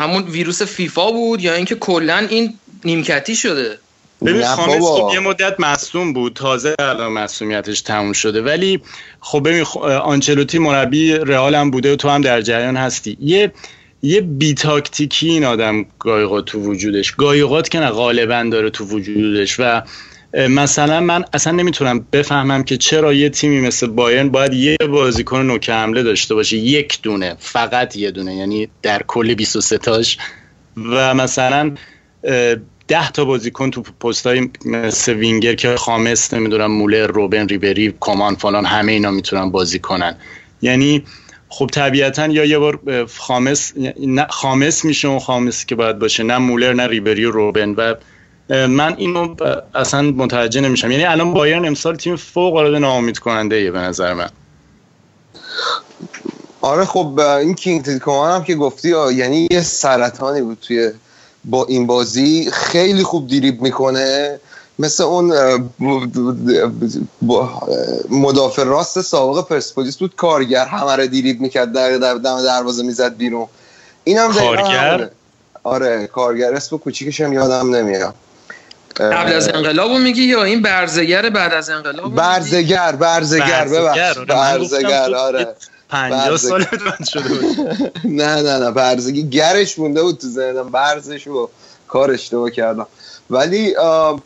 [0.00, 3.78] همون ویروس فیفا بود یا اینکه کلا این نیمکتی شده.
[4.24, 6.34] ببین خامس خب یه مدت مصوم بود.
[6.34, 8.42] تازه الان مصومیتش تموم شده.
[8.42, 8.80] ولی
[9.20, 13.16] خب ببین آنچلوتی مربی رئال هم بوده و تو هم در جریان هستی.
[13.20, 13.52] یه
[14.02, 17.12] یه بی تاکتیکی این آدم گایقات تو وجودش.
[17.12, 19.82] گایقات که نه غالبا داره تو وجودش و
[20.34, 25.70] مثلا من اصلا نمی‌تونم بفهمم که چرا یه تیمی مثل بایرن باید یه بازیکن نوک
[25.70, 30.18] حمله داشته باشه یک دونه فقط یه دونه یعنی در کل 23 تاش.
[30.76, 31.74] و مثلا
[32.88, 38.64] ده تا بازیکن تو پستای مثل وینگر که خامس نمی‌دونم مولر روبن ریبری کمان فلان
[38.64, 40.16] همه اینا می‌تونن بازی کنن.
[40.62, 41.04] یعنی
[41.48, 43.72] خب طبیعتا یا یه بار خامس
[44.06, 47.70] نه خامس میشه اون خامسی که باید باشه نه مولر نه ریبری و روبن.
[47.70, 47.94] و
[48.50, 49.34] من اینو
[49.74, 50.90] اصلا متوجه نمیشم.
[50.90, 54.30] یعنی الان بایرن امسال تیم فوق العاده ناامید کننده ایه به نظر من.
[56.60, 60.90] آره خب این کینگ کمان هم که گفتی یعنی یه سرطانی بود توی
[61.44, 62.50] با این بازی.
[62.52, 64.40] خیلی خوب دیریب می‌کنه.
[64.78, 65.32] مثل اون
[68.10, 70.64] مدافع راست سابق پرسپولیس بود کارگر.
[70.64, 73.46] همه رو دیریب می‌کرد در دم دروازه می‌زد بیرون.
[74.04, 75.10] اینم کارگر؟
[75.62, 76.54] آره کارگر.
[76.54, 78.14] اسم کوچیکش هم یادم نمیاد.
[79.00, 84.18] قبل از انقلابو میگی یا این برزگر بعد از انقلاب برزگر برزگر ببخش.
[84.28, 85.54] برزگر آره.
[85.88, 86.66] 50 سال
[87.12, 87.22] شده
[88.04, 90.70] نه نه نه برزگی گرش مونده بود تو ذهنم.
[90.70, 91.48] برزش و
[91.88, 92.86] کار اشتباه کردم.
[93.30, 93.74] ولی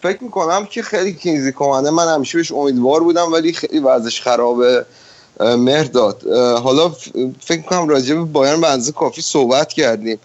[0.03, 1.91] فکر می‌کنم که خیلی کینزی کمانه.
[1.91, 4.85] من همیشه بهش امیدوار بودم ولی خیلی وضعش خرابه
[5.41, 6.23] مهرداد
[6.63, 6.89] حالا
[7.41, 10.19] فکر می‌کنم راجع به بایرن به کافی صحبت کردیم.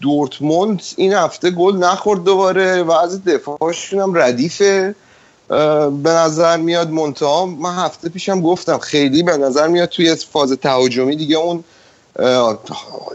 [0.00, 4.94] دورتموند این هفته گل نخورد دوباره و از دفاعشون هم ردیفه.
[6.02, 11.16] به نظر میاد منتها من هفته پیشم گفتم خیلی به نظر میاد توی فاز تهاجمی
[11.16, 11.64] دیگه اون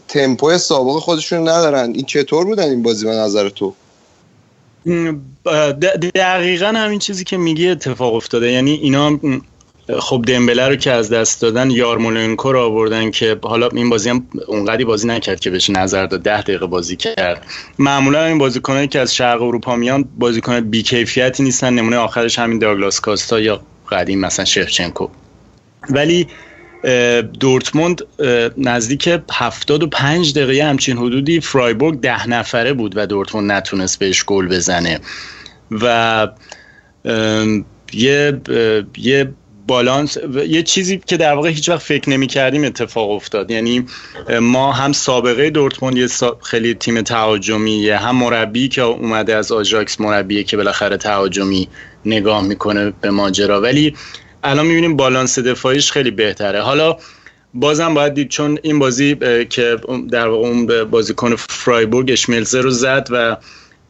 [0.08, 1.94] تمپوی سابق خودشون ندارن.
[1.94, 3.74] این چطور بودن این بازی به نظر تو؟
[6.16, 8.52] دقیقا همین چیزی که میگی اتفاق افتاده.
[8.52, 9.20] یعنی اینا
[10.00, 14.28] خب دمبله رو که از دست دادن یارمولنکو رو آوردن که حالا این بازی هم
[14.48, 17.46] اونقدی بازی نکرد که بهش نظر داد ده دقیقه بازی کرد.
[17.80, 23.00] معمولا این بازیکنایی که از شرق اروپا میان بازیکن بیکیفیتی نیستن نمونه آخرش همین داگلاس
[23.00, 23.62] کاستا یا
[23.92, 25.08] قدیم مثلا شفچنکو.
[25.90, 26.28] ولی
[27.40, 28.02] دورتموند
[28.58, 35.00] نزدیک 75 دقیقه همچین حدودی فرایبورگ ده نفره بود و دورتموند نتونست بهش گل بزنه.
[35.72, 36.28] و
[37.94, 38.42] یه
[38.98, 39.32] یه
[39.70, 40.18] بالانس.
[40.48, 43.52] یه چیزی که در واقع هیچ وقت فکر نمی کردیم اتفاق افتاد.
[43.52, 43.86] یعنی
[44.42, 46.08] ما هم سابقه دورتموند یه
[46.44, 51.68] خیلی تیم تهاجمی هم مربی که اومده از آژاکس مربیه که بالاخره تهاجمی
[52.06, 53.62] نگاه می‌کنه به ماجرا.
[53.62, 53.96] ولی
[54.44, 56.62] الان می‌بینیم بالانس دفاعیش خیلی بهتره.
[56.62, 56.98] حالا
[57.54, 59.16] بازم باید دید چون این بازی
[59.50, 59.78] که
[60.12, 63.38] در واقع اون بازیکن فرایبورگ اشملزر رو زد و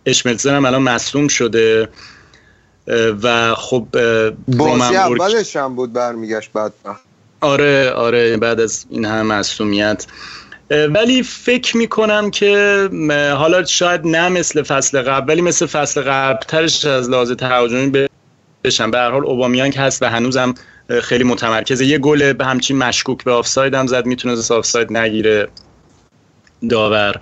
[0.05, 1.87] اشملزر هم الان مصوم شده.
[3.23, 3.87] و خب
[4.47, 6.73] بازی اولش هم بود برمیگشت بعد.
[7.41, 10.05] آره آره بعد از این هم مصومیت
[10.69, 12.89] ولی فکر می‌کنم که
[13.37, 18.07] حالا شاید نه مثل فصل قبل ولی مثل فصل قبل ترش از لحاظ تهاجمی
[18.63, 18.91] بشن.
[18.91, 20.53] به هر حال اوبامیانگ هست و هنوزم
[21.01, 21.85] خیلی متمرکزه.
[21.85, 25.47] یه گل به همچین مشکوک به آفساید هم زد می‌تونه آفساید نگیره.
[26.69, 27.15] داور.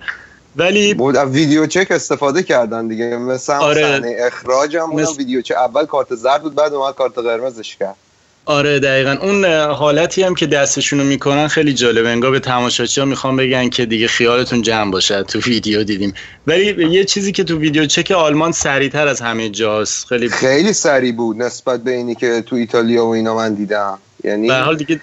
[0.56, 3.16] ولی بود ویدیو چک استفاده کردن دیگه.
[3.16, 4.16] مثلا آره.
[4.26, 5.16] اخراج هم مثل...
[5.16, 7.96] ویدیو چک اول کارت زرد بود بعد اومد کارت قرمزش کرد.
[8.44, 9.16] آره دقیقا.
[9.22, 12.08] اون حالتی هم که دستشونو می‌کنن خیلی جالبه.
[12.08, 16.14] انگار به تماشاچی ها می‌خوام بگن که دیگه خیالتون جمع باشه تو ویدیو دیدیم.
[16.46, 21.12] ولی یه چیزی که تو ویدیو چک آلمان سریعتر از همه جاست خیلی خیلی سریع
[21.12, 23.98] بود نسبت به اینی که تو ایتالیا و اینا من دیدم.
[24.24, 25.00] یعنی به حال دیگه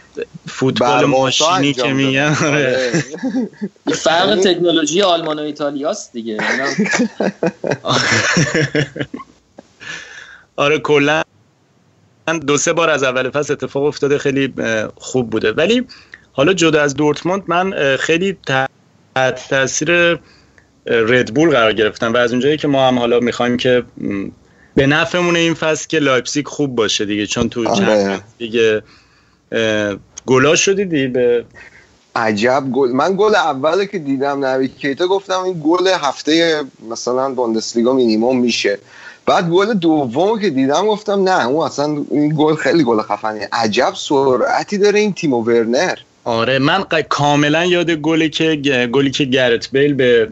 [0.48, 2.92] فوتبال ماشینی که میگن آره.
[3.96, 6.38] فرق یعنی تکنولوژی آلمان و ایتالیاست دیگه
[10.56, 11.24] آره کلا
[12.48, 14.54] دو سه بار از اول فصل اتفاق افتاده خیلی
[14.96, 15.88] خوب بوده ولی
[16.34, 20.20] حالا جدا از دورتموند من خیلی تحت تاثیر
[20.86, 23.84] ردبول قرار گرفتم و از اونجایی که ما هم حالا می‌خوایم که
[24.76, 28.22] به نفعمون این فصل که لایپزیگ خوب باشه دیگه چون تو آره.
[28.38, 28.84] دیگه
[30.26, 31.46] گلاشو دیدی به
[32.16, 37.94] عجب گل من گل اول که دیدم نبی کیتا گفتم این گل هفته مثلا بوندسلیگا
[37.94, 38.80] مینیمم میشه.
[39.26, 43.50] بعد گل دوم که دیدم گفتم نه اون اصلا این گل خیلی گل خفنه.
[43.52, 45.96] عجب سرعتی داره این تیم ورنر.
[46.24, 48.56] آره من کاملا یاد گلی که
[48.94, 50.30] گلی که گرت بیل به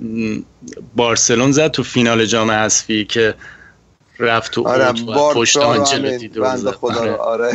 [0.95, 3.33] بارسلونا زد تو فینال جام حذفی که
[4.23, 4.93] رفت تو آره
[5.33, 6.31] پشت آنجلوتی
[6.81, 7.15] آره.
[7.15, 7.51] آره.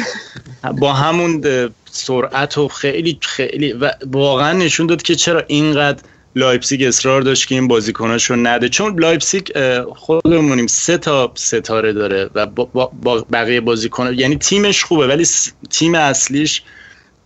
[0.78, 1.45] با همون
[1.90, 6.03] سرعت و خیلی خیلی و واقعا نشون داد که چرا اینقدر
[6.36, 9.49] لایپزیگ اصرار داشت که این بازیکناش رو نده چون لایپزیگ
[9.95, 12.65] خودمونیم سه تا ستاره داره و با,
[13.03, 15.27] با بقیه بازیکن یعنی تیمش خوبه ولی
[15.70, 16.62] تیم اصلیش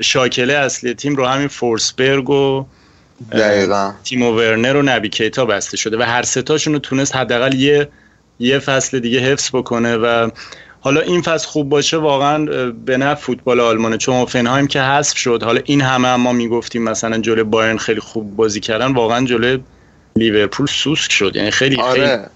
[0.01, 2.65] شاکله اصلی تیم رو همین فورسبرگ و
[3.33, 7.89] دقیقا تیم ورنر و نبی کیتا بسته شده و هر ستاشون رو تونست حداقل یه
[8.39, 10.31] یه فصل دیگه حفظ بکنه و
[10.81, 13.97] حالا این فصل خوب باشه واقعا به نفع فوتبال آلمانه.
[13.97, 18.01] چون اوفنهایم که حذف شد حالا این همه هم ما می‌گفتیم مثلا جلوی بایرن خیلی
[18.01, 19.59] خوب بازی کردن واقعا جلوی
[20.17, 21.37] لیورپول سوسک شد.
[21.37, 22.29] یعنی خیلی آره.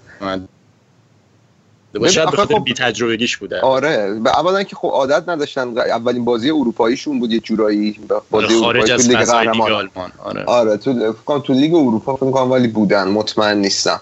[2.09, 2.63] شاید بخاطر خب...
[2.63, 3.61] بی تجربگیش بوده.
[3.61, 7.99] آره اولا که خب عادت نداشتن اولین بازی اروپاییشون بود یه جورایی
[8.31, 9.89] بازی خارج از لیگ آلمان
[10.23, 10.43] آره.
[10.43, 14.01] آره تو تو لیگ اروپا فکر کنم ولی بودن مطمئن نیستم.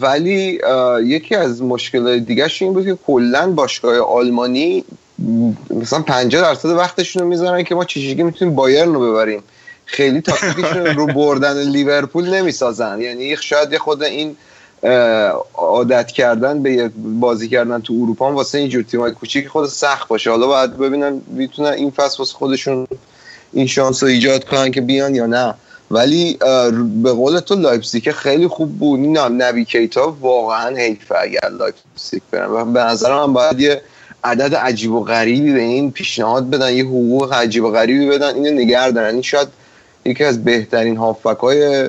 [0.00, 0.60] ولی
[1.04, 4.84] یکی از مشکلات دیگه این بود که کلا باشگاه آلمانی
[5.70, 9.42] مثلا 50 درصد وقتشون رو می‌ذارن که ما چجوری می‌تونیم بایرن رو ببریم.
[9.84, 13.00] خیلی تاکتیکشون رو بردن لیورپول نمی‌سازن.
[13.00, 14.36] یعنی شاید یه خود این
[15.54, 16.90] عادت کردن به
[17.20, 20.30] بازی کردن تو اروپا واسه اینجور تیمای کوچیک خود سخت باشه.
[20.30, 22.86] حالا باید ببینن می‌تونن این فصل واسه خودشون
[23.52, 25.54] این شانس رو ایجاد کنن که بیان یا نه.
[25.90, 26.38] ولی
[27.02, 29.00] به قول تو لایپزیگ خیلی خوب بود.
[29.00, 32.50] نه نبی کیتا واقعا حیفه اگر لایپزیگ برن.
[32.50, 33.82] و به نظر من باید یه
[34.24, 38.50] عدد عجیب و غریبی به این پیشنهاد بدن یه حقوق عجیب و غریبی بدن اینو
[38.50, 39.12] نگه دارن.
[39.12, 39.48] این شاید
[40.04, 41.88] یکی از بهترین هافبک های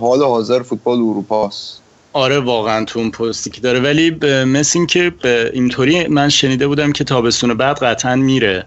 [0.00, 1.79] حال حاضر فوتبال اروپا است
[2.12, 3.80] آره واقعا تو اون پستی که داره.
[3.80, 4.10] ولی
[4.44, 5.12] مثل این که
[5.52, 8.64] اینطوری من شنیده بودم که تابستون بعد قطعا میره.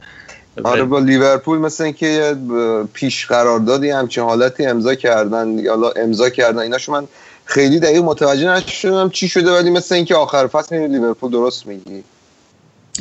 [0.63, 2.35] آره با لیورپول مثل اینکه
[2.93, 7.07] پیش قراردادی همچین حالتی امضا کردن یا امضا کردن ایناشو من
[7.45, 12.03] خیلی دقیق متوجه نشدم چی شده ولی مثل اینکه آخر فصل لیورپول درست میگی.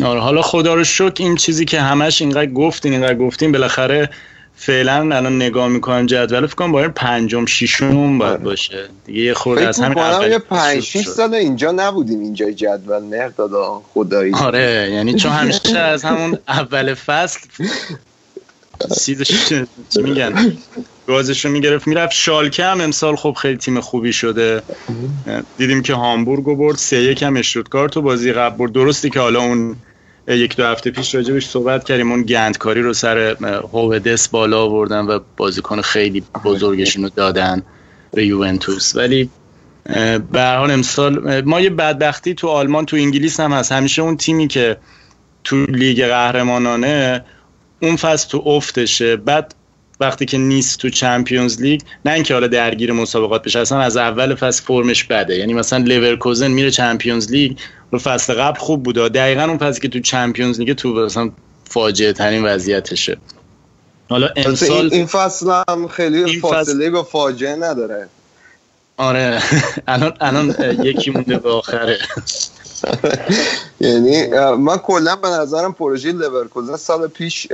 [0.04, 4.10] آره حالا خدا رو شکر این چیزی که همش اینقدر گفتین اینقدر گفتین بالاخره
[4.56, 8.42] فعلا الان نگاه می‌کنم جدول فکر کنم باید پنجم ششم باید آره.
[8.42, 8.88] باشه.
[9.04, 11.34] دیگه یه خورده از همین اول یه 5 6 سال.
[11.34, 13.02] اینجا نبودیم اینجا جدول.
[13.02, 14.34] مردادا خدایی.
[14.34, 17.40] آره یعنی چون همیشه از همون اول فصل
[18.90, 19.52] سیدش
[19.96, 20.56] میگن؟
[21.06, 24.62] گازشو می‌گرفت می‌رفت شالکه هم امسال خب خیلی تیم خوبی شده.
[25.58, 28.72] دیدیم که هامبورگ برد سه یک هم اشتوتگارت تو بازی قبل برد.
[28.72, 29.76] درستی که حالا اون
[30.28, 32.12] یک دو هفته پیش راجبش صحبت کردیم.
[32.12, 33.18] اون گندکاری رو سر
[33.72, 37.62] هوودس بالا آوردن و بازیکن خیلی بزرگشون رو دادن
[38.12, 38.96] به یوونتوس.
[38.96, 39.30] ولی
[40.32, 43.72] به حال امسال ما یه بدبختی تو آلمان تو انگلیس هم هست.
[43.72, 44.76] همیشه اون تیمی که
[45.44, 47.24] تو لیگ قهرمانانه
[47.82, 49.16] اون فصل تو افتشه.
[49.16, 49.54] بعد
[50.02, 54.34] وقتی که نیست تو Champions League نه اینکه حالا درگیر مسابقات بشه اصلا از اول
[54.34, 55.36] فصل فرمش بده.
[55.36, 57.58] یعنی مثلا لیورکوزن میره Champions League
[57.90, 61.30] رو فصل قبل خوب بوده دقیقا اون فصلی که تو چمپیونز لیگ تو مثلا
[61.64, 63.16] فاجعه ترین وضعیتشه.
[64.08, 68.08] حالا امسال این فصل هم خیلی فاصله با فاجعه نداره.
[68.96, 69.42] آره.
[69.88, 71.98] الان الان یکی مونده به آخره.
[73.80, 74.26] یعنی
[74.58, 77.48] من کلا به نظرم پروژه لورکوزن سال پیش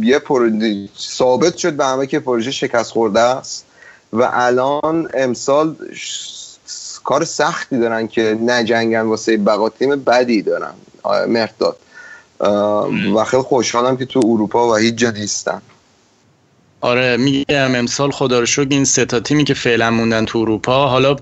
[0.00, 3.64] یه پروژه ثابت شد به همه که پروژه شکست خورده است
[4.12, 5.76] و الان امسال
[7.04, 10.74] کار سختی دارن که نجنگن واسه بقا تیم بدی دارن.
[11.28, 11.76] مرداد.
[13.16, 15.62] و خیلی خوشحالم که تو اروپا و هیچ جا نیستن.
[16.80, 20.88] آره میگم امسال خدا رو شکر این سه تا تیمی که فعلا موندن تو اروپا
[20.88, 21.16] حالا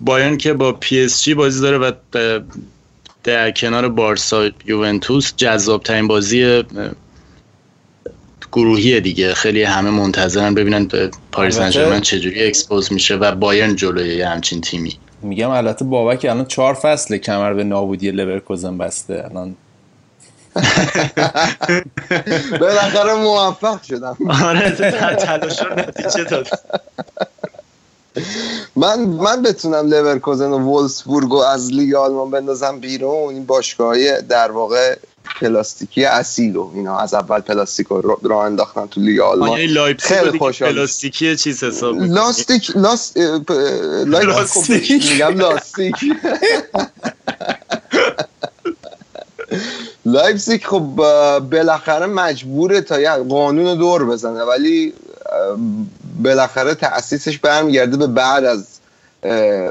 [0.00, 1.92] بایرن که با پی اس جی بازی داره و
[3.24, 6.64] در کنار بارسا یوونتوس جذاب ترین بازی
[8.52, 9.34] گروهی دیگه.
[9.34, 10.88] خیلی همه منتظرن ببینن
[11.32, 14.98] پاریس سن چجوری expose میشه و بایرن جلوی همچین تیمی.
[15.22, 19.24] میگم البته بابک الان چهار فصل کمر به نابودی لورکوزن بسته.
[19.30, 19.56] الان
[22.60, 24.16] بالاخره موفق شدم.
[24.44, 26.48] آره تلاش نتیجه داد.
[28.76, 33.34] من من بتونم لورکوزن و وولسبورگ از لیگ آلمان بندازم بیرون.
[33.34, 34.96] این باشگاهی در واقع
[35.40, 39.58] پلاستیکی اصیل و اینا از اول پلاستیک رو راه انداختن تو لیگ آلمان.
[39.98, 43.16] خیلی خوشحال پلاستیکی چیز حساب لاستیک لاست
[44.06, 45.94] لاستیک میگم لاستیک.
[50.04, 50.80] لایپزیگ خب
[51.50, 54.92] بالاخره مجبوره تا یه قانون دور بزنه ولی
[56.22, 58.66] بالاخره تأسیسش برمیگرده به بعد از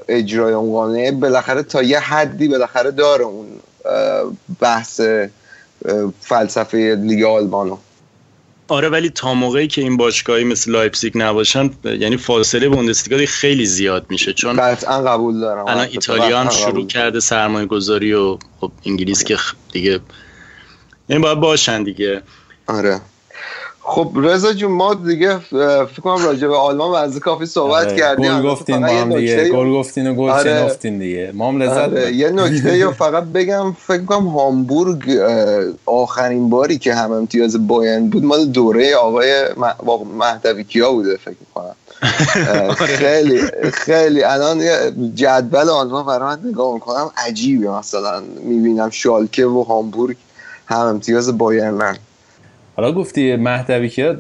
[0.08, 3.48] اجرای اون قانونه بالاخره تا یه حدی بالاخره داره اون
[4.60, 5.02] بحث
[6.22, 7.78] فلسفه لیگ آلمانو.
[8.68, 14.06] آره ولی تا موقعی که این باشگاهی مثل لایپزیگ نباشن یعنی فاصله بوندسلیگا خیلی زیاد
[14.10, 14.34] میشه.
[14.34, 15.68] چون قطعا قبول دارم.
[15.68, 19.38] الان ایتالیا هم شروع کرده سرمایه گذاری و خب انگلیس که
[19.72, 20.00] دیگه
[21.08, 22.22] این باید باشن دیگه.
[22.68, 23.02] آره.
[23.92, 27.96] خب رضا جون ما دیگه فکر کنم راجع به آلمان وضع کافی صحبت آره.
[27.96, 30.44] کردیم گل گفتین ما هم دیگه گل گفتین و گل آره.
[30.44, 32.14] شنفتین دیگه ما هم لذت آره.
[32.14, 35.20] یه نکته یا فقط بگم فکر کنم هامبورگ
[35.86, 39.46] آخرین باری که هم امتیاز باین بود مال دوره آقای
[40.18, 41.76] مهدوی کیا بوده فکر کنم
[42.50, 42.74] آره.
[42.74, 43.42] خیلی
[43.74, 44.62] خیلی الان
[45.16, 50.18] جدول آلمان برای من نگاه می‌کنم عجیبه مثلا می‌بینم شالکه و هامبورگ
[50.68, 51.98] هم امتیاز بایرنن
[52.80, 54.16] حالا گفتی مهدوی کیا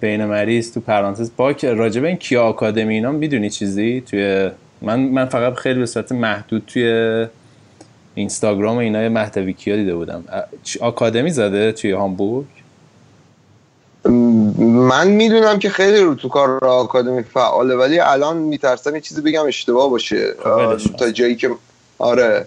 [0.00, 4.50] بین مریض تو پرانتز پاک راجبه این کیا آکادمی اینا می‌دونی چیزی؟ توی
[4.82, 7.26] من من فقط خیلی به صورت محدود توی
[8.14, 10.24] اینستاگرام اینا محتوی ها دیده بودم.
[10.80, 12.46] آکادمی زده توی هامبورگ؟
[14.58, 19.46] من می‌دونم که خیلی رو تو کار آکادمی فعاله ولی الان میترسم یه چیزی بگم
[19.46, 20.34] اشتباه باشه.
[20.44, 21.50] خب، تا جایی که
[21.98, 22.46] آره.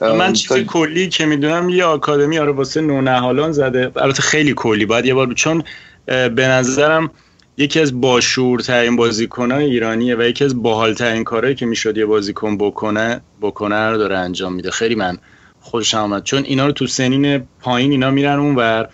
[0.00, 3.92] من چیز کلی که می‌دونم یه آکادمی آره واسه نونهالان زده.
[3.96, 4.86] البته خیلی کلی.
[4.86, 5.62] باید یه بار چون
[6.06, 7.10] به نظرم
[7.56, 13.20] یکی از باشورترین بازیکنان ایرانیه و یکی از باحالترین کارهایی که می‌شد یه بازیکن بکنه
[13.40, 14.70] بکنه رو داره انجام میده.
[14.70, 15.18] خیلی من
[15.60, 18.88] خوشم آمد چون اینا رو تو سنین پایین اینا میرن اونور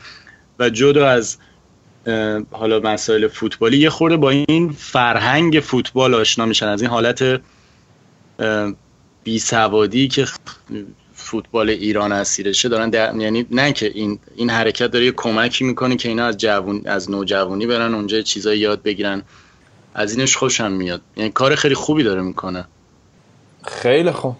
[0.59, 1.37] و جدا از
[2.51, 6.67] حالا مسائل فوتبالی یه خورده با این فرهنگ فوتبال آشنا میشن.
[6.67, 7.41] از این حالت
[9.25, 10.27] بی سوادی که
[11.15, 13.17] فوتبال ایران اسیرشه دارن در...
[13.17, 17.11] یعنی نه که این این حرکت داره یه کمکی می‌کنه که اینا از جوون از
[17.11, 19.23] نوجوانی برن اونجا چیزایی یاد بگیرن.
[19.95, 21.01] از اینش خوشم میاد.
[21.17, 22.65] یعنی کار خیلی خوبی داره می‌کنه.
[23.65, 24.37] خیلی خوب.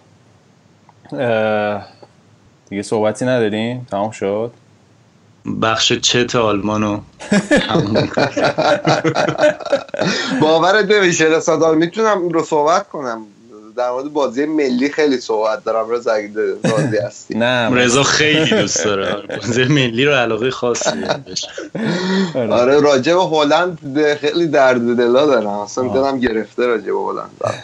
[2.69, 4.51] دیگه صحبتی نداریم؟ تمام شد؟
[5.61, 6.99] بخش چت آلمانو.
[10.41, 13.21] باورت نمیشه صدا می‌تونم رو صحبت کنم؟
[13.77, 16.29] در مورد بازی ملی خیلی صحبت دارم رضا اگه
[16.63, 17.37] بازی هستی.
[17.37, 19.23] نه رضا خیلی دوست داره.
[19.37, 20.89] بازی ملی رو علاقه خاصی
[22.35, 22.53] آره.
[22.53, 27.31] آره راجع به هلند خیلی درد دلا دارم اصلا دلم گرفته راجع به هلند.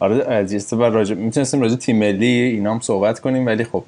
[0.00, 0.24] آره.
[0.24, 3.84] عزیز بر راجع می‌تونستیم راجع تیم ملی اینا هم صحبت کنیم ولی خب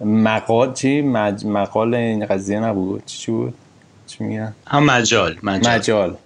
[0.00, 1.46] مقال چی؟ مج...
[1.46, 3.54] مقال این قضیه نبود؟ چی بود؟
[4.06, 6.16] چی میگن؟ هم مجال مجال, مجال.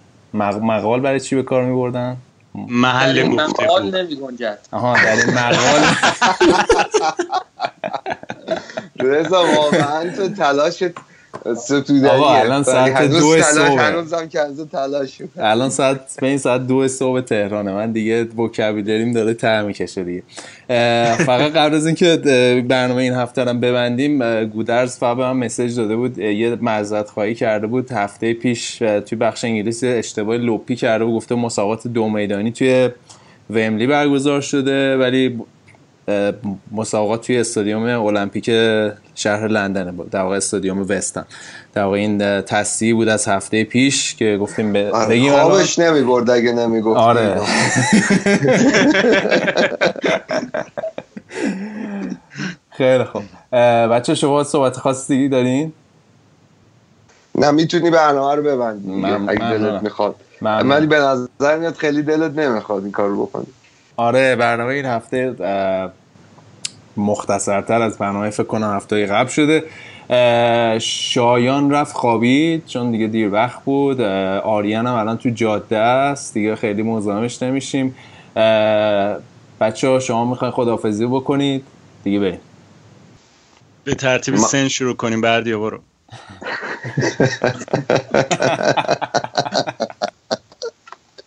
[0.61, 2.17] مقال برای چی به کار میبردن؟
[2.55, 4.59] محل گفته مقال نمی گنجد.
[4.71, 5.81] آها در این مقال
[8.99, 11.08] رضا واقعا تو تلاشت
[11.57, 16.87] ستودنیه الان ساعت دو صبح هنوزم که از تلاش الان ساعت به این ساعت دو
[16.87, 17.71] صبح تهرانه.
[17.71, 18.27] من دیگه
[18.59, 20.23] داریم داره ته می‌کشه دیگه.
[21.25, 22.17] فقط قبل از اینکه
[22.67, 27.35] برنامه این هفته رو ببندیم گودرز فقط به من مسیج داده بود یه معذرت خواهی
[27.35, 27.91] کرده بود.
[27.91, 32.89] هفته پیش توی بخش انگلیسی اشتباه لوپی کرده بود گفته مسابقات دو میدانی توی
[33.49, 35.39] وملی برگزار شده ولی
[36.71, 38.51] مسابقات توی استادیوم المپیک
[39.15, 41.25] شهر لندن در واقع استادیوم وستن.
[41.73, 46.01] در واقع این تصدیح بود از هفته پیش که گفتیم به آره بگیم خوابش نمی
[46.01, 47.41] برد اگه نمی گفت آره.
[52.69, 53.23] خیلی خوب.
[53.91, 55.73] بچه شما صحبت خاصی دارین؟
[57.35, 59.05] نه می‌تونی برنامه رو ببندی.
[59.27, 60.15] اگه دلت می‌خواد.
[60.41, 63.47] ولی به نظر میاد خیلی دلت نمی‌خواد این کار رو بکنی.
[63.99, 65.35] آره برنامه این هفته
[66.97, 69.63] مختصرتر از برنامه فکر کنم هفته قبل شده.
[70.79, 74.01] شایان رفت خوابید چون دیگه دیر وقت بود.
[74.01, 76.33] آریان هم الان تو جاده است.
[76.33, 77.95] دیگه خیلی مزاحمش نمیشیم.
[79.61, 81.63] بچه ها شما می‌خواین خداحافظی بکنید؟
[82.03, 82.39] دیگه بریم.
[83.83, 85.21] به ترتیب سن شروع کنیم.
[85.21, 85.79] بردیا برو.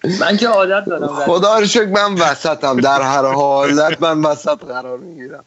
[0.05, 4.99] من که عادت دارم خدا رو شکر من وسطم در هر حالت من وسط قرار
[4.99, 5.45] می‌گیرم.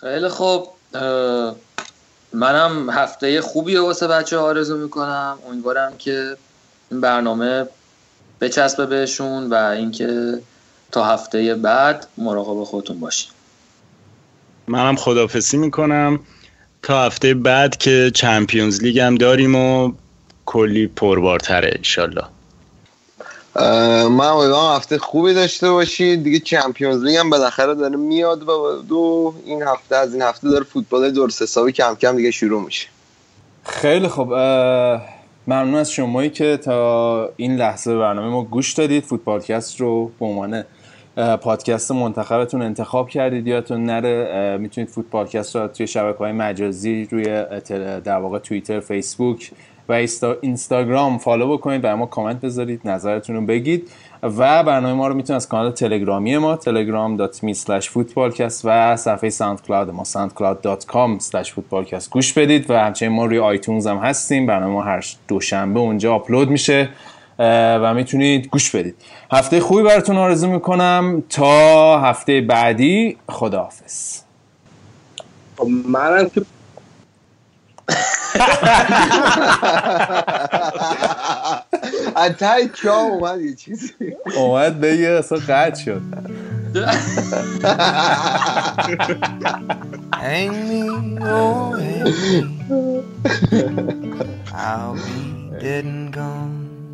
[0.00, 0.68] خیلی خوب.
[2.32, 5.38] منم هفته خوبی واسه بچه آرزو می‌کنم.
[5.48, 6.36] امیدوارم که
[6.90, 7.66] این برنامه
[8.40, 10.38] بچسبه بهشون و اینکه
[10.92, 13.30] تا هفته بعد مراقب خودتون باشین.
[14.68, 16.20] منم خدافسی می‌کنم.
[16.82, 19.92] تا هفته بعد که چمپیونز لیگ هم داریم و
[20.46, 22.24] کلی پربارتره انشالله.
[23.56, 29.34] من امیدوارم هفته خوبی داشته باشید دیگه چمپیونز لیگ هم بالاخره داره میاد و دو
[29.46, 32.88] این هفته از این هفته داره فوتبال درست حسابی کم کم دیگه شروع میشه.
[33.62, 34.32] خیلی خب
[35.46, 39.04] ممنون از شمایی که تا این لحظه برنامه ما گوش دادید.
[39.04, 40.64] فوتبالکست رو به عنوان
[41.42, 43.46] پادکست منتخبتون انتخاب کردید.
[43.46, 47.24] یادتون نره می‌تونید فوتبالکست رو توی شبکه های مجازی روی
[48.00, 49.50] در واقع توییتر فیسبوک
[49.88, 50.06] و
[50.40, 53.90] اینستاگرام follow بکنید و ما کامنت بذارید نظرتون رو بگید
[54.22, 60.04] و برنامه ما رو می‌تونید از کانال تلگرامی ما telegram.me footballcast و صفحه ساوند ما
[60.04, 64.46] soundcloud.com footballcast گوش بدید و همچنین ما روی آیتونز هم هستیم.
[64.46, 66.88] برنامه ما هر دوشنبه اونجا آپلود میشه
[67.38, 68.94] و می‌تونید گوش بدید.
[69.32, 71.22] هفته خوبی براتون آرزو می‌کنم.
[71.30, 74.20] تا هفته بعدی خداحافظ.
[75.56, 76.42] خب، منم که
[90.14, 93.04] Hang me, oh hang me.
[94.52, 96.90] I'll be dead and gone.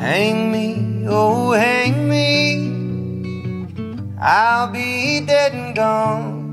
[0.00, 3.92] Hang me, oh hang me.
[4.18, 6.43] I'll be dead and gone.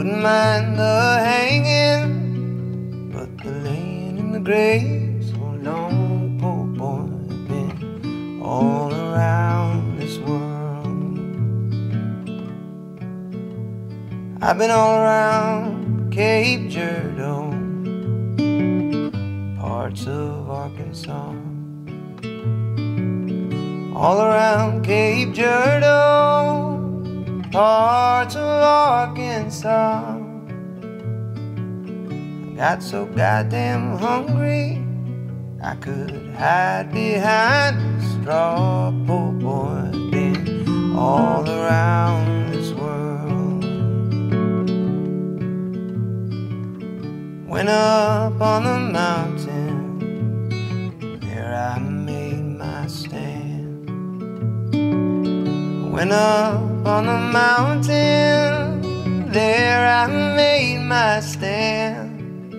[0.00, 7.04] Wouldn't mind the hanging, but the laying in the grave so long, poor boy,
[7.46, 11.18] been all around this world.
[14.40, 17.50] I've been all around Cape Girardeau,
[19.60, 21.34] parts of Arkansas
[23.94, 26.69] all around Cape Girardeau,
[27.50, 30.16] parts of Arkansas.
[32.46, 34.84] I got so goddamn hungry,
[35.62, 38.92] I could hide behind a straw.
[39.06, 43.64] Poor boy, been all around this world.
[47.48, 49.69] Went up on the mountain,
[56.00, 58.80] Went up on the mountain,
[59.30, 62.54] there I made my stand.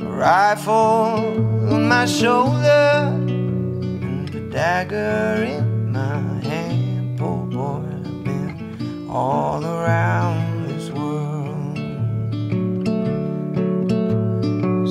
[0.00, 7.18] A rifle on my shoulder, and a dagger in my hand.
[7.18, 11.76] Poor boy, I've been all around this world.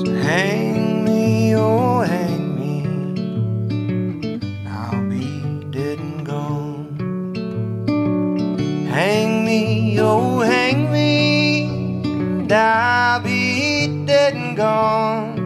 [0.06, 2.35] So hang me, oh hang
[9.98, 11.64] oh hang me,
[12.04, 15.36] and I'll be dead and gone.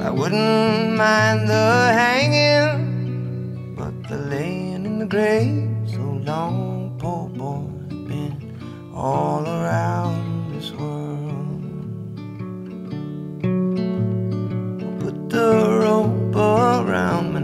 [0.00, 7.66] I wouldn't mind the hanging, but the laying in the grave so long, poor boy,
[8.06, 8.56] been
[8.94, 11.18] all around this world.
[15.00, 17.40] Put the rope around my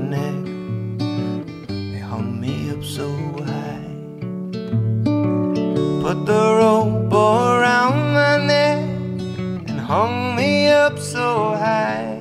[6.04, 8.84] Put the rope around my neck
[9.70, 12.20] and hung me up so high.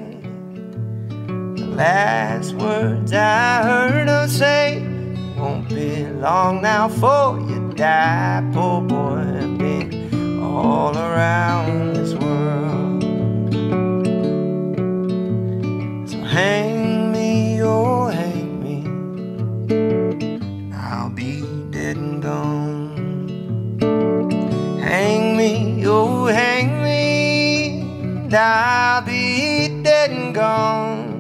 [1.57, 4.79] The last words I heard her say
[5.37, 9.19] won't be long now for you die, poor boy.
[9.19, 13.03] I've been all around this world.
[16.09, 16.72] So hang
[26.27, 27.83] hang me,
[28.33, 31.13] I'll be dead and gone.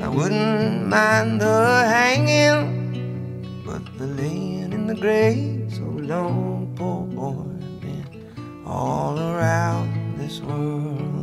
[0.00, 7.44] I wouldn't mind the hanging, but the laying in the grave so long, poor boy,
[7.80, 11.21] been all around this world.